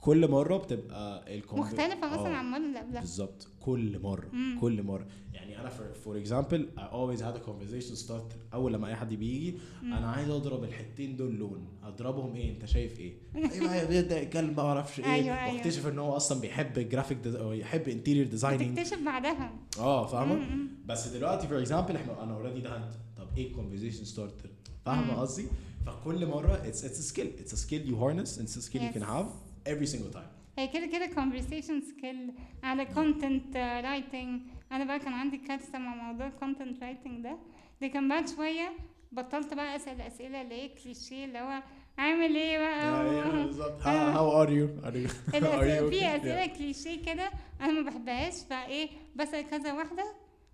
[0.06, 3.48] كل مرة بتبقى ال conver مختلفة أصلا عن المرة اللي قبلها بالظبط.
[3.60, 4.58] كل مرة مم.
[4.60, 5.06] كل مرة.
[5.32, 5.70] يعني أنا
[6.04, 10.30] for example I always had a conversation starter أول لما أي حد بيجي أنا عايز
[10.30, 11.68] أضرب الحتتين دول لون.
[11.82, 13.14] أضربهم إيه؟ أنت شايف إيه؟
[13.52, 15.06] أيوه بيبدأ يتكلم ما أعرفش إيه.
[15.14, 15.54] أيوة، أيوة.
[15.54, 17.34] واكتشف إن هو أصلا بيحب graphic des...
[17.34, 19.52] أو يحب interior designing بتكتشف بعدها.
[19.78, 20.68] آه فاهمة؟ مم.
[20.86, 24.50] بس دلوقتي for example إحنا أنا already دهنت طب إيه ال conversation starter
[24.84, 25.20] فاهمة مم.
[25.20, 25.46] قصدي؟
[25.86, 28.92] فكل مرة it's it's skill it's skill you harness it's skill you.
[28.92, 29.26] can have
[29.66, 30.30] every single time.
[30.58, 32.32] هي كده كده conversation skill
[32.62, 34.40] على content writing.
[34.72, 37.38] أنا بقى كان عندي كارثة مع موضوع content writing ده.
[37.80, 38.72] ده كان بعد شوية
[39.12, 41.62] بطلت بقى أسأل أسئلة اللي هي كليشيه اللي هو
[41.98, 43.02] عامل إيه بقى؟
[43.44, 43.80] بالظبط.
[43.82, 45.10] How are you are you?
[45.34, 45.90] Are you الأسئلة okay?
[45.90, 46.16] في.
[46.16, 47.30] أسئلة كليشيه كده
[47.60, 50.04] أنا ما بحبهاش فإيه بسأل كذا واحدة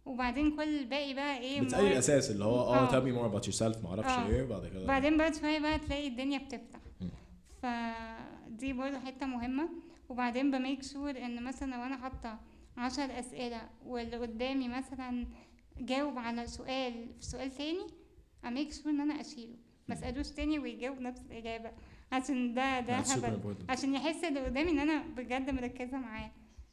[0.07, 2.91] وبعدين كل الباقي بقى إيه بتسالي الأساس اللي هو آه آه.
[2.91, 3.83] tell me more about yourself.
[3.83, 4.27] ما أعرفش آه.
[4.29, 4.43] إيه.
[4.45, 6.79] بعد كده بعدين بعد شوية بقى تلاقي الدنيا بتفتح.
[7.01, 7.09] مم.
[8.53, 9.69] فدي برضه حتة مهمة.
[10.09, 12.41] وبعدين بميك شور إن مثلا لو أنا حاطة
[12.77, 15.27] عشر أسئلة واللي قدامي مثلا
[15.79, 17.87] جاوب على سؤال في سؤال تاني
[18.45, 19.55] اميك شور إن أنا أشيله.
[19.89, 21.71] ما اسالوش تاني ويجاوب نفس الإجابة.
[22.13, 23.57] عشان ده ده هبل.
[23.69, 26.31] عشان يحس اللي قدامي إن أنا بجد مركزة معاه.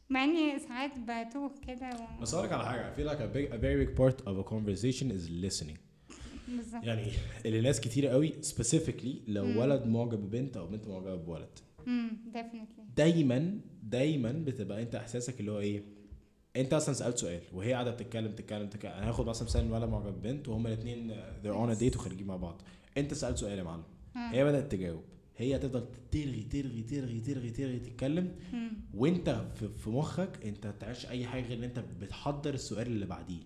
[0.10, 2.22] مع إني ساعات بتوه كده و...
[2.22, 2.94] بس أقول لك على حاجة.
[2.94, 5.78] I feel like a big a very big part of a conversation is listening.
[6.48, 6.84] بالظبط.
[6.84, 7.12] يعني
[7.46, 9.58] اللي ناس كتير قوي specifically لو مم.
[9.58, 11.60] ولد معجب ببنت أو بنت معجبة بولد.
[12.96, 15.84] دايما دايما بتبقى أنت إحساسك اللي هو إيه؟
[16.56, 20.20] أنت أصلا سألت سؤال وهي قاعدة بتتكلم تتكلم تتكلم أنا هاخد مثلا مثال ولد معجب
[20.20, 21.12] ببنت وهما الاثنين
[21.44, 22.62] they're on a date وخارجين مع بعض.
[22.98, 23.84] أنت سألت سؤال يا معلم.
[24.16, 25.04] هي بدأت تجاوب.
[25.38, 28.32] هي هتفضل ترغي ترغي ترغي ترغي ترغي تتكلم.
[28.94, 29.46] وأنت
[29.78, 33.42] في, مخك أنت ما بتعملش أي حاجة غير إن أنت بتحضر السؤال اللي بعديه.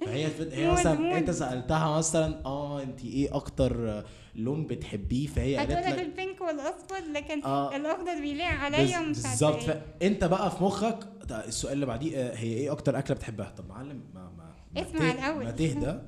[0.00, 1.18] فهي هي مثلا.
[1.18, 4.02] انت سألتها مثلا آه انت إيه أكتر
[4.34, 7.76] لون بتحبيه فهي قالت لك لك البينك والاصفر لكن آه.
[7.76, 10.98] الأخضر بيليق عليا ومش بالظبط إيه فانت بقى في مخك
[11.30, 15.10] السؤال اللي بعديه آه، هي إيه أكتر أكلة بتحبها طب معلم ما ما ما اسمع
[15.12, 15.44] الأول.
[15.44, 15.98] ما تهدى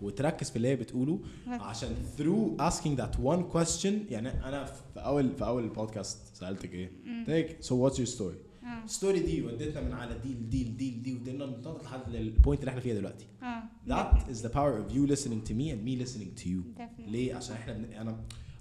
[0.00, 1.20] وتركز في اللي هي بتقوله.
[1.48, 1.88] عشان
[2.18, 6.90] through asking that one question يعني أنا في اول في أول البودكاست سألتك إيه؟
[7.28, 8.47] قلت so what's your story؟
[8.84, 12.60] ال story دي وديتنا من على دي لدي لدي لدي ودينا ننطلق لحد ال point
[12.60, 15.84] اللي إحنا فيها دلوقتي آه that is the power of you listening to me and
[15.88, 17.08] me listening to you definitely.
[17.08, 17.84] ليه عشان إحنا بن...
[17.84, 18.00] أنا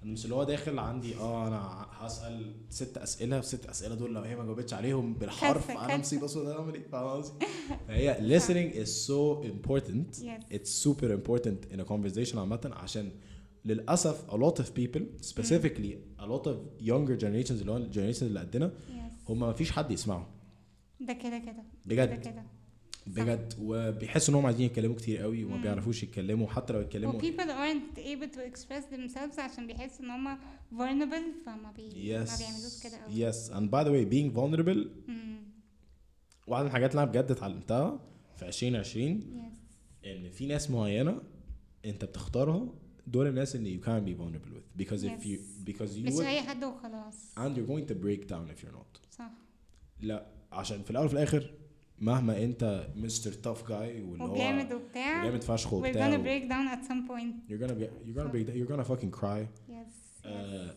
[0.04, 4.22] أنا مش اللي هو داخل عندي آه أنا هسأل ست أسئلة الست أسئلة دول لو
[4.22, 5.98] هي ما جاوبتش عليهم بالحرف أنا.
[5.98, 7.46] مصيبة سوداء اعمل إيه فاهم قصدي؟
[7.88, 10.44] فهي listening is so important Yes.
[10.58, 13.12] it's super important in a conversation عامة عشان
[13.66, 18.40] للأسف a lot of people specifically a lot of younger generations اللي هو الجنريشن اللي
[18.40, 18.92] قدنا Yes.
[19.30, 20.26] هم ما فيش حد يسمعهم.
[21.00, 21.64] ده كده كده.
[21.86, 22.10] بجد.
[22.10, 22.32] كده.
[22.32, 22.44] كده
[23.08, 23.54] بجد.
[23.62, 25.62] وبيحسوا ان هم عايزين يتكلموا كتير قوي وما.
[25.62, 30.38] بيعرفوش يتكلموا حتى لو يتكلموا people aren't able to express themselves عشان بيحسوا إن هم
[30.72, 32.40] vulnerable فما بي ما yes.
[32.40, 33.32] بيعملوش كده قوي.
[33.32, 33.36] Yes.
[33.50, 35.38] And by the way being vulnerable مم.
[36.48, 38.00] واحدة من الحاجات اللي أنا بجد اتعلمتها
[38.36, 40.06] في 2020 yes.
[40.08, 41.22] إن في ناس معينة
[41.86, 42.68] أنت بتختارها
[43.08, 44.82] دول الناس اللي you can be vulnerable with.
[44.84, 45.70] Because if you Yes.
[45.70, 47.16] because you مش أي حد وخلاص.
[47.38, 49.07] and you're going to break down if you're not.
[50.02, 51.50] لا عشان في الأول وفي الآخر
[52.00, 56.50] مهما انت مستر tough guy واللي هو وجامد وبتاع جامد فشخ we're وبتاع gonna break
[56.50, 59.48] down at some point you're gonna get you're gonna break down you're gonna fucking cry
[59.70, 60.72] yes uh,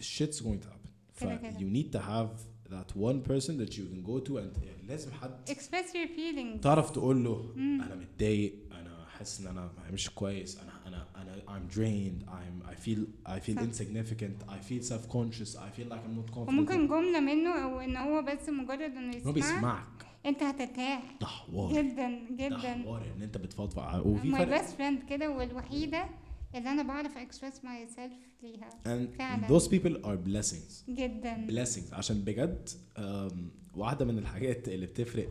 [0.00, 1.24] shit's going to happen ف
[1.58, 2.28] you need to have
[2.70, 4.58] that one person that you can go to and
[4.88, 7.82] لازم حد express your feelings تعرف تقول له مم.
[7.82, 12.28] أنا متضايق أنا حاسس ان أنا مش كويس أنا أنا أنا I'm drained.
[12.28, 13.62] I'm I feel I feel صح.
[13.62, 14.50] insignificant.
[14.50, 17.96] I feel self conscious I feel like I'm not confident وممكن جملة منه أو إن
[17.96, 20.06] هو بس مجرد إنه هو يسمعك بيسمعك.
[20.26, 21.02] أنت هترتاح.
[21.20, 22.82] ده حوار جدا ده جدا.
[22.82, 23.78] حوار إن أنت بتفضفض.
[23.78, 26.04] ع- وفي my فرق؟ best friend كده والوحيدة
[26.54, 28.12] اللي أنا بعرف express myself
[28.42, 28.68] ليها.
[28.84, 29.48] And فعلا.
[29.58, 30.90] those people are blessings.
[30.90, 31.46] جدا.
[31.50, 31.92] Blessings.
[31.94, 32.68] عشان بجد
[33.74, 35.28] واحدة من الحاجات اللي بتفرق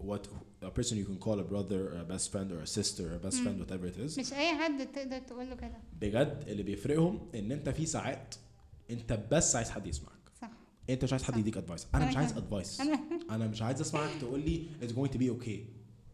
[0.00, 0.26] what
[0.62, 3.14] a person you can call a brother or a best friend or a sister or
[3.20, 4.18] a best friend whatever it is.
[4.18, 5.78] مش أي حد تقدر تقول له كده.
[6.00, 8.34] بجد اللي بيفرقهم إن أنت في ساعات
[8.90, 10.12] أنت بس عايز حد يسمعك.
[10.42, 10.50] صح.
[10.90, 11.36] أنت مش عايز حد.
[11.36, 12.32] يديك advice أنا مش عايز.
[12.32, 12.80] advice
[13.30, 15.58] أنا مش عايز أسمعك تقول لي it's going to be okay.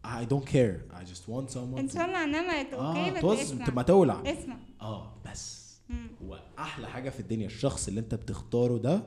[0.05, 0.77] I don't care.
[0.99, 3.65] I just want someone إن شاء الله نمت okay بس اسمع.
[3.65, 4.21] تبقى تولع.
[4.25, 4.57] اسمع.
[4.81, 5.63] آه بس.
[6.25, 9.03] وأحلى حاجة في الدنيا الشخص اللي أنت بتختاره ده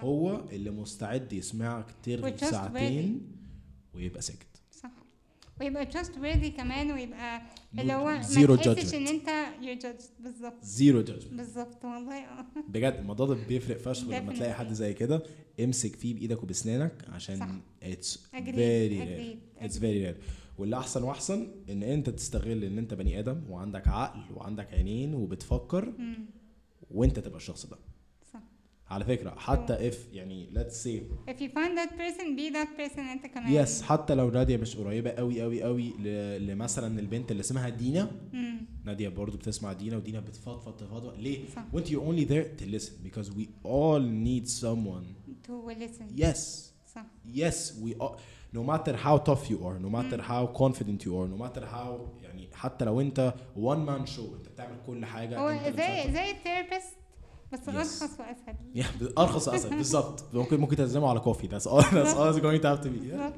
[0.00, 2.36] هو اللي مستعد يسمعك ترغي.
[2.36, 3.35] ساعتين
[3.96, 4.46] ويبقى ساكت.
[4.70, 4.90] صح.
[5.60, 7.42] ويبقى trustworthy كمان ويبقى
[7.78, 8.94] اللي هو zero judgment.
[8.94, 9.28] إن أنت
[9.62, 10.22] judged.
[10.22, 10.64] بالظبط.
[10.64, 12.18] zero judgment بالظبط والله.
[12.24, 14.72] آه بجد الموضوع ده بيفرق فشخ لما تلاقي حد.
[14.72, 15.22] زي كده.
[15.60, 19.80] امسك فيه بإيدك وباسنانك عشان rare agreed, it's agreed.
[19.80, 20.22] very rare.
[20.58, 25.84] واللي أحسن وأحسن إن أنت تستغل إن أنت بني آدم وعندك عقل وعندك عينين وبتفكر
[25.98, 26.26] مم.
[26.90, 27.76] وأنت تبقى الشخص ده.
[28.90, 33.04] على فكرة حتى if يعني let's see if you find that person be that person
[33.04, 35.92] انت كمان yes yes, حتى لو ناديا مش قريبة قوي قوي قوي
[36.38, 38.10] لمثلا البنت اللي اسمها دينا.
[38.84, 41.18] ناديا برضو بتسمع دينا ودينا بتفضفض تفضفض.
[41.18, 46.72] ليه؟ وانت you only there to listen because we all need someone to listen yes
[47.26, 47.96] yes we
[48.54, 52.08] no matter how tough you are no matter how confident you are no matter how
[52.22, 56.37] يعني حتى لو انت one man show انت بتعمل كل حاجة انت زي زي ال
[56.37, 56.96] therapist
[57.52, 57.68] بس.
[57.68, 59.12] ارخص وأسهل.
[59.18, 62.66] أرخص اسهل بالظبط ممكن ممكن تعزمه على coffee that's all that's all it's going to
[62.68, 63.12] have to be.
[63.12, 63.32] Yeah.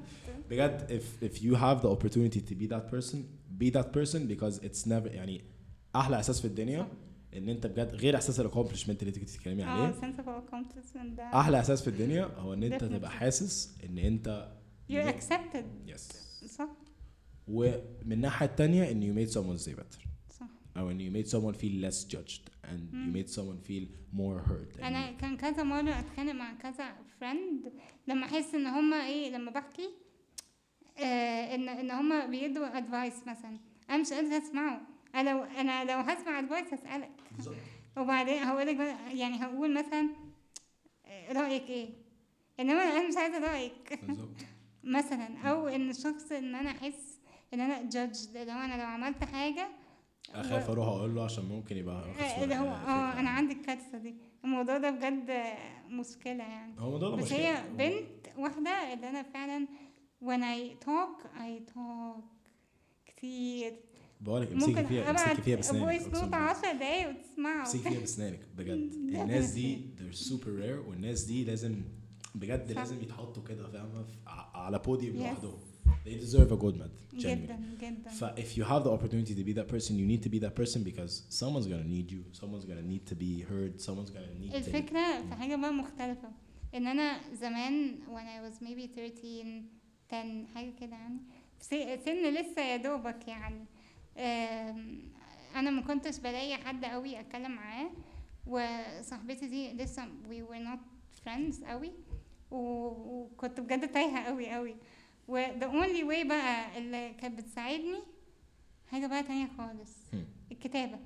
[0.50, 3.16] بجد if if you have the opportunity to be that person
[3.62, 5.44] be that person because it's never يعني
[5.96, 6.88] أحلى إحساس في الدنيا
[7.36, 9.90] إن أنت بجد غير إحساس ال accomplishment اللي انت كنت بتتكلمي آه عليه
[11.16, 11.40] ده.
[11.40, 12.84] أحلى إحساس في الدنيا هو إن أنت.
[12.84, 14.48] تبقى حاسس إن أنت
[14.92, 15.90] you're accepted.
[15.90, 16.16] Yes.
[16.58, 16.68] صح.
[17.48, 20.07] ومن الناحية التانية إن you made someone say better.
[20.90, 23.12] إن you made someone feel less judged and you مم.
[23.22, 23.86] made someone feel
[24.16, 27.72] more heard أنا كان كذا مرة اتخانق مع كذا friend
[28.08, 29.90] لما أحس إن هما إيه لما بحكي
[30.98, 33.58] آه إن إن هما بيدوا advice مثلا.
[33.90, 34.80] أنا مش قادرة أسمعه.
[35.14, 37.10] أنا لو أنا لو هسمع advice هسألك.
[37.96, 38.76] وبعدين هقول لك
[39.14, 40.08] يعني هقول مثلا
[41.06, 41.88] آه، رأيك إيه؟
[42.60, 43.98] إنما أنا مش عايزة رأيك.
[44.84, 45.38] مثلا.
[45.38, 47.20] أو إن الشخص إن أنا أحس
[47.54, 49.68] إن أنا جادج لو أنا لو عملت حاجة
[50.34, 52.66] أخاف أروح أقول له عشان ممكن يبقى واخد صورة اللي هو.
[52.68, 54.14] آه أنا عندي الكارثة دي
[54.44, 55.30] الموضوع ده بجد
[55.90, 57.38] مشكلة يعني هو الموضوع ده بس مشكلة.
[57.38, 59.66] هي بنت واحدة اللي أنا فعلا
[60.24, 62.22] when I talk I talk
[63.06, 63.72] كتير
[64.20, 66.36] بقولك امسكي فيها امسكي فيها بسنانك voice note بالله.
[66.36, 68.92] عشر دقايق وتسمعه امسكي فيها بسنانك بجد
[69.22, 71.82] الناس دي they're super rare والناس دي لازم
[72.34, 72.78] بجد صح.
[72.78, 73.88] لازم يتحطوا كده
[74.26, 75.20] ع- على podium Yes.
[75.20, 75.58] لوحدهم
[76.05, 79.43] they deserve a gold medal genuinely جدا جدا ف if you have the opportunity to
[79.43, 82.65] be that person you need to be that person because someone's gonna need you someone's
[82.69, 86.31] gonna need to be heard someone's gonna need to الفكرة في حاجة بقى مختلفة
[86.75, 89.63] إن أنا زمان when I was maybe 13
[90.11, 91.17] 10 حاجة كده يعني
[91.59, 91.65] في
[91.99, 93.65] س- سن لسه يا دوبك يعني
[94.17, 95.01] آم،
[95.55, 97.89] أنا ما كنتش بلاقي حد قوي أتكلم معاه
[98.47, 100.79] وصاحبتي دي لسه we were not
[101.25, 101.91] friends قوي
[102.51, 102.57] و-
[103.21, 104.75] وكنت بجد تايهة قوي قوي
[105.28, 107.98] و the only way بقى اللي كانت بتساعدني
[108.90, 109.92] حاجة بقى تانية خالص.
[110.52, 110.98] الكتابة.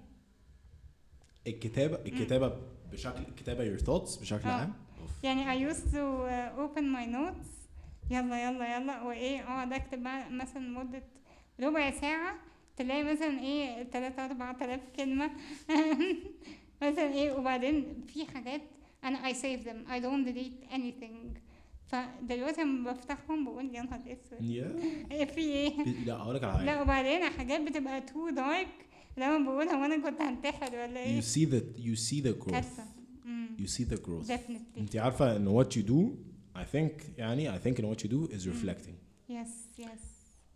[1.46, 2.56] الكتابة الكتابة
[2.92, 4.52] بشكل الكتابة your thoughts بشكل آه.
[4.52, 5.10] عام؟ أوف.
[5.24, 7.48] يعني I used to uh, open my notes.
[8.10, 11.02] يلا يلا يلا وايه أقعد أكتب بقى مثلا مدة
[11.60, 12.34] ربع ساعة
[12.76, 15.30] تلاقي مثلا إيه تلاتة أربعة تلاف كلمة.
[16.82, 18.60] مثلا إيه وبعدين في حاجات
[19.04, 19.90] أنا I save them.
[19.90, 21.38] I don't delete anything.
[21.92, 24.40] فدلوقتي لما بفتحهم بقول يا نهار أسود.
[25.12, 26.64] إيه، في إيه؟ لا أقول لك على حاجة.
[26.64, 28.68] لا وبعدين حاجات بتبقى too dark
[29.16, 32.80] لما بقولها وأنا كنت هنتحر ولا إيه؟ you see the you see the growth
[33.58, 34.30] you see the growth
[34.78, 36.14] انت عارفة إن what you do
[36.56, 38.94] I think يعني I think إن what you do is reflecting.
[39.28, 39.48] yes
[39.78, 39.88] yes.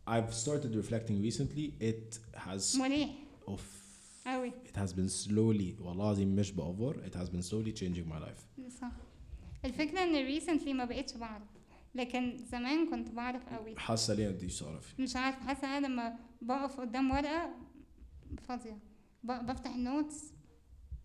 [0.09, 1.73] I've started reflecting recently.
[1.81, 2.79] It has
[3.49, 3.63] of
[4.27, 8.19] it has been slowly والله العظيم مش ب over it has been slowly changing my
[8.19, 8.71] life.
[8.81, 9.06] صح.
[9.67, 11.43] الفكرة إن recently ما بقتش بعرف
[11.95, 13.77] لكن زمان كنت بعرف قوي.
[13.79, 17.51] حاسة ليه انت تعرفي مش عارفة حاسة أنا لما بقف قدام ورقة
[18.49, 18.79] فاضية
[19.25, 20.33] ب- بفتح ال notes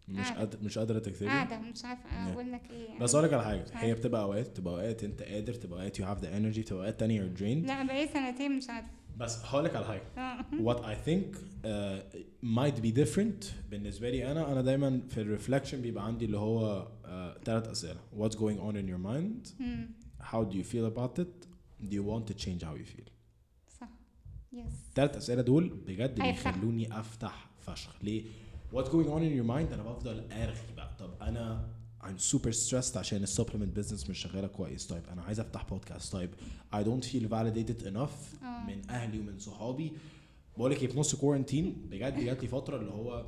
[0.08, 0.28] مش.
[0.32, 3.62] قادر مش قادرة تكتبي؟ قاعدة مش عارفة أقول لك إيه بس أقول لك على حاجة
[3.62, 3.94] مش هي.
[3.94, 7.22] بتبقى أوقات بتبقى أوقات أنت قادر تبقى أوقات you have the energy بتبقى أوقات تانية
[7.22, 8.90] you're drained لا بقالي سنتين مش عارفة.
[9.18, 10.02] بس هقول لك على
[10.64, 13.46] what I think uh, might be different.
[13.70, 18.00] بالنسبة لي أنا أنا دايما في ال reflection بيبقى عندي اللي هو uh, ثلاث أسئلة.
[18.20, 19.62] What's going on in your mind?
[19.62, 19.90] مم.
[20.22, 21.48] how do you feel about it?
[21.90, 23.10] Do you want to change how you feel?
[23.80, 23.90] صح.
[24.54, 26.22] yes الثلاث أسئلة دول بجد.
[26.22, 27.96] بيخلوني أفتح فشخ.
[28.04, 28.24] ليه؟
[28.74, 29.74] What's going on in your mind?
[29.74, 30.96] أنا بفضل أرغي بقى.
[31.00, 31.70] طب أنا
[32.04, 34.88] I'm super stressed عشان ال supplement business مش شغالة كويس.
[34.88, 36.30] طيب أنا عايز أفتح بودكاست طيب
[36.76, 38.66] I don't feel validated enough آه.
[38.68, 39.92] من أهلي ومن صحابي.
[40.58, 43.26] بقول لك إيه في نص quarantine بجد جات لي فترة اللي هو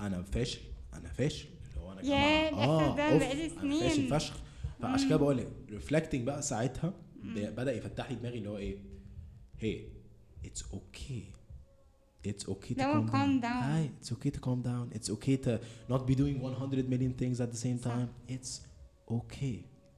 [0.00, 0.60] أنا فاشل
[0.94, 1.48] أنا فاشل.
[1.70, 4.18] اللي هو أنا ده أوف، بقالي أنا فاشل سنين.
[4.18, 4.36] فشخ.
[4.82, 6.92] فعشان كده بقول لك reflecting بقى ساعتها
[7.34, 8.78] بدأ يفتح لي دماغي اللي هو إيه
[9.60, 9.84] هي
[10.44, 11.24] it's okay
[12.30, 13.40] It's okay to calm, calm down.
[13.46, 13.62] down.
[13.72, 14.84] Hi, it's okay to calm down.
[14.96, 15.52] It's okay to
[15.92, 18.08] not be doing 100 million things at the same time.
[18.28, 18.60] It's
[19.10, 19.56] okay.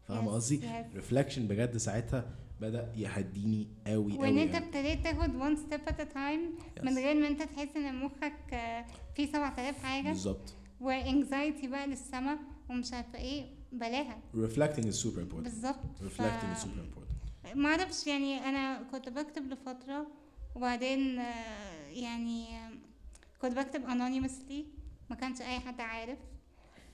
[0.08, 0.94] فاهم قصدي؟ yes.
[0.94, 2.24] reflection بجد ساعتها
[2.60, 4.64] بدا يهديني قوي وان قوي انت قوي.
[4.64, 6.94] ابتديت تاخد one step at a time من.
[6.98, 8.84] غير ما انت تحس ان مخك آه،
[9.16, 12.38] فيه 7000 حاجة بالظبط وانكزايتي بقى للسما
[12.70, 18.06] ومش عارفه إيه بلاها reflecting is super important بالظبط reflecting is super important ما أعرفش
[18.06, 20.06] يعني أنا كنت بكتب لفتره
[20.58, 22.70] وبعدين آه، يعني آه،
[23.42, 24.64] كنت بكتب anonymously
[25.10, 26.18] ما كانش أي حد عارف.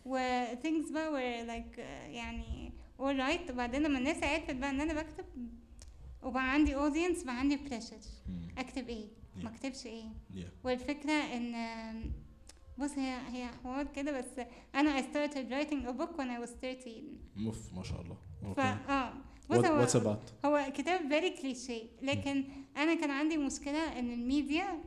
[0.05, 0.17] و
[0.55, 3.51] things بقى were like آه، يعني alright.
[3.51, 5.25] وبعدين لما الناس عرفت بقى إن أنا بكتب
[6.23, 8.29] وبقى عندي audience بقى عندي pressure.
[8.59, 9.51] أكتب إيه؟ ما.
[9.51, 10.05] أكتبش إيه؟
[10.35, 10.65] Yeah.
[10.65, 11.55] والفكرة إن
[12.79, 16.51] بص هي هي حوار كده بس أنا I started writing a book when I was
[16.63, 17.03] 13
[17.37, 18.17] مف ما شاء الله.
[18.55, 18.63] فا.
[18.93, 19.13] آه.
[19.51, 20.47] بص هو what's about?
[20.47, 22.45] هو كتاب very cliché لكن
[22.77, 24.81] أنا كان عندي مشكلة إن الميديا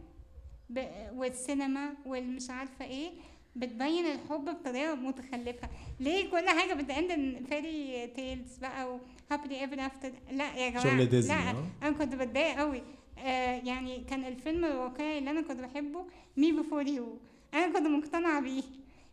[0.69, 0.79] ب...
[1.15, 3.09] والسينما والمش عارفة إيه
[3.55, 5.69] بتبين الحب بطريقة متخلفة.
[5.99, 8.99] ليه كل حاجة بتأند fairy tales بقى و
[9.33, 11.63] happily ever after لا يا جماعة شغل ديزني لا آه.
[11.83, 12.81] أنا كنت بتضايق قوي
[13.17, 16.05] آه يعني كان الفيلم الواقعي اللي أنا كنت بحبه
[16.37, 17.17] مي بيفور يو
[17.53, 18.63] أنا كنت مقتنعة بيه.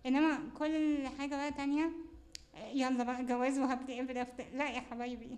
[0.06, 1.90] إنما كل حاجة بقى تانية آه،
[2.73, 5.29] يلا بقى جواز وهابلي ايفر افتر لا يا حبايبي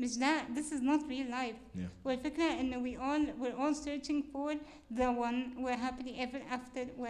[0.00, 1.80] مش ده this is not real life Yeah.
[2.04, 4.54] والفكرة ان we all we're all searching for
[4.98, 7.06] the one we're happily ever after و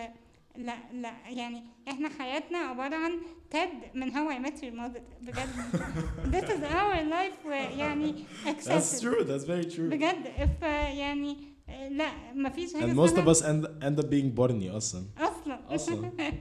[0.57, 3.13] لا لا يعني احنا حياتنا عبارة عن
[3.51, 5.49] تد من How I Met Your Mother بجد
[6.33, 9.25] this is our life ويعني That's accepted true.
[9.25, 9.81] That's very true.
[9.91, 10.29] بجد
[10.61, 11.37] ف يعني
[11.69, 15.05] آه، لا مفيش حاجة And most of اسمها us end end up being Barney أصلا.
[15.19, 16.11] اصلا أصلا.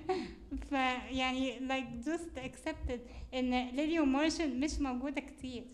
[0.64, 2.98] فيعني like just accepted
[3.34, 5.64] إن ليلي ومارشال مش موجودة كتير.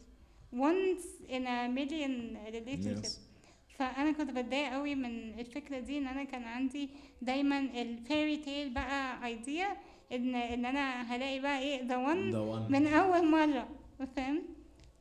[0.55, 3.05] Once in a million relationship.
[3.05, 3.19] Yes.
[3.79, 6.89] فأنا كنت بتضايق قوي من الفكرة دي إن أنا كان عندي
[7.23, 9.77] دايما الفيري تيل بقى ايديا
[10.13, 12.71] إن إن أنا هلاقي بقى إيه the one The one.
[12.73, 13.69] من أول مرة.
[14.17, 14.43] فاهم؟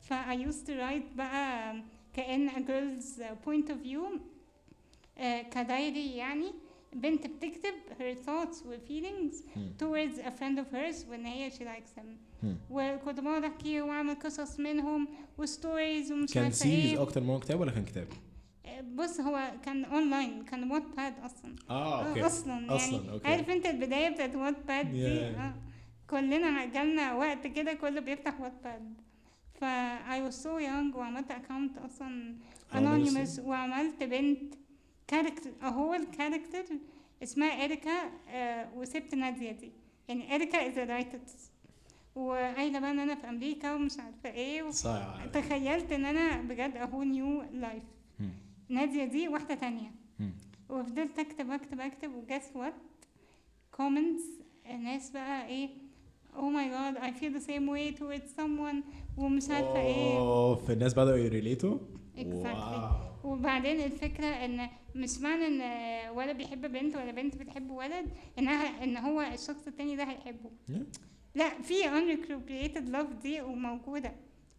[0.01, 1.75] ف I used to write بقى
[2.13, 4.19] كأن a girl's point of view
[5.17, 6.51] آه، كدايري يعني.
[6.93, 9.35] بنت بتكتب her thoughts و feelings
[9.81, 12.07] towards a friend of hers وإن هي she likes him
[12.43, 12.45] Hmm.
[12.69, 15.07] وكنت بقعد أحكي وأعمل قصص منهم
[15.37, 18.07] و stories ومش كان series أكتر من كتاب ولا كان كتاب؟
[18.95, 23.27] بص هو كان اونلاين كان Wattpad أصلا آه أوكي أصلا أصلاً، يعني أوكي.
[23.27, 25.39] عارف أنت البداية بتاعت Wattpad دي Yeah.
[25.39, 25.53] آه.
[26.09, 28.93] كلنا جالنا وقت كده كله بيفتح Wattpad
[29.53, 29.63] ف
[30.09, 32.35] I was so young وعملت account أصلا
[32.73, 34.53] anonymous وعملت بنت
[35.11, 36.63] character اهو ال character
[37.23, 37.91] اسمها اريكا
[38.29, 39.71] آه وسبت نادية دي.
[40.07, 41.51] يعني اريكا as writers
[42.15, 44.71] وقايلة بقى إن أنا في أمريكا ومش عارفة إيه و...
[44.71, 47.83] صايع تخيلت إن أنا بجد اهو new life.
[48.69, 49.91] نادية دي واحدة تانية.
[50.69, 52.73] وفضلت أكتب أكتب أكتب و guess what
[53.71, 54.23] كومنتس
[54.69, 55.69] الناس بقى إيه
[56.33, 58.75] oh my god I feel the same way towards someone
[59.17, 60.17] ومش عارفة إيه.
[60.17, 61.77] اوه في الناس بدأوا يريليتوا؟
[62.17, 63.10] Exactly.
[63.23, 65.61] وبعدين الفكرة إن مش معنى إن
[66.15, 70.51] ولا بيحب بنت ولا بنت بتحب ولد إنها إن هو الشخص التاني ده هيحبه.
[71.35, 74.15] لا في unrecuperated love دي وموجودة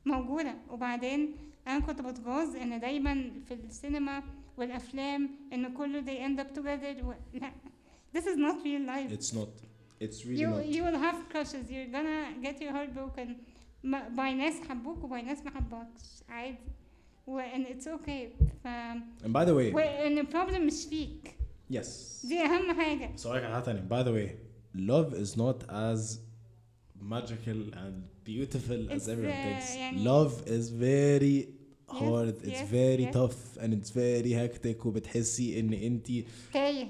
[0.07, 0.55] موجودة.
[0.71, 1.37] وبعدين
[1.67, 4.23] أنا كنت بتغاظ إن دايما في السينما
[4.57, 7.15] والأفلام إن كله they end up together و...
[7.35, 7.53] لا.
[8.17, 9.11] This is not real life.
[9.19, 9.49] It's not.
[10.01, 10.67] It's really you not.
[10.75, 11.65] you will have crushes.
[11.71, 13.29] You're gonna get your heart broken.
[14.17, 16.59] By ناس حبوك وباي ناس ما حبوكش عادي.
[17.28, 18.68] و and it's okay ف
[19.24, 21.36] And by the way, وان البروبلم مش فيك
[21.74, 21.88] yes.
[22.28, 23.88] دي اهم حاجة بس أقول لك على حاجة تانية.
[23.90, 24.32] By the way,
[24.90, 26.18] love is not as
[27.02, 29.76] magical and beautiful as It's, everyone uh, thinks.
[29.76, 31.48] يعني- Love is very
[32.00, 32.36] hard.
[32.44, 33.14] yes, it's very yes.
[33.14, 36.08] tough and it's very hectic وبتحسي ان انت
[36.54, 36.88] تايه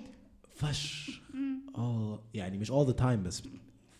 [0.56, 1.60] فش مم.
[1.76, 3.44] اه يعني مش all the time بس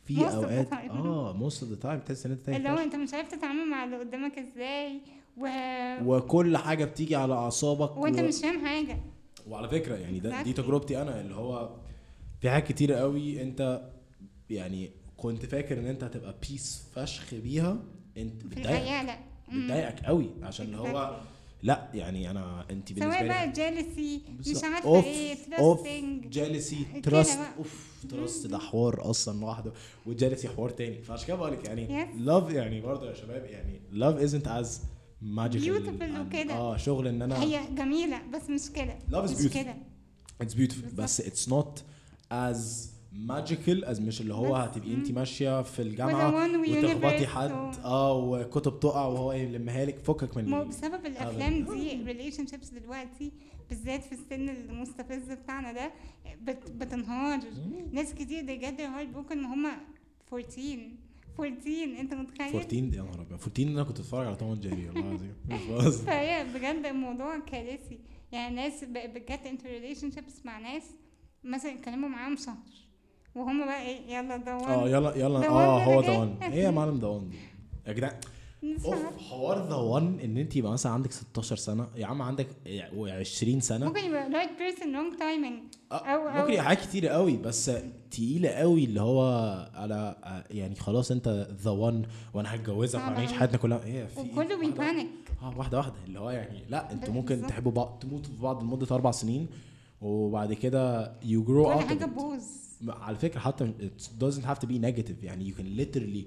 [0.06, 0.74] في Most of the اوقات time.
[0.92, 2.84] اه most of the time تحس ان انت تايه اللي هو فشخ.
[2.84, 5.02] انت مش عارف تتعامل مع اللي قدامك ازاي
[5.41, 5.47] و...
[6.05, 8.23] وكل حاجة بتيجي على أعصابك وانت و...
[8.23, 8.99] مش فاهم حاجة
[9.49, 10.53] وعلى فكرة يعني ده دي.
[10.53, 11.71] تجربتي أنا اللي هو
[12.41, 13.91] في حاجات كتيره قوي أنت
[14.51, 17.77] يعني كنت فاكر إن أنت هتبقى بيس فشخ بيها
[18.17, 19.19] أنت بتضايقك لا.
[19.53, 21.17] بتضايقك قوي عشان اللي هو.
[21.63, 24.65] لا يعني أنا أنت بالنسبة سواء لي بقى جالسي مش.
[24.65, 27.39] عارفة إيه تراستنج جالسي تراست.
[27.59, 29.73] أوف تراست ده حوار أصلا لوحده
[30.07, 32.07] وجالسي حوار تاني فعشان كده بقول لك يعني.
[32.19, 34.83] لاف يعني برضه يا شباب يعني لاف ازنت از
[35.23, 36.55] ماجيكال Beautiful وكده.
[36.55, 39.55] آه شغل إن أنا هي جميلة بس مش كده مش beautiful.
[39.55, 39.75] كده
[40.41, 41.85] اتس بيوتيفول بس اتس نوت
[42.33, 44.57] از ماجيكال از مش اللي هو.
[44.57, 45.11] هتبقي انت.
[45.11, 47.51] ماشية في الجامعة وتخبطي حد
[47.85, 53.33] آه وكتب تقع وهو يلمها لك فكك من ما هو بسبب الأفلام دي relationships دلوقتي
[53.69, 55.93] بالذات في السن المستفز بتاعنا ده
[56.43, 57.41] بت بتنهار
[57.93, 59.67] ناس كتير they get their heart broken هم
[60.33, 60.79] 14
[61.41, 63.33] 14 أنت متخيل؟ 14 يا نهار أبيض.
[63.33, 65.35] 14 أنا كنت أتفرج على توم جيري والله العظيم.
[65.51, 66.07] مش بهزر.
[66.07, 67.99] فهي بجد الموضوع كارثي.
[68.33, 70.83] يعني ناس بجد انت relationships مع ناس
[71.45, 72.57] مثلا يتكلموا معاهم شهر
[73.35, 75.49] وهم بقى إيه يلا ده آه يلا يلا.
[75.49, 76.19] آه هو I ذا get.
[76.19, 77.31] وان إيه يا معلم ذا وان
[77.87, 78.15] يا جدعان
[78.65, 79.17] اوف.
[79.31, 83.87] حوار ذا وان ان انت يبقى مثلا عندك 16 سنة يا عم عندك 20 سنة
[83.87, 87.71] ممكن يبقى right person wrong timing آه، أو- ممكن يبقى حاجات كتير قوي بس
[88.11, 89.23] تقيلة قوي اللي هو
[89.75, 92.03] على آه، يعني خلاص انت ذا وان
[92.35, 93.33] وأنا هتجوزك صعب وهنعيش.
[93.33, 95.07] حياتنا كلها إيه في إيه؟ وكله بيبانك
[95.43, 97.47] آه واحدة واحدة اللي هو يعني لا أنتوا ممكن.
[97.47, 99.47] تحبوا بعض تموتوا في بعض لمدة أربع سنين
[100.01, 102.09] وبعد كده of حاجة it.
[102.09, 102.43] بوظ
[102.89, 106.27] على فكرة حتى it doesn't have to be negative يعني you can literally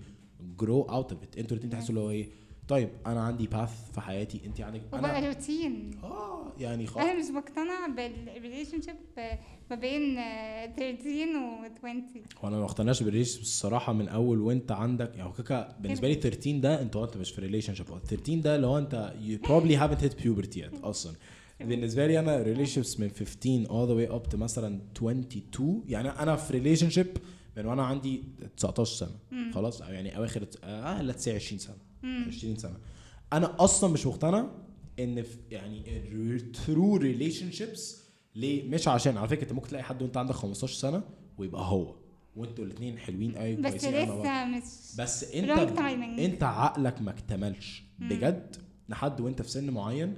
[0.64, 1.38] grow out of it.
[1.38, 2.28] أنتوا الاتنين تحسوا اللي هو إيه؟
[2.68, 4.42] طيب أنا عندي path في حياتي.
[4.46, 7.06] انت عندك أنا روتين آه يعني خلاص.
[7.06, 8.96] أنا مش بقتنع بال relationship
[9.70, 12.04] ما بين آه، 13 و 20
[12.38, 15.12] هو أنا ما اقتنعش بال relation الصراحة من أول وأنت عندك.
[15.16, 19.14] يعني كده بالنسبة لي 13 ده أنت انت مش في relationship 13 ده هو أنت
[19.28, 21.14] you probably haven't hit puberty yet أصلا.
[21.60, 26.36] بالنسبة لي أنا relationships من 15 all the way up to مثلا 22 يعني أنا
[26.36, 27.08] في relationship
[27.58, 28.24] من وأنا عندي
[28.58, 31.76] 19 سنة خلاص؟ أو يعني أواخر آه let's say 20 سنة.
[32.28, 32.78] 20 سنة.
[33.34, 34.48] أنا أصلا مش مقتنع
[35.00, 38.06] إن في يعني true relationships
[38.36, 41.04] ليه؟ مش عشان على فكرة أنت ممكن تلاقي حد وأنت عندك 15 سنة
[41.38, 41.96] ويبقى هو.
[42.36, 44.20] وأنتوا الاثنين حلوين قوي بس مع بعض.
[44.20, 44.64] لسه مش
[45.00, 45.50] بس أنت.
[46.20, 47.84] أنت عقلك ما اكتملش.
[48.00, 48.56] بجد
[48.90, 50.16] لحد وأنت في سن معين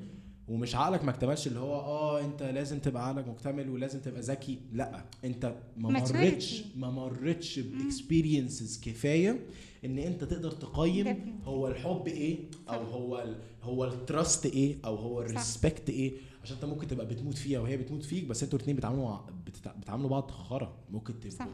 [0.47, 4.59] ومش عقلك ما اكتملش اللي هو آه أنت لازم تبقى عقلك مكتمل ولازم تبقى ذكي
[4.73, 5.89] لا أنت ما.
[5.89, 9.39] مرتش ما مرتش ب experiences كفاية
[9.85, 11.39] إن أنت تقدر تقيم.
[11.45, 12.37] هو الحب إيه
[12.69, 16.13] أو هو ال هو ال trust إيه أو هو ال respect إيه
[16.43, 20.09] عشان أنت ممكن تبقى بتموت فيها وهي بتموت فيك بس أنتوا الاثنين بتعاملوا بتتع- بتعاملوا
[20.09, 21.35] بعض خرا ممكن صح.
[21.45, 21.51] تبقوا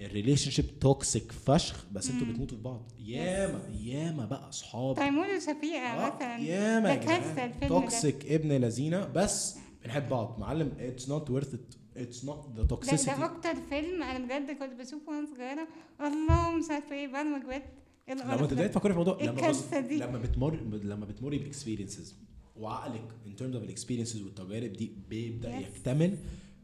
[0.00, 2.92] ال relationship toxic فشخ بس أنتوا بتموتوا في بعض.
[2.98, 4.96] ياما ياما بقى أصحاب.
[4.96, 6.36] تيمور وشفيقة آه، مثلا.
[6.38, 10.38] ياما يا toxic ابن لذينة بس بنحب بعض.
[10.40, 14.50] معلم it's not worth it it's not the ده, ده toxicity أكتر فيلم أنا بجد
[14.58, 15.68] كنت بشوفه وأنا صغيرة.
[16.00, 17.62] الله مش عارفة إيه بعد ما كبرت.
[18.08, 18.66] لما ده.
[18.66, 22.14] تفكري في الموضوع إيه لما؟ لما بتمر لما بتمري ب experiences
[22.56, 25.62] وعقلك in terms of ال experiences والتجارب دي بيبدأ Yes.
[25.62, 26.16] يكتمل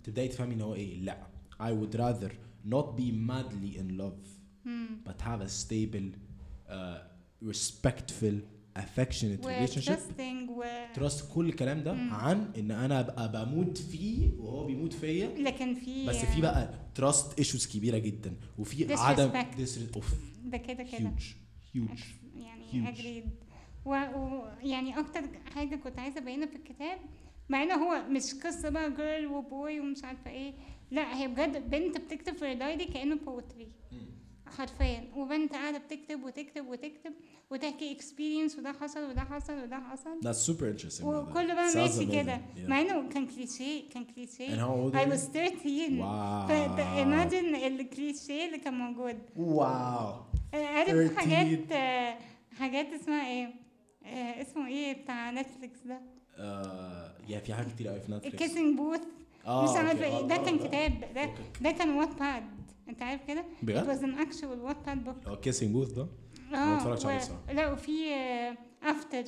[0.05, 1.01] تبدأي تفهمي إن هو إيه.
[1.01, 1.27] لا
[1.61, 2.32] I would rather
[2.69, 4.28] not be madly in love
[4.65, 4.86] مم.
[5.09, 6.11] but have a stable
[6.69, 6.74] uh,
[7.45, 8.35] respectful
[8.77, 9.99] affectionate relationship.
[10.49, 15.27] و trust كل الكلام ده عن إن أنا أبقى بموت فيه وهو بيموت فيا.
[15.39, 18.36] لكن في بس في بقى trust issues كبيرة جدا.
[18.59, 19.95] وفي عدم Disrespect.
[19.97, 20.15] اوف
[20.45, 21.12] ده كده كده.
[21.74, 22.01] هيوج
[22.36, 22.89] يعني Huge.
[22.89, 23.24] agreed
[23.85, 25.20] ويعني أكتر
[25.55, 26.99] حاجة كنت عايزة أبينها في الكتاب
[27.49, 30.55] مع ان هو مش قصة بقى girl و boy ومش عارفة إيه
[30.94, 33.68] لا هي بجد بنت بتكتب في diary كأنه poetry
[34.58, 35.10] حرفيا.
[35.16, 37.12] وبنت قاعدة بتكتب وتكتب وتكتب
[37.50, 40.20] وتحكي experience وده حصل وده حصل وده حصل.
[40.24, 41.04] That's super interesting.
[41.04, 42.06] وكله بقى ماشي.
[42.22, 42.40] كده.
[42.68, 45.32] مع إنه كان كليشيه كان كليشيه I are was you?
[45.32, 46.48] 13 Wow.
[46.76, 49.18] ف imagine الكليشيه اللي كان موجود.
[49.36, 50.20] wow
[50.54, 51.14] عارف 13.
[51.16, 52.18] حاجات آه،
[52.58, 53.46] حاجات اسمها إيه؟
[54.04, 56.00] آه، اسمه إيه بتاع نتفليكس ده؟
[56.36, 59.01] آه يا في حاجات كتير قوي في نتفليكس ال Kissing Booth
[59.46, 59.78] آه مش okay.
[59.80, 60.66] عارفة آه، إيه ده آه، كان آه.
[60.66, 61.30] كتاب ده.
[61.60, 62.43] ده كان Wattpad
[62.88, 66.06] أنت عارف كده it بجد؟ was an actual Wattpad book هو Kissing Booth ده
[66.52, 67.20] ما اتفرجتش عليه.
[67.52, 67.92] لا وفي
[68.82, 69.24] After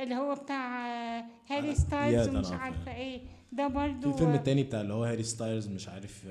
[0.00, 0.86] اللي هو بتاع
[1.18, 2.94] آه، هاري ستايلز ومش عارفه.
[2.96, 3.20] إيه
[3.52, 6.26] ده برضو في الفيلم التاني بتاع اللي هو هاري ستايلز مش عارف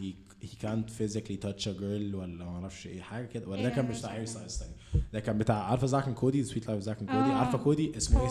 [0.00, 3.68] هي هي كانت physically touch a girl ولا ما أعرفش إيه حاجة كده ولا ده
[3.68, 4.26] إيه، كان مش بتاع هاري.
[4.26, 4.72] ستايلز تاني
[5.12, 7.34] ده كان بتاع عارفة زاك كودي Suite Life Zack Cody آه.
[7.34, 8.28] عارفة كودي اسمه إيه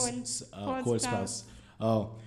[0.83, 0.93] كول.
[0.93, 0.97] آه،.
[0.97, 1.45] سبراوس
[1.81, 2.17] آه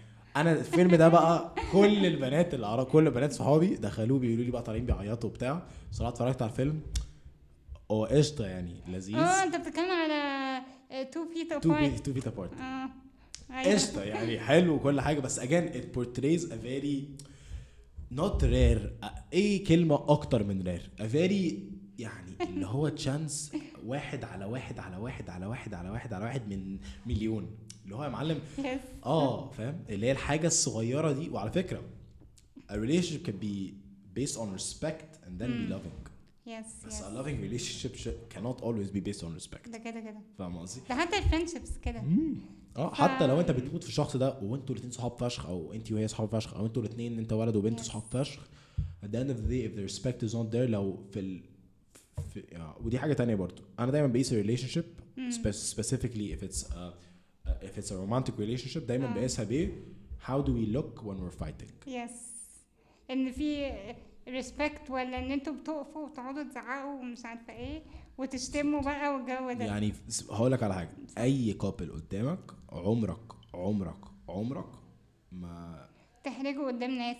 [0.40, 4.62] أنا الفيلم ده بقى كل البنات اللي اعرف كل البنات صحابي دخلوه بيقولوا لي بقى
[4.62, 5.62] طالعين بيعيطوا وبتاع.
[5.92, 6.80] صراحة اتفرجت على الفيلم.
[7.90, 9.16] هو قشطة يعني لذيذ.
[9.16, 10.62] آه أنت بتتكلم على
[11.12, 12.50] Two Feet two Apart Two Feet Apart.
[13.66, 15.20] قشطة يعني حلو وكل حاجة.
[15.20, 17.02] بس again it portrays a very
[18.18, 21.00] not rare إيه كلمة أكتر من rare.
[21.02, 21.54] A very
[21.98, 23.52] يعني اللي هو chance
[23.86, 27.50] واحد على واحد على واحد على واحد على واحد على واحد من مليون.
[27.88, 28.40] اللي هو يا معلم.
[29.06, 31.30] آه فاهم؟ اللي هي الحاجة الصغيرة دي.
[31.30, 31.80] وعلى فكرة
[32.70, 33.72] a relationship can be
[34.18, 36.08] based on respect and then be loving.
[36.46, 37.04] Yes, بس yes.
[37.04, 37.94] a loving relationship
[38.34, 39.70] cannot always be based on respect.
[39.70, 40.20] ده كده كده.
[40.38, 42.02] فاهم قصدي؟ ده حتى ال friendships كده.
[42.76, 46.08] آه حتى لو انت بتموت في الشخص ده وانتوا الاثنين صحاب فشخ أو انت وهي
[46.08, 47.82] صحاب فشخ أو أنتوا الاثنين انت ولد وبنت Yes.
[47.82, 48.40] صحاب فشخ
[49.04, 51.40] at the end of the day if the respect is not there لو في ال
[52.34, 53.62] في آه، ودي حاجة تانية برضو.
[53.78, 54.84] أنا دايما بقيس relationship
[55.18, 56.92] spe- specifically if it's a,
[57.62, 59.14] if it's a romantic relationship دايما آه.
[59.14, 59.72] بقيسها بايه
[60.28, 61.88] how do we look when we're fighting.
[61.88, 62.10] yes
[63.10, 63.72] إن في
[64.28, 67.82] respect ولا إن أنتوا بتقفوا وتقعدوا تزعقوا ومش عارفة إيه
[68.18, 69.64] وتشتموا بقى والجو ده.
[69.64, 69.92] يعني
[70.30, 70.90] هقول لك على حاجة.
[71.18, 72.38] أي couple قدامك
[72.72, 74.68] عمرك عمرك عمرك
[75.32, 75.86] ما
[76.24, 77.16] تحرجوا قدام ناس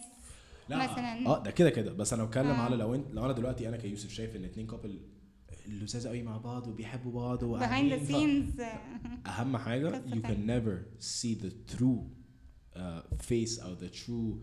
[0.70, 1.27] مثلا.
[1.27, 1.93] آه ده كده كده.
[1.93, 2.62] بس أنا بتكلم آه.
[2.62, 5.01] على لو انت لو أنا دلوقتي أنا كيوسف شايف إن اتنين كابل
[5.69, 8.61] لذاذ قوي مع بعض وبيحبوا بعض behind the scenes.
[9.27, 12.01] أهم حاجة you can never see the true
[12.77, 12.81] uh,
[13.31, 14.36] face أو the true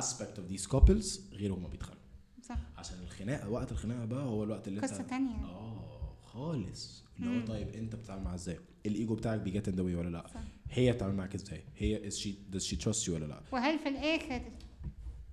[0.00, 2.02] aspect of these couples غير هما بيتخانقوا.
[2.42, 2.58] صح.
[2.76, 5.34] عشان الخناقة وقت الخناقة بقى هو الوقت اللي قصة تانية.
[5.44, 7.04] آه خالص.
[7.18, 7.40] اللي.
[7.42, 10.40] هو طيب انت بتتعامل معاها إزاي؟ الإيجو بتاعك بيجت ان ولا لأ؟ صح.
[10.70, 13.88] هي بتتعامل معاك إزاي؟ هي is she does she trust you ولا لأ؟ وهل في
[13.88, 14.42] الآخر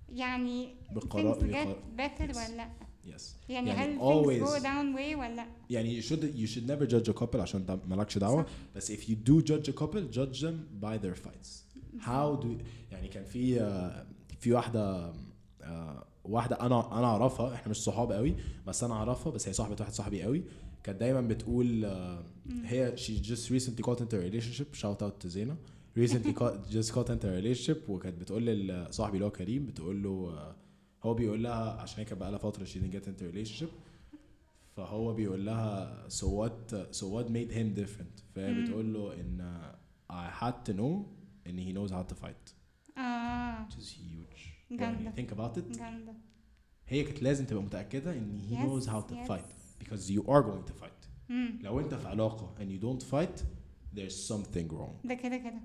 [0.10, 2.38] يعني بقرار- بقرار- better Yes.
[2.38, 2.70] ولا لأ؟
[3.18, 6.68] Yes يعني, يعني هل always- go down way ولا لا يعني you should you should
[6.69, 8.45] never judge a couple عشان انت مالكش دعوه.
[8.76, 11.49] بس if you do judge a couple judge them by their fights
[11.99, 12.48] how do
[12.91, 14.06] يعني كان في آه،
[14.40, 15.14] في واحدة
[15.61, 18.36] آه، واحدة أنا أنا اعرفها إحنا مش صحاب قوي
[18.68, 20.44] بس أنا اعرفها بس هي صاحبه واحد صاحبي قوي
[20.84, 22.23] كانت دايما بتقول آه،
[22.64, 25.56] هي she just recently got into a relationship shout out to زينه
[25.99, 30.34] recently got, just got into a relationship وكانت بتقول لصاحبي اللي هو كريم بتقول له
[30.38, 30.56] آه،
[31.03, 33.69] هو بيقول لها عشان هي كانت بقى لها فتره she didn't get into a relationship
[34.77, 38.61] فهو بيقول لها so what so what made him different فهي.
[38.61, 39.61] بتقول له ان
[40.11, 41.05] I had to know
[41.47, 42.53] ان he knows how to fight
[42.99, 44.39] آه which is huge
[44.71, 45.03] جامدة.
[45.03, 46.13] يعني think about it جامدة
[46.88, 49.31] هي كانت لازم تبقى متأكدة ان he Yes, knows how to yes.
[49.31, 49.53] fight
[49.84, 51.59] because you are going to fight مم.
[51.61, 53.41] لو انت في علاقة and you don't fight
[53.95, 55.61] there's something wrong ده كده كده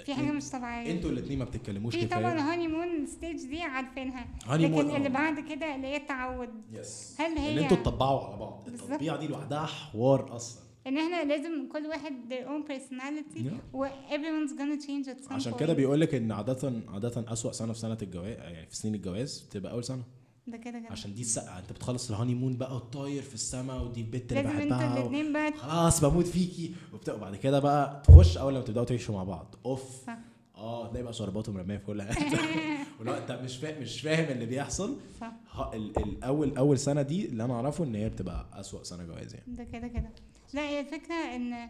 [0.00, 4.50] في حاجة مش طبيعية أنتوا الاتنين ما بتتكلموش في طبعا honeymoon stage دي عارفينها honeymoon،
[4.52, 4.96] لكن آه.
[4.96, 8.82] اللي بعد كده اللي هي التعود yes هل ان هي أنتوا تطبعوا على بعض بالظبط.
[8.90, 13.74] التطبيعة دي لوحدها حوار أصلا إن إحنا لازم كل واحد their own personality Yeah.
[13.74, 15.52] و everyone's gonna change at some عشان.
[15.54, 19.40] كده بيقول لك إن عادة عادة أسوأ سنة في سنة الجواز يعني في سنين الجواز
[19.50, 20.02] بتبقى أول سنة
[20.46, 20.88] ده كده كده.
[20.90, 24.58] عشان دي السقة انت بتخلص ال honeymoon بقى وطاير في السماء ودي البت اللي لازم
[24.58, 25.00] أنتوا بحبها و...
[25.00, 26.74] الاتنين بقى خلاص بموت فيكي.
[26.94, 29.54] وبتاع وبعد كده بقى تخش اول لما تبدأوا تعيشوا مع بعض.
[29.66, 30.06] اوف.
[30.06, 30.18] صح.
[30.54, 32.38] آه تلاقي بقى شراباتهم مرميه في كل حتة.
[33.00, 34.96] ولو انت مش فاهم مش فاهم اللي بيحصل.
[35.20, 35.32] صح.
[35.74, 39.46] الأول اول سنة دي اللي أنا اعرفه ان هي بتبقى أسوأ سنة جواز يعني.
[39.56, 40.10] ده كده كده.
[40.52, 41.68] لا هي الفكرة ان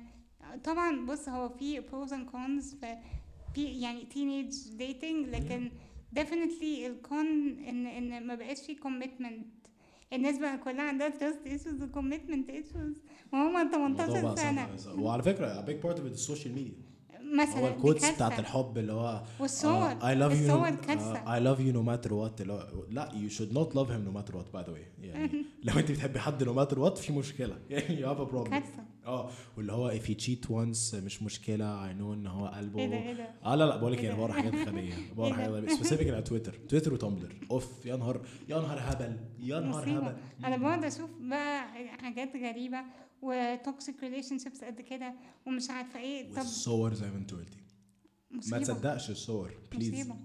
[0.64, 2.84] طبعا بص هو في and cons ف
[3.54, 5.70] في يعني teenage dating لكن
[6.18, 7.26] definitely ال con
[7.68, 9.44] ان ان ما بقاش في commitment.
[10.12, 12.98] الناس بقى كلها عندها trust issues و commitment issues
[13.32, 16.54] وهم الموضوع 18 بقى سنة صعب وعلى فكره a big part of it is السوشيال
[16.54, 16.74] ميديا
[17.32, 18.14] مثلا هو كارثة.
[18.14, 21.72] بتاعت الحب اللي هو والصور I love you الصور no, كارثة uh, I love you
[21.76, 22.40] no matter what.
[22.40, 25.02] اللي هو لا you should not love him no matter what by the way.
[25.04, 25.30] يعني
[25.64, 27.58] لو انت بتحبي حد no matter what في مشكلة.
[27.70, 28.48] يعني have a problem.
[28.50, 31.88] كارثة آه واللي هو if he cheat once مش مشكلة.
[31.88, 32.78] I know إن هو قلبه.
[32.80, 34.94] إيه ده إيه ده؟ آه لا لا بقول لك إيه أنا؟ بقرا حاجات غبية.
[35.16, 35.74] بقرا إيه حاجات؟ غبية.
[35.74, 39.16] specific على تويتر تويتر وتمبلر أوف يا نهار يا نهار هبل.
[39.40, 39.84] يا نهار.
[39.90, 40.16] هبل.
[40.44, 41.64] أنا بقعد أشوف بقى
[42.02, 42.78] حاجات غريبة.
[43.22, 45.14] و toxic relationships قد كده
[45.46, 46.30] ومش عارفة إيه.
[46.32, 47.58] طب والصور زي ما انت قلتي.
[48.30, 50.16] ما تصدقش الصور please مصيبة.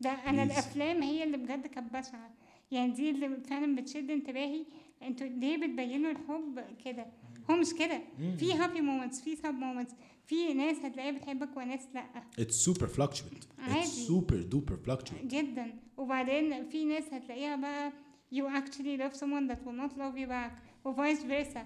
[0.00, 0.50] ده أنا Please.
[0.52, 2.30] الأفلام هي اللي بجد كانت بشعة
[2.70, 4.66] يعني دي اللي فعلا بتشد انتباهي.
[5.02, 7.06] أنتوا ليه بتبينوا الحب كده؟
[7.50, 8.00] هو مش كده.
[8.38, 9.92] في happy moments في sad moments
[10.26, 12.04] في ناس هتلاقيها بتحبك وناس لأ.
[12.40, 13.42] It's super fluctuate.
[13.42, 14.06] It's عادي.
[14.06, 15.24] super duper fluctuate.
[15.26, 15.74] جدا.
[15.96, 17.92] وبعدين في ناس هتلاقيها بقى
[18.34, 20.52] you actually love someone that will not love you back.
[20.84, 21.60] و vice versa.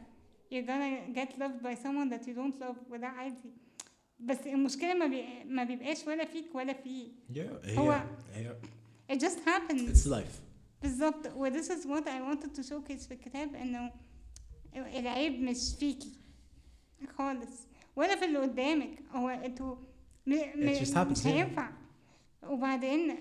[0.52, 3.50] You're gonna get loved by someone that you don't love وده عادي
[4.18, 5.24] بس المشكلة ما, بي...
[5.44, 8.02] ما بيبقاش ولا فيك ولا فيه yeah هو-
[8.32, 8.56] هي
[9.12, 10.40] it just happens it's life
[10.82, 13.92] بالظبط و this is what I wanted to showcase في الكتاب انه
[14.76, 16.12] العيب مش فيكي
[17.18, 17.66] خالص
[17.96, 19.76] ولا في اللي قدامك هو أنتوا
[20.26, 20.34] م...
[20.34, 20.74] م...
[20.74, 21.26] It just happens, مش yeah.
[21.26, 21.70] هينفع
[22.48, 23.16] وبعدين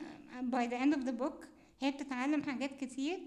[0.52, 1.46] by the end of the book
[1.82, 3.20] هي بتتعلم حاجات كتير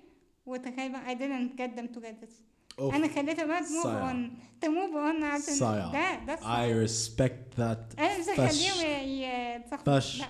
[0.47, 2.29] وتخيل بقى I didn't get them together
[2.79, 2.95] أوف.
[2.95, 3.87] أنا خليتها بقى ت move.
[3.87, 5.93] on ت move on عشان صايع.
[5.93, 6.87] ده ده I صايع.
[6.87, 8.29] respect that أنا مش.
[8.29, 10.23] هخليهم فش.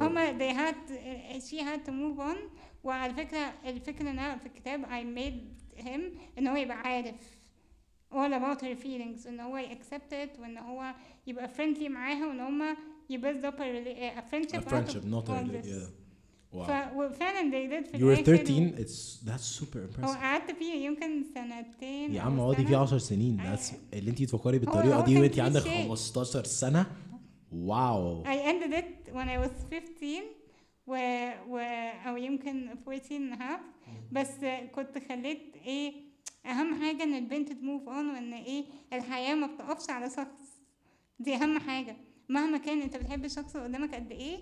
[0.00, 0.90] هما they had
[1.42, 2.36] she had to move on
[2.84, 6.00] وعلى فكرة الفكرة إن أنا في الكتاب I made him
[6.38, 7.14] إن هو يبقى عارف
[8.12, 10.94] all about her feelings إن هو accept it وإن هو
[11.26, 12.76] يبقى friendly معاها وإن هما
[13.10, 16.01] يبقى up a, a friendship a friendship not a yeah
[16.52, 16.56] wow.
[16.56, 20.16] ف وفعلا they did في you were الآخر 13 it's that's super هو impressive.
[20.16, 22.66] قعدت فيه يمكن سنتين يا عم اقعدي.
[22.66, 23.40] فيه 10 سنين.
[23.56, 25.88] that's اللي انت تفكري هو بالطريقة دي وانت عندك cliché.
[25.88, 26.86] 15 سنة؟
[27.52, 28.24] واو.
[28.24, 30.22] I ended it when I was 15
[30.86, 30.94] و,
[31.48, 31.58] و
[32.06, 33.60] أو يمكن 14 and a half.
[34.12, 34.28] بس
[34.74, 35.92] كنت خليت إيه
[36.46, 40.60] أهم حاجة إن البنت تموف أون وإن إيه الحياة ما بتقفش على شخص.
[41.18, 41.96] دي أهم حاجة.
[42.28, 44.38] مهما كان أنت بتحب الشخص اللي قدامك قد إيه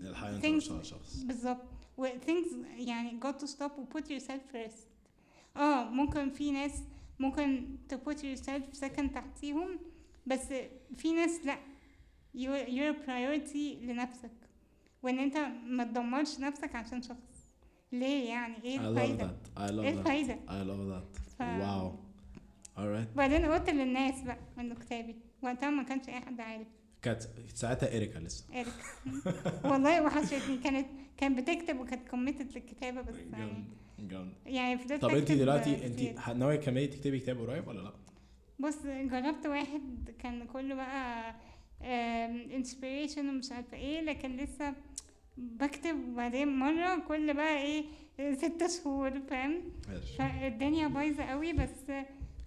[0.00, 1.62] الحياة أنت شخص بالظبط.
[1.96, 4.86] و things يعني got to stop و put yourself first.
[5.56, 6.82] آه ممكن في ناس
[7.18, 9.78] ممكن to put yourself second تحتيهم
[10.26, 10.52] بس
[10.96, 11.58] في ناس لأ.
[12.36, 14.30] You're, you're a priority لنفسك.
[15.02, 15.36] وإن أنت
[15.66, 17.48] ما تدمرش نفسك عشان شخص.
[17.92, 19.58] ليه يعني؟ إيه I love الفايدة؟ that.
[19.58, 21.20] I إيه الفايدة؟ I love that.
[21.38, 21.92] ف- wow.
[22.76, 26.66] Alright وبعدين قلت للناس بقى انه كتابي وقتها ما كانش أي حد عارف.
[27.02, 27.22] كانت
[27.54, 28.44] ساعتها اريكا لسه.
[28.54, 28.72] إيريك
[29.64, 30.86] والله وحشتني كانت
[31.16, 33.64] كانت بتكتب وكانت committed للكتابة بس يعني جامد.
[34.10, 34.32] جامد.
[34.46, 36.28] يعني فضلت طب انت دلوقتي انت.
[36.36, 37.92] ناوية تكملي تكتبي كتاب قريب ولا لأ؟
[38.58, 41.34] بص جربت واحد كان كله بقى
[42.56, 44.74] inspiration ومش عارفة إيه لكن لسه
[45.36, 46.08] بكتب.
[46.08, 47.84] وبعدين مرة كل بقى إيه
[48.34, 49.62] ست شهور فاهم؟
[50.18, 51.92] فالدنيا بايظة قوي بس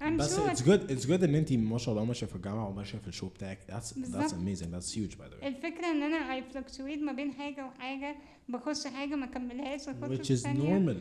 [0.01, 0.49] I'm بس sure.
[0.51, 3.11] it's good it's good ان انت ما شاء الله ماشيه في الجامعة وماشيه في ال
[3.11, 3.59] show بتاعك.
[3.69, 4.31] That's that's بالظبط.
[4.33, 4.71] amazing.
[4.75, 5.45] That's huge by the way.
[5.45, 8.15] الفكرة إن أنا I fluctuate ما بين حاجة وحاجة
[8.49, 10.97] بخش حاجة ما كملهاش واخش which is normal.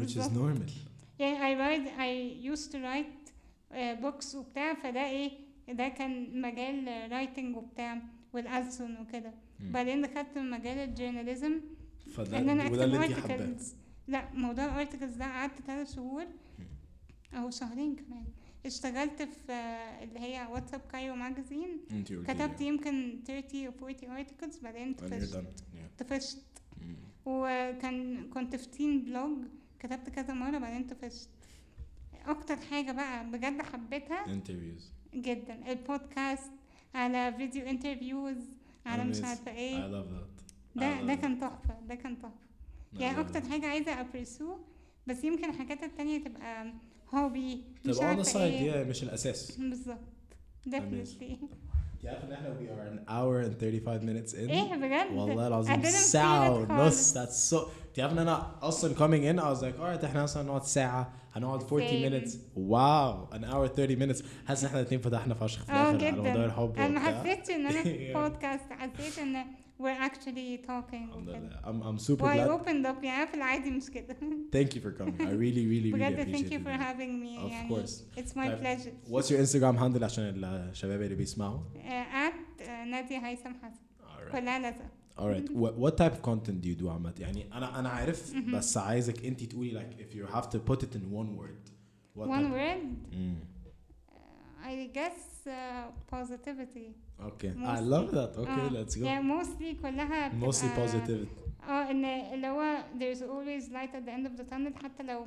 [0.00, 0.70] which is normal.
[1.18, 3.30] يعني I write I used to write
[3.72, 5.30] uh, books وبتاع فده إيه
[5.68, 8.02] ده كان مجال writing وبتاع
[8.32, 9.32] والألسن وكده.
[9.60, 11.60] بعدين دخلت مجال ال journalism
[12.16, 13.62] فده إن أنا أكتب articles.
[14.08, 16.24] لا موضوع ال articles ده قعدت ثلاث شهور
[17.34, 18.24] أو شهرين كمان.
[18.66, 19.52] اشتغلت في
[20.02, 25.42] اللي هي What's Up Cairo Magazine كتبت يمكن 30 أو 40 articles بعدين طفشت.
[25.98, 26.38] طفشت.
[27.26, 29.38] وكان كنت في teen blog
[29.78, 31.28] كتبت كذا مرة بعدين طفشت.
[32.26, 34.82] أكتر حاجة بقى بجد حبيتها interviews.
[35.14, 35.72] جدا.
[35.72, 36.50] البودكاست
[36.94, 38.36] على video interviews
[38.86, 39.22] على مش.
[39.22, 40.42] عارفة I إيه love that.
[40.76, 41.14] I ده ده.
[41.14, 42.46] كان تحفة ده كان تحفة.
[42.96, 43.40] I يعني أكتر.
[43.50, 44.58] حاجة عايزة أ pursue
[45.06, 46.72] بس يمكن الحاجات التانية تبقى
[47.14, 48.84] هوبي مش تبقى on the عارفة side إيه.
[48.84, 49.56] مش الأساس.
[49.58, 49.98] بالظبط.
[50.68, 51.22] definitely.
[51.94, 54.38] انت عارف ان إحنا we are an hour and 35 minutes in.
[54.50, 57.18] إيه بجد؟ والله العظيم ساعة ونص.
[57.18, 60.62] that's so انت إن أنا أصلا coming in I was like alright إحنا أصلا هنقعد
[60.64, 62.26] ساعة هنقعد 40 Same.
[62.26, 62.36] minutes.
[62.56, 64.22] واو an hour 30 minutes.
[64.46, 67.00] حاسس إن إحنا الاثنين فتحنا فشخ في الآخر على موضوع الحب أنا ما.
[67.00, 67.82] حسيتش إن أنا.
[68.28, 69.44] بودكاست حسيت إن
[69.79, 73.15] we're actually talking الحمد وكده لله I'm, I'm super و I glad opened up يعني
[73.17, 74.17] أنا في العادي مش كده
[74.55, 77.23] thank you for coming I really really really بجد appreciate thank you it for having
[77.23, 77.91] me Of يعني course.
[78.17, 78.59] it's my طيب.
[78.63, 81.87] pleasure what's your Instagram handle عشان الشباب اللي بيسمعوا uh,
[82.29, 84.85] at uh, نادية هيثم حسن alright كلها لازم
[85.17, 88.77] alright what, what type of content do you do عامة يعني انا انا عارف بس
[88.77, 91.71] عايزك انت تقولي like if you have to put it in one word
[92.17, 93.15] what one type- word Mm.
[94.11, 95.51] uh, I guess uh,
[96.15, 96.87] positivity
[97.19, 97.89] Okay, I Mostly.
[97.93, 98.31] love that.
[98.37, 99.01] Okay, آه، let's go.
[99.03, 101.27] يعني mostly كلها بتبقى Mostly positive.
[101.69, 105.25] اه ان اللي هو there's always light at the end of the tunnel حتى لو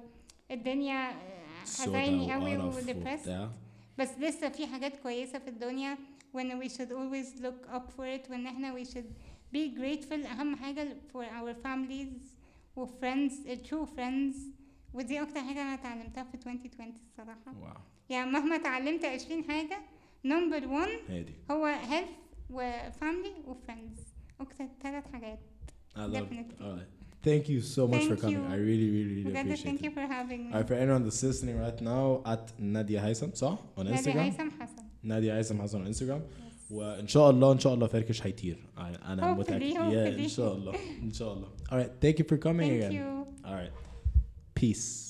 [0.50, 3.50] الدنيا آه، حزيني قوي وقرف وديبرست وبتاع.
[3.98, 5.98] بس لسه في حاجات كويسة في الدنيا
[6.32, 9.10] وان we should always look up for it وان احنا we should
[9.56, 12.24] be grateful اهم حاجة for our families
[12.76, 13.32] و friends
[13.68, 14.36] true friends
[14.94, 17.72] ودي اكتر حاجة انا اتعلمتها في 2020 الصراحة واو
[18.10, 19.78] يعني مهما اتعلمت 20 حاجة
[20.24, 21.34] number one هادي.
[21.50, 24.00] هو health و family و friends
[24.40, 25.38] اكتر ثلاث حاجات
[25.96, 26.14] I love it.
[26.14, 26.64] Definitely.
[26.64, 26.90] All right.
[27.30, 28.44] Thank you so much for Thank coming.
[28.50, 28.54] you.
[28.54, 29.84] I really, really, really بجد appreciate thank it.
[29.86, 33.58] you for having me Alright, for anyone that's listening right now at Nadia Haitham, صح؟
[33.78, 34.16] On نادي Instagram.
[34.16, 36.20] هيثم حسن Nadia Haitham has on Instagram.
[36.70, 38.56] وان شاء الله ان شاء الله فركش هيطير.
[38.76, 39.72] I- انا Hopefully, متأكد.
[39.72, 40.20] Yeah, hopefully.
[40.22, 40.74] ان شاء الله.
[41.02, 41.48] ان شاء الله.
[41.70, 42.92] Alright, thank you for coming thank again.
[42.92, 43.72] you Alright.
[44.60, 45.07] Peace.